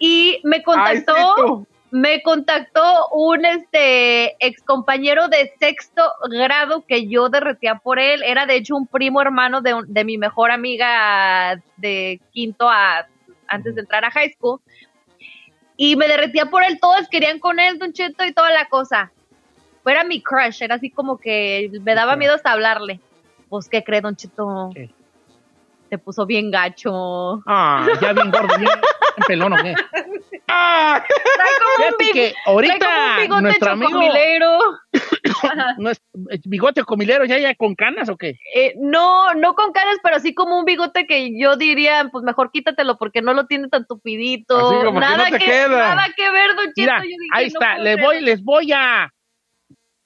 Y 0.00 0.40
me 0.42 0.56
Ay, 0.56 0.60
sí, 0.98 1.04
contactó. 1.04 1.66
Me 1.96 2.20
contactó 2.20 3.08
un 3.12 3.46
este 3.46 4.36
ex 4.46 4.62
compañero 4.62 5.28
de 5.28 5.54
sexto 5.58 6.02
grado 6.28 6.84
que 6.86 7.08
yo 7.08 7.30
derretía 7.30 7.76
por 7.76 7.98
él. 7.98 8.22
Era 8.22 8.44
de 8.44 8.56
hecho 8.56 8.76
un 8.76 8.86
primo 8.86 9.22
hermano 9.22 9.62
de, 9.62 10.04
mi 10.04 10.18
mejor 10.18 10.50
amiga 10.50 11.58
de 11.78 12.20
quinto 12.32 12.68
a 12.68 13.06
antes 13.48 13.74
de 13.74 13.80
entrar 13.80 14.04
a 14.04 14.10
high 14.10 14.30
school. 14.30 14.60
Y 15.78 15.96
me 15.96 16.06
derretía 16.06 16.46
por 16.46 16.64
él, 16.64 16.78
todos 16.80 17.08
querían 17.08 17.38
con 17.38 17.58
él, 17.58 17.78
Don 17.78 17.94
Cheto, 17.94 18.24
y 18.26 18.32
toda 18.32 18.50
la 18.50 18.68
cosa. 18.68 19.10
Era 19.86 20.04
mi 20.04 20.22
crush, 20.22 20.62
era 20.62 20.74
así 20.74 20.90
como 20.90 21.18
que 21.18 21.70
me 21.82 21.94
daba 21.94 22.16
miedo 22.16 22.34
hasta 22.34 22.52
hablarle. 22.52 23.00
Pues, 23.48 23.68
¿qué 23.68 23.82
cree, 23.82 24.02
Don 24.02 24.16
Cheto? 24.16 24.70
¿Qué? 24.74 24.90
Se 25.88 25.96
puso 25.98 26.26
bien 26.26 26.50
gacho. 26.50 27.42
Ah, 27.46 27.86
ya 28.00 28.12
bien 28.12 28.30
gordo, 28.30 28.58
bien 28.58 28.70
pelón, 29.26 29.52
¿o 29.52 29.56
qué? 29.56 29.74
Ah, 30.48 31.04
Trae 31.06 31.48
como 31.58 31.70
un, 31.70 31.76
Fíjate 31.98 32.04
que 32.12 32.30
trae 32.30 32.34
como 32.44 32.54
ahorita 32.54 32.88
un 33.34 33.42
bigote 33.42 33.58
chocomilero. 33.58 34.58
no 35.78 35.90
es- 35.90 36.02
bigote 36.44 36.84
comilero, 36.84 37.24
ya, 37.24 37.38
ya 37.38 37.54
con 37.54 37.74
canas 37.74 38.08
o 38.08 38.16
qué? 38.16 38.38
Eh, 38.54 38.74
no, 38.78 39.34
no 39.34 39.54
con 39.54 39.72
caras, 39.72 39.96
pero 40.02 40.20
sí 40.20 40.34
como 40.34 40.58
un 40.58 40.64
bigote 40.64 41.06
que 41.06 41.30
yo 41.38 41.56
diría, 41.56 42.08
pues 42.10 42.24
mejor 42.24 42.50
quítatelo 42.52 42.96
porque 42.98 43.22
no 43.22 43.34
lo 43.34 43.46
tiene 43.46 43.68
tan 43.68 43.86
tupidito. 43.86 44.56
Así 44.56 44.76
como 44.84 44.94
que 44.94 45.00
nada 45.00 45.16
no. 45.16 45.76
Nada 45.78 46.06
que 46.16 46.30
ver, 46.30 46.54
Don 46.54 46.66
Cheto. 46.66 46.72
Mira, 46.76 46.98
Yo 46.98 47.02
dije, 47.04 47.16
ahí 47.32 47.46
está, 47.46 47.78
les 47.78 48.00
voy, 48.00 48.20
les 48.20 48.42
voy 48.42 48.72
a, 48.72 49.10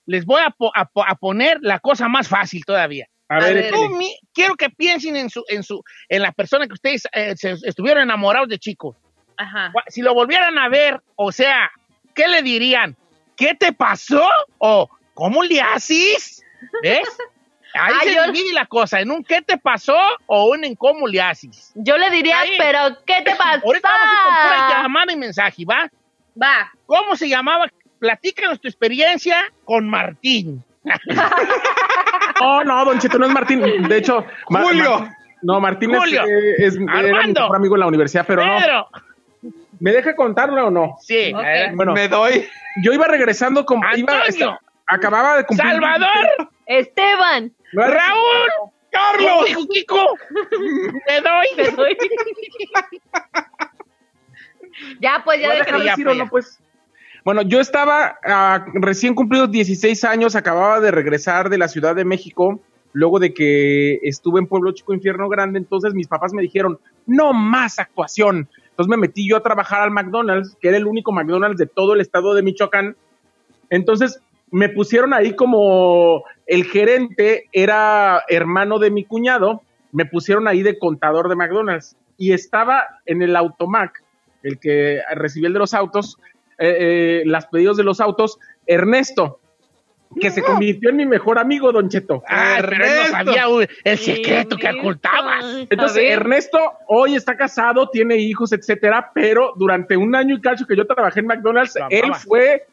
les 0.07 0.25
voy 0.25 0.41
a, 0.45 0.51
po- 0.51 0.73
a 0.75 0.87
po- 0.87 1.05
a 1.07 1.15
poner 1.15 1.59
la 1.61 1.79
cosa 1.79 2.09
más 2.09 2.29
fácil 2.29 2.65
todavía. 2.65 3.07
a 3.29 3.37
A 3.37 3.41
ver, 3.41 3.55
ver. 3.55 3.73
Tú, 3.73 3.89
mi- 3.91 4.17
quiero 4.35 4.55
que 4.57 4.71
piensen 4.71 5.17
en 5.17 5.31
su, 5.31 5.45
en 5.49 5.63
su, 5.63 5.83
en 6.09 6.23
la 6.23 6.33
persona 6.33 6.67
que 6.67 6.73
ustedes 6.75 7.03
eh, 7.13 7.35
se- 7.37 7.57
estuvieron 7.63 8.03
enamorados 8.03 8.49
de 8.49 8.59
chicos. 8.59 8.97
Ajá. 9.41 9.73
Si 9.89 10.03
lo 10.03 10.13
volvieran 10.15 10.59
a 10.59 10.69
ver, 10.69 11.01
o 11.17 11.33
sea, 11.33 11.71
¿qué 12.15 12.29
le 12.29 12.43
dirían? 12.43 12.97
¿Qué 13.37 13.55
te 13.55 13.73
pasó? 13.73 14.23
¿O 14.59 14.89
cómo 15.15 15.43
le 15.43 15.61
haces? 15.61 16.43
¿Ves? 16.83 17.09
Ahí 17.75 17.95
Ah, 17.97 18.01
se 18.03 18.15
yo- 18.17 18.25
divide 18.33 18.53
la 18.53 18.67
cosa, 18.67 19.01
en 19.01 19.13
un 19.13 19.23
¿qué 19.23 19.43
te 19.43 19.57
pasó? 19.57 19.97
o 20.27 20.51
un 20.51 20.65
en 20.65 20.75
cómo 20.75 21.07
le 21.07 21.21
haces. 21.23 21.71
Yo 21.77 21.97
le 21.97 22.11
diría, 22.11 22.41
Ahí. 22.41 22.57
pero 22.59 22.97
¿qué 23.07 23.23
te 23.25 23.35
pasa? 23.37 23.61
Ahorita 23.65 23.89
vamos 23.89 24.09
a 24.09 24.13
ir 24.13 24.19
con 24.25 24.35
pura 24.43 24.83
llamada 24.83 25.13
y 25.13 25.17
mensaje, 25.17 25.65
¿va? 25.65 25.89
Va. 26.41 26.71
¿Cómo 26.87 27.15
se 27.15 27.29
llamaba? 27.29 27.67
Platícanos 28.01 28.61
tu 28.61 28.67
experiencia 28.67 29.37
con 29.65 29.89
Martín. 29.89 30.65
No, 32.41 32.65
no, 32.65 32.85
Don 32.85 32.99
Cheto, 32.99 33.19
no 33.19 33.27
es 33.27 33.33
Martín. 33.33 33.61
De 33.89 33.97
hecho, 33.99 34.25
Julio. 34.45 34.99
Ma- 35.01 35.17
no, 35.43 35.61
Martín 35.61 35.95
es- 35.95 36.13
eh, 36.13 36.55
es, 36.59 36.77
era 36.77 37.23
mi 37.27 37.33
mejor 37.33 37.57
amigo 37.57 37.77
en 37.77 37.81
la 37.81 37.87
universidad, 37.87 38.25
pero 38.27 38.45
no. 38.45 38.89
¿Me 39.81 39.93
deja 39.93 40.15
contarlo 40.15 40.67
o 40.67 40.71
no? 40.71 40.97
Sí. 41.01 41.33
Eh, 41.45 41.73
Bueno, 41.75 41.93
me 41.93 42.07
doy. 42.09 42.47
yo 42.83 42.93
iba 42.93 43.07
regresando 43.07 43.65
como. 43.65 43.83
Iba, 43.97 44.23
Antonio. 44.23 44.59
acababa 44.87 45.39
de 45.39 45.45
cumplir. 45.47 45.71
Salvador. 45.73 46.51
Esteban. 46.67 47.53
Raúl. 47.73 48.51
Carlos. 48.93 49.45
Dijo 49.47 49.67
Kiko. 49.69 50.19
Te 51.07 51.21
doy. 51.21 51.47
Te 51.57 51.71
doy. 51.73 51.97
ya, 55.01 55.23
pues, 55.25 55.41
ya 55.41 55.49
¿Voy 55.49 55.57
a 55.57 55.61
déjame. 55.61 55.85
decir 55.85 56.09
o 56.09 56.15
no, 56.15 56.29
pues? 56.29 56.59
Bueno, 57.25 57.43
yo 57.43 57.61
estaba 57.61 58.19
ah, 58.25 58.65
recién 58.75 59.15
cumplidos 59.15 59.51
16 59.51 60.05
años, 60.05 60.35
acababa 60.37 60.81
de 60.81 60.91
regresar 60.91 61.51
de 61.51 61.59
la 61.59 61.69
Ciudad 61.69 61.95
de 61.95 62.05
México, 62.05 62.61
luego 62.93 63.19
de 63.19 63.35
que 63.35 63.97
estuve 64.03 64.41
en 64.41 64.47
Pueblo 64.47 64.73
Chico 64.73 64.95
Infierno 64.95 65.29
Grande, 65.29 65.59
entonces 65.59 65.93
mis 65.93 66.09
papás 66.09 66.33
me 66.33 66.41
dijeron, 66.43 66.79
no 67.07 67.33
más 67.35 67.79
actuación. 67.79 68.49
Entonces 68.81 68.99
me 68.99 69.09
metí 69.09 69.29
yo 69.29 69.37
a 69.37 69.43
trabajar 69.43 69.83
al 69.83 69.91
McDonald's, 69.91 70.57
que 70.59 70.69
era 70.69 70.79
el 70.79 70.87
único 70.87 71.13
McDonald's 71.13 71.59
de 71.59 71.67
todo 71.67 71.93
el 71.93 72.01
estado 72.01 72.33
de 72.33 72.43
Michoacán. 72.43 72.97
Entonces 73.69 74.23
me 74.51 74.71
pusieron 74.71 75.13
ahí 75.13 75.37
como 75.37 76.25
el 76.47 76.65
gerente 76.65 77.45
era 77.53 78.25
hermano 78.27 78.79
de 78.79 78.91
mi 78.91 79.05
cuñado, 79.05 79.61
me 79.93 80.07
pusieron 80.07 80.49
ahí 80.49 80.63
de 80.63 80.79
contador 80.79 81.29
de 81.29 81.37
McDonald's 81.37 81.95
y 82.17 82.33
estaba 82.33 82.87
en 83.05 83.21
el 83.21 83.37
automac, 83.37 84.03
el 84.43 84.59
que 84.59 85.03
recibía 85.15 85.49
el 85.49 85.53
de 85.53 85.59
los 85.59 85.75
autos, 85.75 86.17
eh, 86.59 86.77
eh, 86.79 87.23
las 87.27 87.49
pedidos 87.49 87.77
de 87.77 87.85
los 87.85 88.01
autos, 88.01 88.39
Ernesto, 88.67 89.41
que 90.19 90.31
se 90.31 90.43
convirtió 90.43 90.91
en 90.91 90.97
mi 90.97 91.07
mejor 91.07 91.39
amigo, 91.39 91.71
Don 91.73 91.89
Cheto. 91.89 92.23
Ah, 92.29 92.59
pero 92.61 92.73
él 92.73 92.79
no 92.79 92.85
Ernesto. 92.87 93.13
sabía 93.13 93.69
el 93.85 93.99
secreto 93.99 94.57
que 94.57 94.69
ocultabas. 94.71 95.67
Entonces. 95.71 96.03
Ernesto 96.11 96.59
hoy 96.89 97.15
está 97.15 97.37
casado, 97.37 97.89
tiene 97.89 98.17
hijos, 98.17 98.53
etcétera, 98.53 99.11
pero 99.15 99.53
durante 99.57 99.97
un 99.97 100.15
año 100.15 100.37
y 100.37 100.41
cacho 100.41 100.67
que 100.67 100.77
yo 100.77 100.87
trabajé 100.87 101.21
en 101.21 101.27
McDonald's, 101.27 101.75
él 101.91 102.15
fue 102.15 102.67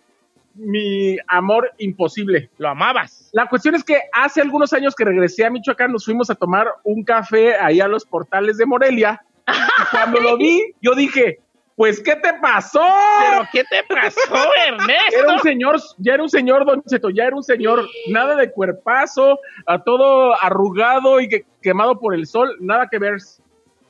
mi 0.55 1.17
amor 1.27 1.71
imposible. 1.77 2.49
Lo 2.57 2.69
amabas. 2.69 3.29
La 3.33 3.47
cuestión 3.47 3.75
es 3.75 3.83
que 3.83 4.01
hace 4.11 4.41
algunos 4.41 4.73
años 4.73 4.95
que 4.95 5.05
regresé 5.05 5.45
a 5.45 5.51
Michoacán, 5.51 5.91
nos 5.91 6.05
fuimos 6.05 6.29
a 6.31 6.35
tomar 6.35 6.67
un 6.83 7.03
café 7.03 7.55
ahí 7.55 7.79
a 7.79 7.87
los 7.87 8.05
portales 8.05 8.57
de 8.57 8.65
Morelia 8.65 9.21
Y 9.47 9.85
cuando 9.91 10.19
lo 10.19 10.37
vi, 10.37 10.73
yo 10.81 10.93
dije, 10.93 11.39
pues, 11.77 12.01
¿qué 12.01 12.15
te 12.15 12.33
pasó? 12.41 12.81
¿Pero 13.29 13.47
qué 13.53 13.63
te 13.63 13.83
pasó, 13.83 14.19
Ernesto? 14.67 15.19
Era 15.19 15.33
un 15.33 15.39
señor, 15.39 15.79
ya 15.99 16.15
era 16.15 16.23
un 16.23 16.29
señor, 16.29 16.65
Don 16.65 16.83
Cheto, 16.83 17.09
ya 17.11 17.25
era 17.25 17.35
un 17.35 17.43
señor, 17.43 17.87
nada 18.09 18.35
de 18.35 18.51
cuerpazo, 18.51 19.39
a 19.67 19.81
todo 19.83 20.33
arrugado 20.41 21.19
y 21.21 21.29
que- 21.29 21.45
quemado 21.61 21.99
por 21.99 22.15
el 22.15 22.25
sol, 22.27 22.55
nada 22.59 22.87
que 22.91 22.97
ver. 22.97 23.17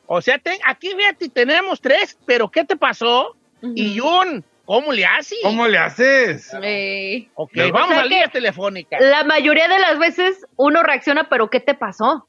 O 0.05 0.21
sea, 0.21 0.37
te- 0.37 0.59
aquí 0.65 0.89
fíjate, 0.95 1.29
tenemos 1.29 1.79
tres, 1.81 2.17
pero 2.25 2.49
¿qué 2.51 2.63
te 2.65 2.75
pasó? 2.75 3.35
Y 3.61 3.99
un, 4.01 4.43
¿cómo 4.65 4.91
le 4.91 5.05
haces? 5.05 5.39
¿Cómo 5.41 5.65
le 5.67 5.77
haces? 5.77 6.53
Ok, 7.35 7.51
O 7.69 7.71
vamos 7.71 7.89
sea 7.89 8.01
a 8.01 8.05
líneas 8.05 8.31
telefónicas. 8.31 9.01
La 9.01 9.23
mayoría 9.23 9.67
de 9.69 9.79
las 9.79 9.97
veces 9.97 10.45
uno 10.57 10.83
reacciona, 10.83 11.27
pero 11.29 11.49
¿qué 11.49 11.59
te 11.61 11.73
pasó? 11.73 12.27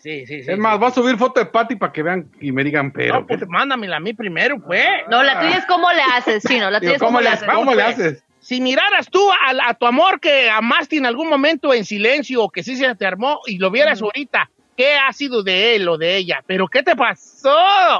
Sí, 0.00 0.26
sí, 0.26 0.42
sí. 0.42 0.50
Es 0.50 0.58
más, 0.58 0.78
voy 0.78 0.88
a 0.88 0.92
subir 0.92 1.18
foto 1.18 1.40
de 1.40 1.46
Patty 1.46 1.76
para 1.76 1.92
que 1.92 2.02
vean 2.02 2.30
y 2.40 2.52
me 2.52 2.64
digan, 2.64 2.90
pero. 2.90 3.20
No, 3.20 3.26
pues 3.26 3.46
mándamela 3.46 3.96
a 3.96 4.00
mí 4.00 4.14
primero, 4.14 4.58
pues. 4.58 4.86
No, 5.10 5.22
la 5.22 5.40
tuya 5.40 5.58
es 5.58 5.66
cómo 5.66 5.92
le 5.92 6.00
haces, 6.02 6.42
Chino. 6.42 6.70
La 6.70 6.80
tuya 6.80 6.92
es 6.92 6.98
cómo, 6.98 7.18
¿cómo 7.18 7.20
le 7.20 7.28
haces. 7.28 7.46
cómo 7.48 7.74
le 7.74 7.82
pues. 7.82 7.98
haces? 7.98 8.24
Si 8.40 8.62
miraras 8.62 9.10
tú 9.10 9.20
a, 9.30 9.68
a 9.68 9.74
tu 9.74 9.86
amor 9.86 10.18
que 10.18 10.48
amaste 10.48 10.96
en 10.96 11.04
algún 11.04 11.28
momento 11.28 11.74
en 11.74 11.84
silencio 11.84 12.42
o 12.42 12.48
que 12.48 12.62
sí 12.62 12.76
se 12.76 12.94
te 12.94 13.04
armó 13.04 13.40
y 13.46 13.58
lo 13.58 13.70
vieras 13.70 14.00
ahorita, 14.00 14.50
¿qué 14.74 14.96
ha 14.96 15.12
sido 15.12 15.42
de 15.42 15.76
él 15.76 15.86
o 15.88 15.98
de 15.98 16.16
ella? 16.16 16.42
¿Pero 16.46 16.66
qué 16.66 16.82
te 16.82 16.96
pasó? 16.96 17.54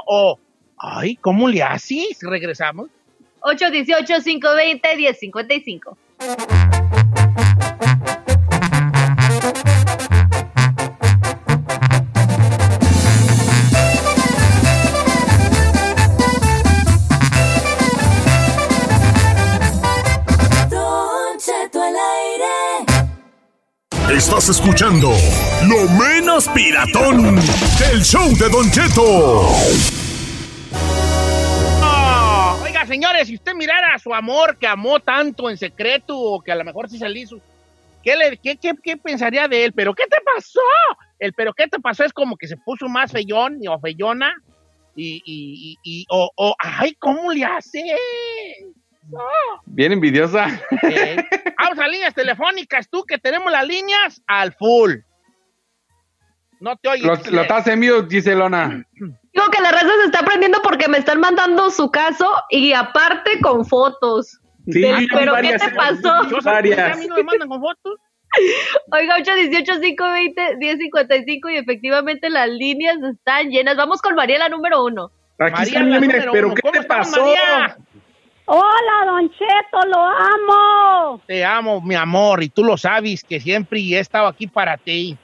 O, 0.07 0.39
ay, 0.79 1.17
¿cómo 1.17 1.47
le 1.47 1.61
haces? 1.61 2.17
Regresamos. 2.21 2.89
818-520-1055. 3.41 5.97
Estás 24.11 24.49
escuchando 24.49 25.09
Lo 25.67 25.87
Menos 25.91 26.47
Piratón 26.49 27.35
del 27.35 28.03
show 28.03 28.27
de 28.37 28.49
Don 28.49 28.69
Cheto. 28.69 29.01
Oh, 31.83 32.59
oiga, 32.63 32.85
señores, 32.85 33.27
si 33.27 33.35
usted 33.35 33.53
mirara 33.53 33.93
a 33.95 33.99
su 33.99 34.13
amor 34.13 34.57
que 34.57 34.67
amó 34.67 34.99
tanto 34.99 35.49
en 35.49 35.57
secreto 35.57 36.17
o 36.17 36.41
que 36.41 36.51
a 36.51 36.55
lo 36.55 36.63
mejor 36.65 36.89
sí 36.89 36.97
se 36.97 37.07
le 37.07 37.19
hizo, 37.21 37.39
¿qué, 38.03 38.15
le, 38.17 38.37
qué, 38.37 38.57
qué- 38.57 38.75
qué 38.83 38.97
pensaría 38.97 39.47
de 39.47 39.65
él? 39.65 39.73
¿Pero 39.73 39.93
qué 39.93 40.03
te 40.07 40.17
pasó? 40.23 40.59
El 41.19 41.33
pero 41.33 41.53
qué 41.53 41.67
te 41.67 41.79
pasó 41.79 42.03
es 42.03 42.11
como 42.13 42.35
que 42.35 42.47
se 42.47 42.57
puso 42.57 42.87
más 42.89 43.11
feyón 43.11 43.59
o 43.69 43.79
feyona 43.79 44.33
y, 44.95 45.21
y, 45.23 45.23
y, 45.25 45.77
y- 46.01 46.05
o, 46.09 46.29
o, 46.35 46.55
ay, 46.59 46.95
¿cómo 46.99 47.31
le 47.31 47.45
hace? 47.45 47.81
Bien 49.65 49.91
envidiosa. 49.91 50.47
Vamos 51.59 51.79
a 51.79 51.87
líneas 51.87 52.13
telefónicas, 52.13 52.87
tú 52.89 53.03
que 53.03 53.17
tenemos 53.17 53.51
las 53.51 53.67
líneas 53.67 54.21
al 54.27 54.53
full. 54.53 54.97
No 56.59 56.77
te 56.77 56.89
oyes. 56.89 57.31
Lo, 57.31 57.41
estás 57.41 57.65
en 57.67 57.79
mute, 57.79 58.07
Giselona. 58.09 58.85
Digo 58.93 59.47
que 59.51 59.61
la 59.61 59.71
raza 59.71 59.89
se 59.99 60.05
está 60.05 60.19
aprendiendo 60.19 60.61
porque 60.61 60.87
me 60.87 60.99
están 60.99 61.19
mandando 61.19 61.71
su 61.71 61.89
caso 61.89 62.31
y 62.49 62.73
aparte 62.73 63.39
con 63.41 63.65
fotos. 63.65 64.39
Sí, 64.67 64.83
pero 64.83 65.07
¿qué 65.07 65.29
varias, 65.31 65.63
te 65.63 65.71
pasó? 65.71 66.13
Varias. 66.43 66.97
a 66.97 66.99
mí 66.99 67.07
no 67.07 67.15
me 67.15 67.23
mandan 67.23 67.49
con 67.49 67.61
fotos. 67.61 67.95
Oiga, 68.91 69.17
818-520-1055 69.17 71.51
y 71.51 71.57
efectivamente 71.57 72.29
las 72.29 72.47
líneas 72.49 72.97
están 73.11 73.49
llenas. 73.49 73.75
Vamos 73.75 73.99
con 74.01 74.13
Mariela 74.15 74.47
número 74.49 74.85
uno. 74.85 75.11
Aquí 75.39 75.53
María, 75.53 75.63
está, 75.63 75.79
la 75.79 75.99
mira, 75.99 76.13
número 76.13 76.31
pero 76.31 76.47
uno. 76.47 76.55
¿qué 76.55 76.61
¿Cómo 76.61 76.71
te 76.73 76.83
pasó? 76.83 77.25
María? 77.25 77.77
Hola, 78.53 79.05
Don 79.05 79.29
Cheto, 79.29 79.79
lo 79.87 80.03
amo. 80.03 81.21
Te 81.25 81.45
amo, 81.45 81.79
mi 81.79 81.95
amor, 81.95 82.43
y 82.43 82.49
tú 82.49 82.65
lo 82.65 82.75
sabes 82.75 83.23
que 83.23 83.39
siempre 83.39 83.79
he 83.79 83.97
estado 83.99 84.27
aquí 84.27 84.45
para 84.47 84.75
ti. 84.75 85.17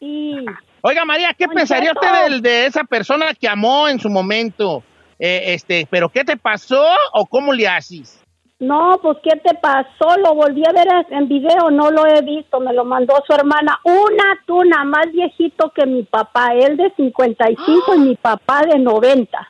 Y 0.00 0.44
Oiga, 0.82 1.06
María, 1.06 1.32
¿qué 1.32 1.46
Don 1.46 1.54
pensaría 1.54 1.92
Cheto. 1.94 2.00
usted 2.02 2.22
del- 2.24 2.42
de, 2.42 2.66
esa 2.66 2.84
persona 2.84 3.32
que 3.32 3.48
amó 3.48 3.88
en 3.88 3.98
su 3.98 4.10
momento? 4.10 4.82
Eh, 5.18 5.54
este, 5.54 5.88
¿pero 5.90 6.10
qué 6.10 6.24
te 6.24 6.36
pasó 6.36 6.84
o 7.14 7.24
cómo 7.24 7.54
le 7.54 7.66
haces? 7.66 8.22
no, 8.60 8.98
pues 9.00 9.16
¿qué 9.22 9.36
te 9.38 9.54
pasó? 9.54 10.18
Lo 10.18 10.34
volví 10.34 10.62
a 10.68 10.72
ver 10.72 10.88
en 11.10 11.28
video, 11.28 11.70
no 11.70 11.90
lo 11.92 12.04
he 12.06 12.20
visto, 12.22 12.58
me 12.60 12.72
lo 12.74 12.84
mandó 12.84 13.14
su 13.26 13.32
hermana. 13.32 13.78
Una 13.84 14.36
tuna 14.46 14.82
más 14.84 15.06
viejito 15.12 15.72
que 15.74 15.86
mi 15.86 16.02
papá, 16.02 16.48
él 16.54 16.76
de 16.76 16.92
55 16.96 17.94
y 17.94 17.98
mi 18.00 18.16
papá 18.16 18.62
de 18.62 18.78
90. 18.80 19.48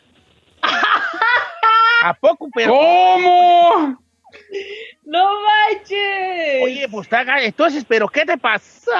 ¿A 2.09 2.15
poco, 2.15 2.49
pero? 2.55 2.73
¿Cómo? 2.73 4.03
¡No 5.05 5.41
manches! 5.43 6.63
Oye, 6.65 6.87
pues 6.91 7.07
está 7.07 7.43
entonces, 7.45 7.85
¿pero 7.87 8.09
qué 8.09 8.25
te 8.25 8.37
pasó? 8.39 8.91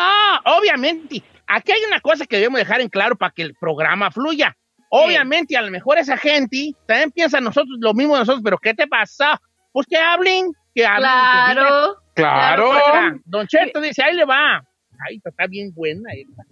Obviamente, 0.45 1.23
aquí 1.47 1.73
hay 1.73 1.81
una 1.87 2.01
cosa 2.01 2.27
que 2.27 2.37
debemos 2.37 2.59
dejar 2.59 2.81
en 2.81 2.89
claro 2.89 3.17
para 3.17 3.33
que 3.33 3.43
el 3.43 3.55
programa 3.55 4.11
fluya. 4.11 4.57
Obviamente, 4.91 5.57
a 5.57 5.63
lo 5.63 5.71
mejor 5.71 5.99
esa 5.99 6.17
gente 6.17 6.73
también 6.87 7.11
piensa 7.11 7.41
nosotros 7.41 7.77
lo 7.81 7.93
mismo 7.95 8.15
de 8.15 8.21
nosotros, 8.21 8.43
pero 8.43 8.59
¿qué 8.59 8.73
te 8.75 8.87
pasó? 8.87 9.39
Pues 9.73 9.87
que 9.87 9.97
hablen, 9.99 10.51
que 10.75 10.87
hablen. 10.87 11.11
que. 11.11 11.55
Claro. 11.55 11.97
Claro. 12.15 13.21
Don 13.27 13.47
Cheto 13.47 13.81
dice, 13.81 14.03
ahí 14.03 14.15
le 14.15 14.25
va. 14.25 14.63
Ay, 15.07 15.21
está 15.25 15.47
bien 15.47 15.73
buena 15.75 16.11
esta. 16.13 16.43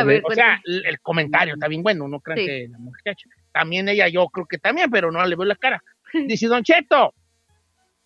A 0.00 0.04
ver, 0.04 0.22
o 0.24 0.34
sea, 0.34 0.60
el, 0.64 0.84
el 0.86 1.00
comentario 1.00 1.54
está 1.54 1.68
bien 1.68 1.82
bueno, 1.82 2.08
no 2.08 2.18
crean 2.20 2.38
Sí. 2.40 2.46
que 2.46 2.68
la 2.68 2.78
muchacha. 2.78 3.28
También 3.52 3.88
ella, 3.88 4.08
yo 4.08 4.26
creo 4.26 4.46
que 4.46 4.58
también, 4.58 4.90
pero 4.90 5.12
no 5.12 5.24
le 5.24 5.36
veo 5.36 5.44
la 5.44 5.54
cara. 5.54 5.80
Dice, 6.26 6.46
Don 6.46 6.62
Cheto, 6.62 7.14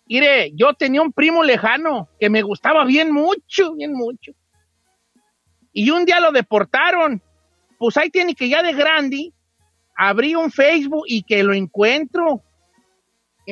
mire, 0.05 0.51
yo 0.55 0.73
tenía 0.73 1.01
un 1.01 1.13
primo 1.13 1.43
lejano 1.43 2.09
que 2.19 2.29
me 2.29 2.41
gustaba 2.41 2.85
bien 2.85 3.11
mucho, 3.11 3.75
bien 3.75 3.93
mucho. 3.93 4.31
Y 5.71 5.91
un 5.91 6.05
día 6.05 6.19
lo 6.19 6.31
deportaron. 6.31 7.21
Pues 7.77 7.95
ahí 7.95 8.09
tiene 8.09 8.35
que 8.35 8.49
ya 8.49 8.61
de 8.61 8.73
grande 8.73 9.31
abrí 9.95 10.33
un 10.33 10.51
Facebook 10.51 11.03
y 11.07 11.23
que 11.23 11.43
lo 11.43 11.53
encuentro. 11.53 12.41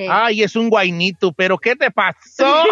Ay, 0.10 0.44
es 0.44 0.56
un 0.56 0.70
guainito, 0.70 1.34
pero 1.34 1.58
¿qué 1.58 1.76
te 1.76 1.90
pasó? 1.90 2.64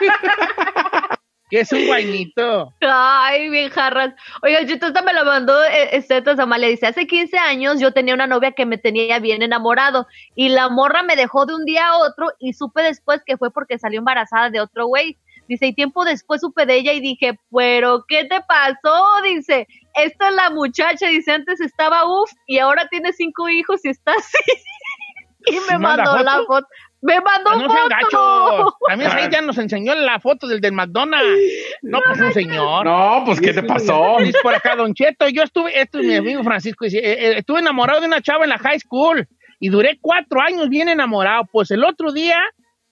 ¿Qué 1.50 1.60
es 1.60 1.72
un 1.72 1.86
guainito? 1.86 2.74
Ay, 2.80 3.48
bien 3.48 3.70
jarras. 3.70 4.14
Oiga, 4.42 4.62
yo 4.62 4.74
esta 4.74 5.02
me 5.02 5.14
la 5.14 5.24
mandó 5.24 5.64
eh, 5.64 5.96
este 5.96 6.22
Amalia. 6.38 6.68
Dice, 6.68 6.86
hace 6.86 7.06
15 7.06 7.38
años 7.38 7.80
yo 7.80 7.92
tenía 7.92 8.14
una 8.14 8.26
novia 8.26 8.52
que 8.52 8.66
me 8.66 8.76
tenía 8.76 9.18
bien 9.18 9.42
enamorado 9.42 10.06
y 10.34 10.50
la 10.50 10.68
morra 10.68 11.02
me 11.02 11.16
dejó 11.16 11.46
de 11.46 11.54
un 11.54 11.64
día 11.64 11.88
a 11.88 11.98
otro 11.98 12.26
y 12.38 12.52
supe 12.52 12.82
después 12.82 13.22
que 13.24 13.38
fue 13.38 13.50
porque 13.50 13.78
salió 13.78 13.98
embarazada 13.98 14.50
de 14.50 14.60
otro 14.60 14.86
güey. 14.86 15.16
Dice, 15.48 15.66
y 15.66 15.72
tiempo 15.72 16.04
después 16.04 16.42
supe 16.42 16.66
de 16.66 16.76
ella 16.76 16.92
y 16.92 17.00
dije, 17.00 17.38
pero 17.50 18.04
¿qué 18.06 18.24
te 18.24 18.42
pasó? 18.42 19.22
Dice, 19.24 19.66
esta 19.94 20.28
es 20.28 20.34
la 20.34 20.50
muchacha. 20.50 21.08
Dice, 21.08 21.32
antes 21.32 21.62
estaba 21.62 22.04
uff 22.04 22.30
y 22.46 22.58
ahora 22.58 22.86
tiene 22.90 23.14
cinco 23.14 23.48
hijos 23.48 23.82
y 23.84 23.88
está 23.88 24.12
así. 24.12 24.36
y 25.46 25.54
me 25.54 25.60
¿Sí 25.60 25.78
manda 25.78 26.04
mandó 26.04 26.22
la 26.22 26.44
foto? 26.46 26.66
Me 27.00 27.20
mandó 27.20 27.52
no 27.56 27.70
sean 27.72 27.88
foto. 27.88 27.88
gachos. 27.88 28.74
También 28.88 29.10
ahí 29.12 29.28
ya 29.30 29.40
nos 29.40 29.56
enseñó 29.58 29.94
la 29.94 30.18
foto 30.18 30.48
del 30.48 30.60
del 30.60 30.72
McDonald's. 30.72 31.28
No, 31.82 32.00
pues 32.04 32.20
un 32.20 32.32
señor. 32.32 32.84
No, 32.84 33.22
pues 33.24 33.40
¿qué 33.40 33.52
te 33.52 33.62
pasó? 33.62 34.16
Dice 34.18 34.38
por 34.42 34.54
acá, 34.54 34.74
Don 34.74 34.94
Cheto, 34.94 35.28
yo 35.28 35.44
estuve, 35.44 35.80
esto 35.80 36.00
es 36.00 36.06
mi 36.06 36.16
amigo 36.16 36.42
Francisco, 36.42 36.84
dice, 36.84 36.98
eh, 36.98 37.12
eh, 37.12 37.38
estuve 37.38 37.60
enamorado 37.60 38.00
de 38.00 38.08
una 38.08 38.20
chava 38.20 38.44
en 38.44 38.50
la 38.50 38.58
high 38.58 38.80
school 38.80 39.28
y 39.60 39.68
duré 39.68 39.98
cuatro 40.00 40.40
años 40.40 40.68
bien 40.68 40.88
enamorado. 40.88 41.44
Pues 41.52 41.70
el 41.70 41.84
otro 41.84 42.12
día 42.12 42.40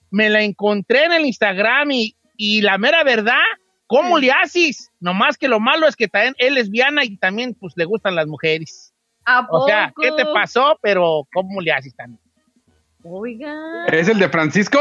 me 0.09 0.29
la 0.29 0.41
encontré 0.41 1.03
en 1.03 1.11
el 1.11 1.25
Instagram 1.25 1.91
y, 1.91 2.15
y 2.37 2.61
la 2.61 2.77
mera 2.77 3.03
verdad, 3.03 3.43
¿cómo 3.87 4.19
le 4.19 4.31
haces? 4.31 4.89
Nomás 5.01 5.37
que 5.37 5.49
lo 5.49 5.59
malo 5.59 5.85
es 5.85 5.97
que 5.97 6.07
también 6.07 6.33
es 6.37 6.51
lesbiana 6.53 7.03
y 7.03 7.17
también 7.17 7.55
pues 7.59 7.73
le 7.75 7.83
gustan 7.83 8.15
las 8.15 8.27
mujeres. 8.27 8.93
¿A 9.25 9.45
O 9.51 9.67
sea, 9.67 9.91
¿qué 10.01 10.11
te 10.13 10.23
poco? 10.23 10.33
pasó? 10.33 10.79
Pero 10.81 11.27
¿cómo 11.33 11.59
le 11.59 11.73
haces 11.73 11.93
también? 11.93 12.21
Oiga. 13.03 13.85
¿Es 13.91 14.07
el 14.09 14.19
de 14.19 14.29
Francisco? 14.29 14.79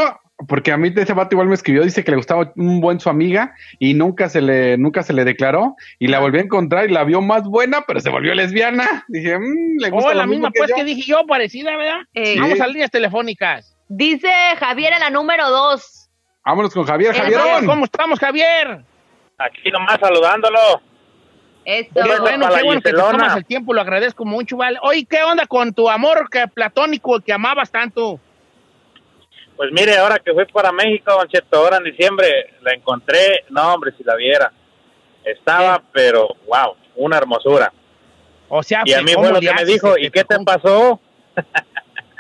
Porque 0.49 0.71
a 0.71 0.77
mí 0.77 0.93
ese 0.95 1.15
vato 1.15 1.35
igual 1.35 1.49
me 1.49 1.55
escribió, 1.55 1.83
dice 1.83 2.05
que 2.05 2.11
le 2.11 2.19
gustaba 2.19 2.53
un 2.57 2.81
buen 2.83 3.01
su 3.01 3.09
amiga 3.09 3.55
y 3.79 3.95
nunca 3.95 4.29
se 4.29 4.43
le, 4.43 4.77
nunca 4.77 5.03
se 5.03 5.15
le 5.15 5.25
declaró 5.25 5.77
y 5.99 6.09
la 6.09 6.19
volvió 6.19 6.41
a 6.41 6.45
encontrar 6.45 6.89
y 6.91 6.93
la 6.93 7.05
vio 7.05 7.23
más 7.23 7.45
buena, 7.45 7.85
pero 7.87 8.01
se 8.01 8.11
volvió 8.11 8.35
lesbiana. 8.35 9.05
Dije, 9.09 9.39
"Mm, 9.39 9.79
le 9.81 9.91
gusta 9.91 10.11
Oh, 10.11 10.13
lo 10.13 10.19
la 10.19 10.27
mismo 10.27 10.49
misma 10.49 10.51
pues 10.55 10.71
yo". 10.71 10.77
que 10.77 10.85
dije 10.85 11.11
yo, 11.11 11.25
parecida, 11.27 11.75
¿verdad? 11.77 12.01
Eh, 12.13 12.39
Vamos 12.39 12.61
a 12.61 12.67
líneas 12.67 12.91
telefónicas. 12.91 13.75
Dice 13.89 14.29
Javier 14.59 14.93
en 14.93 15.01
la 15.01 15.11
número 15.11 15.49
dos. 15.49 16.11
Vámonos 16.45 16.75
con 16.75 16.85
Javier, 16.85 17.15
Eh, 17.15 17.19
Javier. 17.19 17.39
Javier, 17.41 17.65
¿Cómo 17.67 17.85
estamos, 17.87 18.19
Javier? 18.19 18.83
Aquí 19.39 19.71
nomás 19.71 19.99
saludándolo. 20.01 20.59
Esto. 21.67 22.01
Qué 22.01 22.21
Bueno, 22.21 22.49
qué 22.49 22.63
bueno 22.63 22.81
que 22.81 22.93
te 22.93 22.97
tomas 22.97 23.37
el 23.37 23.45
tiempo, 23.45 23.75
lo 23.75 23.81
agradezco 23.81 24.25
mucho, 24.25 24.57
¿vale? 24.57 24.79
Oye, 24.83 25.05
¿qué 25.05 25.21
onda 25.25 25.47
con 25.47 25.75
tu 25.75 25.91
amor 25.91 26.31
que, 26.31 26.47
platónico 26.47 27.19
que 27.21 27.33
amabas 27.33 27.73
tanto? 27.73 28.21
Pues 29.57 29.73
mire, 29.73 29.97
ahora 29.97 30.21
que 30.21 30.33
fui 30.33 30.45
para 30.47 30.71
México, 30.71 31.13
Don 31.13 31.27
Cheto, 31.27 31.57
ahora 31.57 31.79
en 31.79 31.85
diciembre, 31.85 32.55
la 32.63 32.73
encontré. 32.73 33.45
No, 33.51 33.75
hombre, 33.75 33.93
si 33.99 34.05
la 34.05 34.15
viera. 34.15 34.53
Estaba, 35.25 35.83
pero, 35.93 36.29
wow, 36.47 36.77
una 36.95 37.17
hermosura. 37.17 37.73
O 38.49 38.63
sea, 38.63 38.83
Y 38.85 38.93
a 38.93 39.03
mí 39.03 39.15
¿cómo 39.15 39.25
fue 39.25 39.35
lo 39.35 39.41
que 39.41 39.53
me 39.53 39.65
dijo, 39.65 39.99
¿y 39.99 40.09
qué 40.11 40.23
te 40.23 40.39
pasó? 40.45 41.01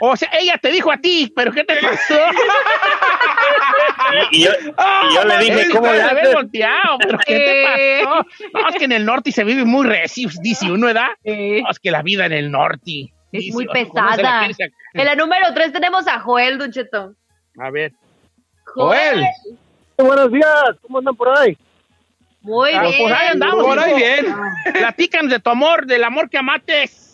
O 0.00 0.16
sea, 0.16 0.28
ella 0.38 0.58
te 0.60 0.70
dijo 0.70 0.90
a 0.90 0.98
ti, 0.98 1.32
pero 1.34 1.52
¿qué 1.52 1.64
te 1.64 1.76
pasó? 1.76 2.18
Y, 4.30 4.44
yo, 4.44 4.50
y 4.60 5.14
yo 5.14 5.24
le 5.24 5.38
dije, 5.38 5.62
Ey, 5.62 5.70
¿cómo 5.70 5.92
le 5.92 6.02
haces? 6.02 6.34
volteado, 6.34 6.98
pero 7.00 7.18
¿qué 7.26 7.38
te 7.38 8.04
pasó? 8.04 8.26
No, 8.54 8.68
es 8.68 8.74
que 8.76 8.84
en 8.84 8.92
el 8.92 9.04
norte 9.04 9.32
se 9.32 9.44
vive 9.44 9.64
muy 9.64 9.86
recio, 9.86 10.28
dice 10.42 10.70
uno, 10.70 10.86
¿verdad? 10.86 11.08
No, 11.24 11.70
es 11.70 11.78
que 11.78 11.90
la 11.90 12.02
vida 12.02 12.26
en 12.26 12.32
el 12.32 12.50
norte. 12.50 13.12
Es 13.32 13.40
dice 13.40 13.52
muy 13.54 13.64
uno, 13.64 13.72
¿cómo 13.90 14.14
se 14.14 14.22
la 14.22 14.44
pesada. 14.46 14.70
En 14.94 15.04
la 15.04 15.14
número 15.14 15.52
3 15.52 15.72
tenemos 15.72 16.06
a 16.08 16.20
Joel, 16.20 16.58
Don 16.58 16.70
Cheto. 16.72 17.14
A 17.58 17.70
ver. 17.70 17.92
Joel. 18.64 19.24
Buenos 19.98 20.30
días, 20.32 20.62
¿cómo 20.82 20.98
andan 20.98 21.16
por 21.16 21.36
ahí? 21.38 21.56
Muy 22.42 22.70
Ah, 22.72 22.82
bien. 22.82 22.94
Pues 23.02 23.12
ahí 23.12 23.28
andamos. 23.28 23.64
Por 23.64 23.78
ahí 23.78 23.94
bien. 23.94 24.26
Platícanos 24.74 25.30
de 25.32 25.40
tu 25.40 25.50
amor, 25.50 25.86
del 25.86 26.04
amor 26.04 26.30
que 26.30 26.38
amates. 26.38 27.05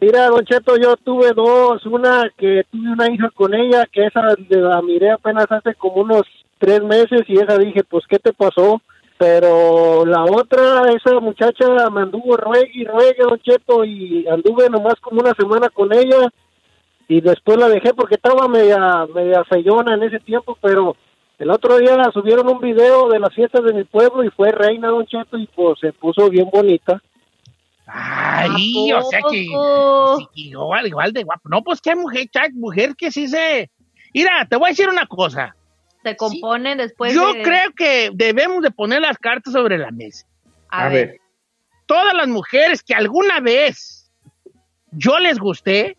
Mira, 0.00 0.28
Don 0.28 0.44
Cheto, 0.44 0.76
yo 0.76 0.96
tuve 0.96 1.32
dos. 1.32 1.84
Una 1.86 2.30
que 2.36 2.64
tuve 2.70 2.92
una 2.92 3.10
hija 3.10 3.30
con 3.34 3.54
ella, 3.54 3.86
que 3.90 4.06
esa 4.06 4.22
la 4.48 4.82
miré 4.82 5.10
apenas 5.10 5.46
hace 5.50 5.74
como 5.74 6.02
unos 6.02 6.22
tres 6.58 6.82
meses 6.82 7.22
y 7.26 7.38
esa 7.38 7.58
dije, 7.58 7.84
pues, 7.84 8.04
¿qué 8.08 8.18
te 8.18 8.32
pasó? 8.32 8.80
Pero 9.18 10.04
la 10.04 10.24
otra, 10.24 10.82
esa 10.90 11.18
muchacha 11.20 11.88
me 11.90 12.02
anduvo 12.02 12.36
ruegue 12.36 12.70
y 12.74 12.84
ruegue, 12.84 13.22
Don 13.22 13.40
Cheto, 13.40 13.84
y 13.84 14.26
anduve 14.28 14.68
nomás 14.68 14.96
como 15.00 15.20
una 15.20 15.32
semana 15.34 15.68
con 15.70 15.92
ella 15.92 16.28
y 17.08 17.20
después 17.20 17.56
la 17.56 17.68
dejé 17.68 17.94
porque 17.94 18.16
estaba 18.16 18.48
media, 18.48 19.06
media 19.14 19.44
feyona 19.44 19.94
en 19.94 20.02
ese 20.02 20.18
tiempo, 20.20 20.58
pero 20.60 20.96
el 21.38 21.50
otro 21.50 21.78
día 21.78 21.96
subieron 22.12 22.48
un 22.48 22.60
video 22.60 23.08
de 23.08 23.18
las 23.18 23.32
fiestas 23.34 23.64
de 23.64 23.72
mi 23.72 23.84
pueblo 23.84 24.24
y 24.24 24.30
fue 24.30 24.50
reina, 24.50 24.88
Don 24.88 25.06
Cheto, 25.06 25.38
y 25.38 25.46
pues 25.46 25.78
se 25.80 25.92
puso 25.92 26.28
bien 26.28 26.48
bonita. 26.52 27.00
Ay, 27.86 28.90
¿A 28.90 28.98
o 28.98 29.10
sea 29.10 29.20
que 29.30 29.46
sí, 29.46 29.48
igual, 30.34 30.86
igual 30.86 31.12
de 31.12 31.22
guapo. 31.22 31.48
No, 31.48 31.62
pues 31.62 31.80
qué 31.80 31.94
mujer, 31.94 32.28
chac, 32.30 32.52
mujer 32.52 32.96
que 32.96 33.12
sí 33.12 33.28
se... 33.28 33.70
Mira, 34.12 34.46
te 34.48 34.56
voy 34.56 34.68
a 34.68 34.70
decir 34.70 34.88
una 34.88 35.06
cosa. 35.06 35.54
Se 36.02 36.16
compone 36.16 36.74
después 36.76 37.14
Yo 37.14 37.32
de... 37.32 37.42
creo 37.42 37.72
que 37.76 38.10
debemos 38.12 38.62
de 38.62 38.70
poner 38.70 39.02
las 39.02 39.18
cartas 39.18 39.52
sobre 39.52 39.78
la 39.78 39.90
mesa. 39.90 40.26
A, 40.68 40.88
ver. 40.88 41.20
Todas 41.86 42.14
las 42.14 42.26
mujeres 42.26 42.82
que 42.82 42.94
alguna 42.94 43.40
vez 43.40 44.10
yo 44.90 45.18
les 45.18 45.38
gusté 45.38 45.96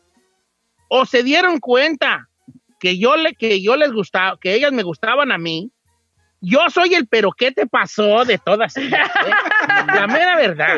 o 0.90 1.06
se 1.06 1.24
dieron 1.24 1.60
cuenta 1.60 2.28
que 2.80 2.98
yo, 2.98 3.16
le, 3.16 3.34
que 3.34 3.62
yo 3.62 3.76
les 3.76 3.92
gustaba, 3.92 4.38
que 4.40 4.54
ellas 4.54 4.72
me 4.72 4.84
gustaban 4.84 5.32
a 5.32 5.38
mí, 5.38 5.72
yo 6.42 6.70
soy 6.70 6.94
el 6.94 7.08
pero 7.08 7.32
¿qué 7.32 7.52
te 7.52 7.66
pasó 7.66 8.26
de 8.26 8.38
todas 8.38 8.76
ellas? 8.78 9.10
eh? 9.26 9.32
La 9.88 10.08
mera 10.08 10.36
verdad. 10.36 10.78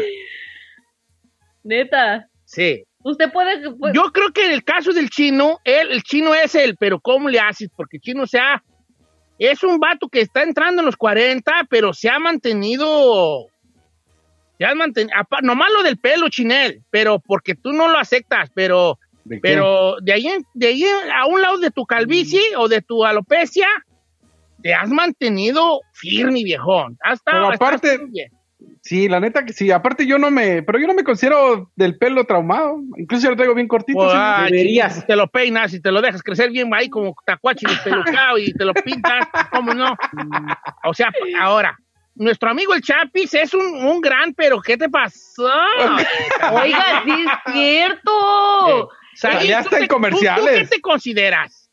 Neta. 1.63 2.27
Sí. 2.45 2.83
Usted 3.03 3.31
puede... 3.31 3.69
puede- 3.75 3.93
Yo 3.93 4.11
creo 4.11 4.31
que 4.33 4.45
en 4.45 4.51
el 4.51 4.63
caso 4.63 4.91
del 4.91 5.09
chino, 5.09 5.59
él, 5.63 5.91
el 5.91 6.03
chino 6.03 6.33
es 6.35 6.55
el, 6.55 6.75
pero 6.77 6.99
¿cómo 6.99 7.29
le 7.29 7.39
haces? 7.39 7.69
Porque 7.75 7.97
el 7.97 8.01
chino, 8.01 8.23
o 8.23 8.27
sea, 8.27 8.63
es 9.37 9.63
un 9.63 9.79
vato 9.79 10.09
que 10.09 10.21
está 10.21 10.43
entrando 10.43 10.81
en 10.81 10.85
los 10.85 10.97
40, 10.97 11.67
pero 11.69 11.93
se 11.93 12.09
ha 12.09 12.19
mantenido. 12.19 13.45
Se 14.57 14.65
ha 14.65 14.75
mantenido. 14.75 15.15
Nomás 15.43 15.71
lo 15.71 15.83
del 15.83 15.97
pelo, 15.97 16.27
chinel, 16.29 16.83
pero 16.89 17.19
porque 17.19 17.55
tú 17.55 17.71
no 17.71 17.87
lo 17.87 17.97
aceptas, 17.97 18.49
pero. 18.53 18.99
¿De? 19.23 19.39
Pero 19.39 19.95
de 20.01 20.13
ahí, 20.13 20.27
en- 20.27 20.43
de 20.53 20.67
ahí 20.67 20.83
a 21.13 21.25
un 21.27 21.41
lado 21.41 21.57
de 21.59 21.69
tu 21.71 21.85
calvicie 21.85 22.41
o 22.57 22.67
de 22.67 22.81
tu 22.81 23.05
alopecia, 23.05 23.67
te 24.61 24.73
has 24.73 24.89
mantenido 24.89 25.81
firme, 25.93 26.43
viejón. 26.43 26.97
Has 27.03 27.19
estado- 27.19 27.43
Pero 27.51 27.53
aparte- 27.53 27.99
bien. 28.09 28.31
Sí, 28.89 29.07
la 29.07 29.19
neta 29.19 29.45
que 29.45 29.53
sí. 29.53 29.69
Aparte 29.69 30.07
yo 30.07 30.17
no 30.17 30.31
me, 30.31 30.63
pero 30.63 30.79
yo 30.79 30.87
no 30.87 30.95
me 30.95 31.03
considero 31.03 31.69
del 31.75 31.95
pelo 31.99 32.23
traumado. 32.23 32.79
Incluso 32.97 33.25
yo 33.25 33.29
lo 33.29 33.35
traigo 33.35 33.53
bien 33.53 33.67
cortito. 33.67 33.99
Sí. 34.09 34.15
ah, 34.17 34.47
chico, 34.49 35.05
te 35.05 35.15
lo 35.15 35.27
peinas 35.27 35.71
y 35.75 35.79
te 35.79 35.91
lo 35.91 36.01
dejas 36.01 36.23
crecer 36.23 36.49
bien 36.49 36.73
ahí 36.73 36.89
como 36.89 37.15
tacuachi 37.23 37.67
pelucado 37.83 38.39
y 38.39 38.51
te 38.51 38.65
lo 38.65 38.73
pintas, 38.73 39.27
¿cómo 39.51 39.75
no? 39.75 39.95
O 40.85 40.93
sea, 40.95 41.11
ahora, 41.39 41.77
nuestro 42.15 42.49
amigo 42.49 42.73
el 42.73 42.81
Chapis 42.81 43.31
es 43.35 43.53
un, 43.53 43.61
un 43.85 44.01
gran, 44.01 44.33
pero 44.33 44.59
¿qué 44.59 44.75
te 44.75 44.89
pasó? 44.89 45.47
Oiga, 46.51 47.03
sí 47.05 47.11
es 47.11 47.53
cierto. 47.53 48.89
Saí, 49.13 49.49
Ya 49.49 49.59
¿tú 49.61 49.65
está 49.65 49.77
en 49.77 49.81
te- 49.83 49.87
tú- 49.87 49.95
¿Tú 49.95 50.01
qué 50.01 50.09
comerciales. 50.09 50.69
te 50.71 50.81
consideras? 50.81 51.69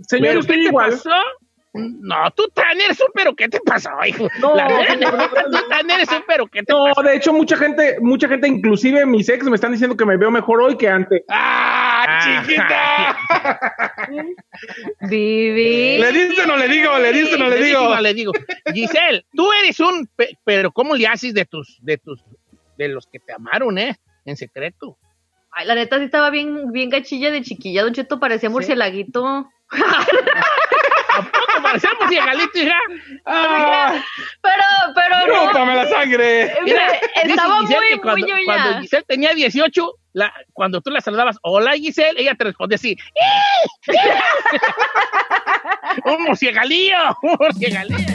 Señor, 0.00 0.28
¿Pero 0.28 0.40
usted 0.40 0.54
qué 0.54 0.60
te 0.62 0.66
igual. 0.68 0.90
pasó? 0.92 1.10
No, 2.00 2.30
tú 2.32 2.48
también 2.54 2.82
eres 2.82 3.00
un 3.00 3.08
pero 3.14 3.34
¿qué 3.34 3.48
te 3.48 3.60
pasó, 3.60 3.90
hijo? 4.06 4.28
No, 4.40 4.54
La 4.56 4.68
no, 4.68 5.10
no, 5.10 5.16
no, 5.16 5.28
tú 5.28 5.68
también 5.68 6.00
eres 6.00 6.10
un 6.12 6.22
pero 6.26 6.46
¿qué 6.46 6.62
te 6.62 6.72
No, 6.72 6.84
pasó? 6.86 7.02
de 7.02 7.16
hecho, 7.16 7.32
mucha 7.32 7.56
gente, 7.56 7.96
mucha 8.00 8.28
gente, 8.28 8.48
inclusive 8.48 9.04
mis 9.06 9.28
ex, 9.28 9.44
me 9.44 9.54
están 9.56 9.72
diciendo 9.72 9.96
que 9.96 10.04
me 10.04 10.16
veo 10.16 10.30
mejor 10.30 10.60
hoy 10.62 10.76
que 10.76 10.88
antes. 10.88 11.22
¡Ah, 11.28 12.42
chiquita! 12.44 13.18
Vivi. 15.08 15.98
¿Le 15.98 16.12
diste 16.12 16.42
o 16.42 16.46
no 16.46 16.56
le 16.56 16.68
digo? 16.68 16.98
¿Le 16.98 17.12
diste 17.12 17.34
o 17.34 17.38
no 17.38 17.48
le 17.48 17.62
digo? 17.62 17.94
no 17.94 18.00
le 18.00 18.14
digo. 18.14 18.32
Giselle, 18.72 19.24
tú 19.34 19.52
eres 19.52 19.78
un, 19.80 20.06
pe- 20.16 20.36
pero 20.44 20.70
¿cómo 20.72 20.94
le 20.96 21.06
haces 21.06 21.34
de 21.34 21.44
tus, 21.44 21.78
de 21.82 21.98
tus, 21.98 22.22
de 22.76 22.88
los 22.88 23.06
que 23.06 23.18
te 23.20 23.32
amaron, 23.32 23.78
eh? 23.78 23.96
En 24.24 24.36
secreto. 24.36 24.98
Ay, 25.50 25.66
la 25.66 25.74
neta 25.74 25.98
sí 25.98 26.04
estaba 26.04 26.30
bien, 26.30 26.70
bien 26.72 26.90
gachilla 26.90 27.30
de 27.30 27.42
chiquilla. 27.42 27.82
Don 27.82 27.94
Cheto 27.94 28.20
parecía 28.20 28.50
murcielaguito. 28.50 29.48
¿Cómo 31.22 31.62
parecemos 31.62 32.10
galito, 32.10 32.58
hija? 32.58 32.78
Ah, 33.26 33.94
Pero, 34.42 34.64
pero 34.94 35.26
no. 35.26 35.46
¡Rótame 35.46 35.74
la 35.76 35.88
sangre! 35.88 36.52
Mira, 36.64 36.92
Estaba 37.24 37.62
muy, 37.62 37.74
que 37.90 37.98
cuando, 38.00 38.26
muy 38.26 38.44
cuando 38.44 38.80
Giselle 38.80 39.04
tenía 39.06 39.34
18, 39.34 39.92
la, 40.14 40.32
cuando 40.52 40.80
tú 40.80 40.90
la 40.90 41.00
saludabas, 41.00 41.36
hola 41.42 41.72
Giselle, 41.72 42.20
ella 42.20 42.34
te 42.34 42.44
responde 42.44 42.74
así. 42.76 42.96
"¡Eh! 43.14 43.86
¡Un 46.04 46.22
murciégalillo! 46.24 47.16
¡Un 47.22 47.36
murciégalillo! 47.38 48.14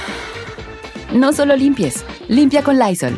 No 1.13 1.31
solo 1.31 1.55
limpies, 1.55 2.03
limpia 2.29 2.63
con 2.63 2.77
Lysol. 2.77 3.17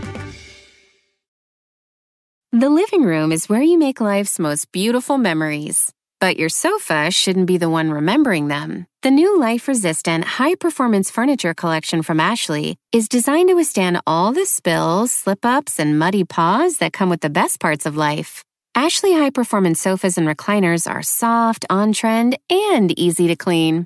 The 2.51 2.69
living 2.69 3.03
room 3.03 3.31
is 3.31 3.47
where 3.47 3.61
you 3.61 3.77
make 3.77 4.01
life's 4.01 4.39
most 4.39 4.71
beautiful 4.71 5.17
memories. 5.17 5.91
But 6.19 6.37
your 6.37 6.49
sofa 6.49 7.11
shouldn't 7.11 7.47
be 7.47 7.57
the 7.57 7.69
one 7.69 7.91
remembering 7.91 8.47
them. 8.47 8.87
The 9.01 9.11
new 9.11 9.37
life 9.39 9.67
resistant, 9.67 10.23
high 10.23 10.55
performance 10.55 11.11
furniture 11.11 11.53
collection 11.53 12.01
from 12.01 12.19
Ashley 12.19 12.77
is 12.91 13.09
designed 13.09 13.49
to 13.49 13.55
withstand 13.55 14.01
all 14.07 14.31
the 14.31 14.45
spills, 14.45 15.11
slip 15.11 15.45
ups, 15.45 15.79
and 15.79 15.99
muddy 15.99 16.23
paws 16.23 16.77
that 16.77 16.93
come 16.93 17.09
with 17.09 17.21
the 17.21 17.29
best 17.29 17.59
parts 17.59 17.85
of 17.85 17.97
life. 17.97 18.43
Ashley 18.73 19.13
high 19.13 19.29
performance 19.29 19.79
sofas 19.79 20.17
and 20.17 20.27
recliners 20.27 20.89
are 20.89 21.03
soft, 21.03 21.65
on 21.69 21.93
trend, 21.93 22.39
and 22.49 22.97
easy 22.97 23.27
to 23.27 23.35
clean. 23.35 23.85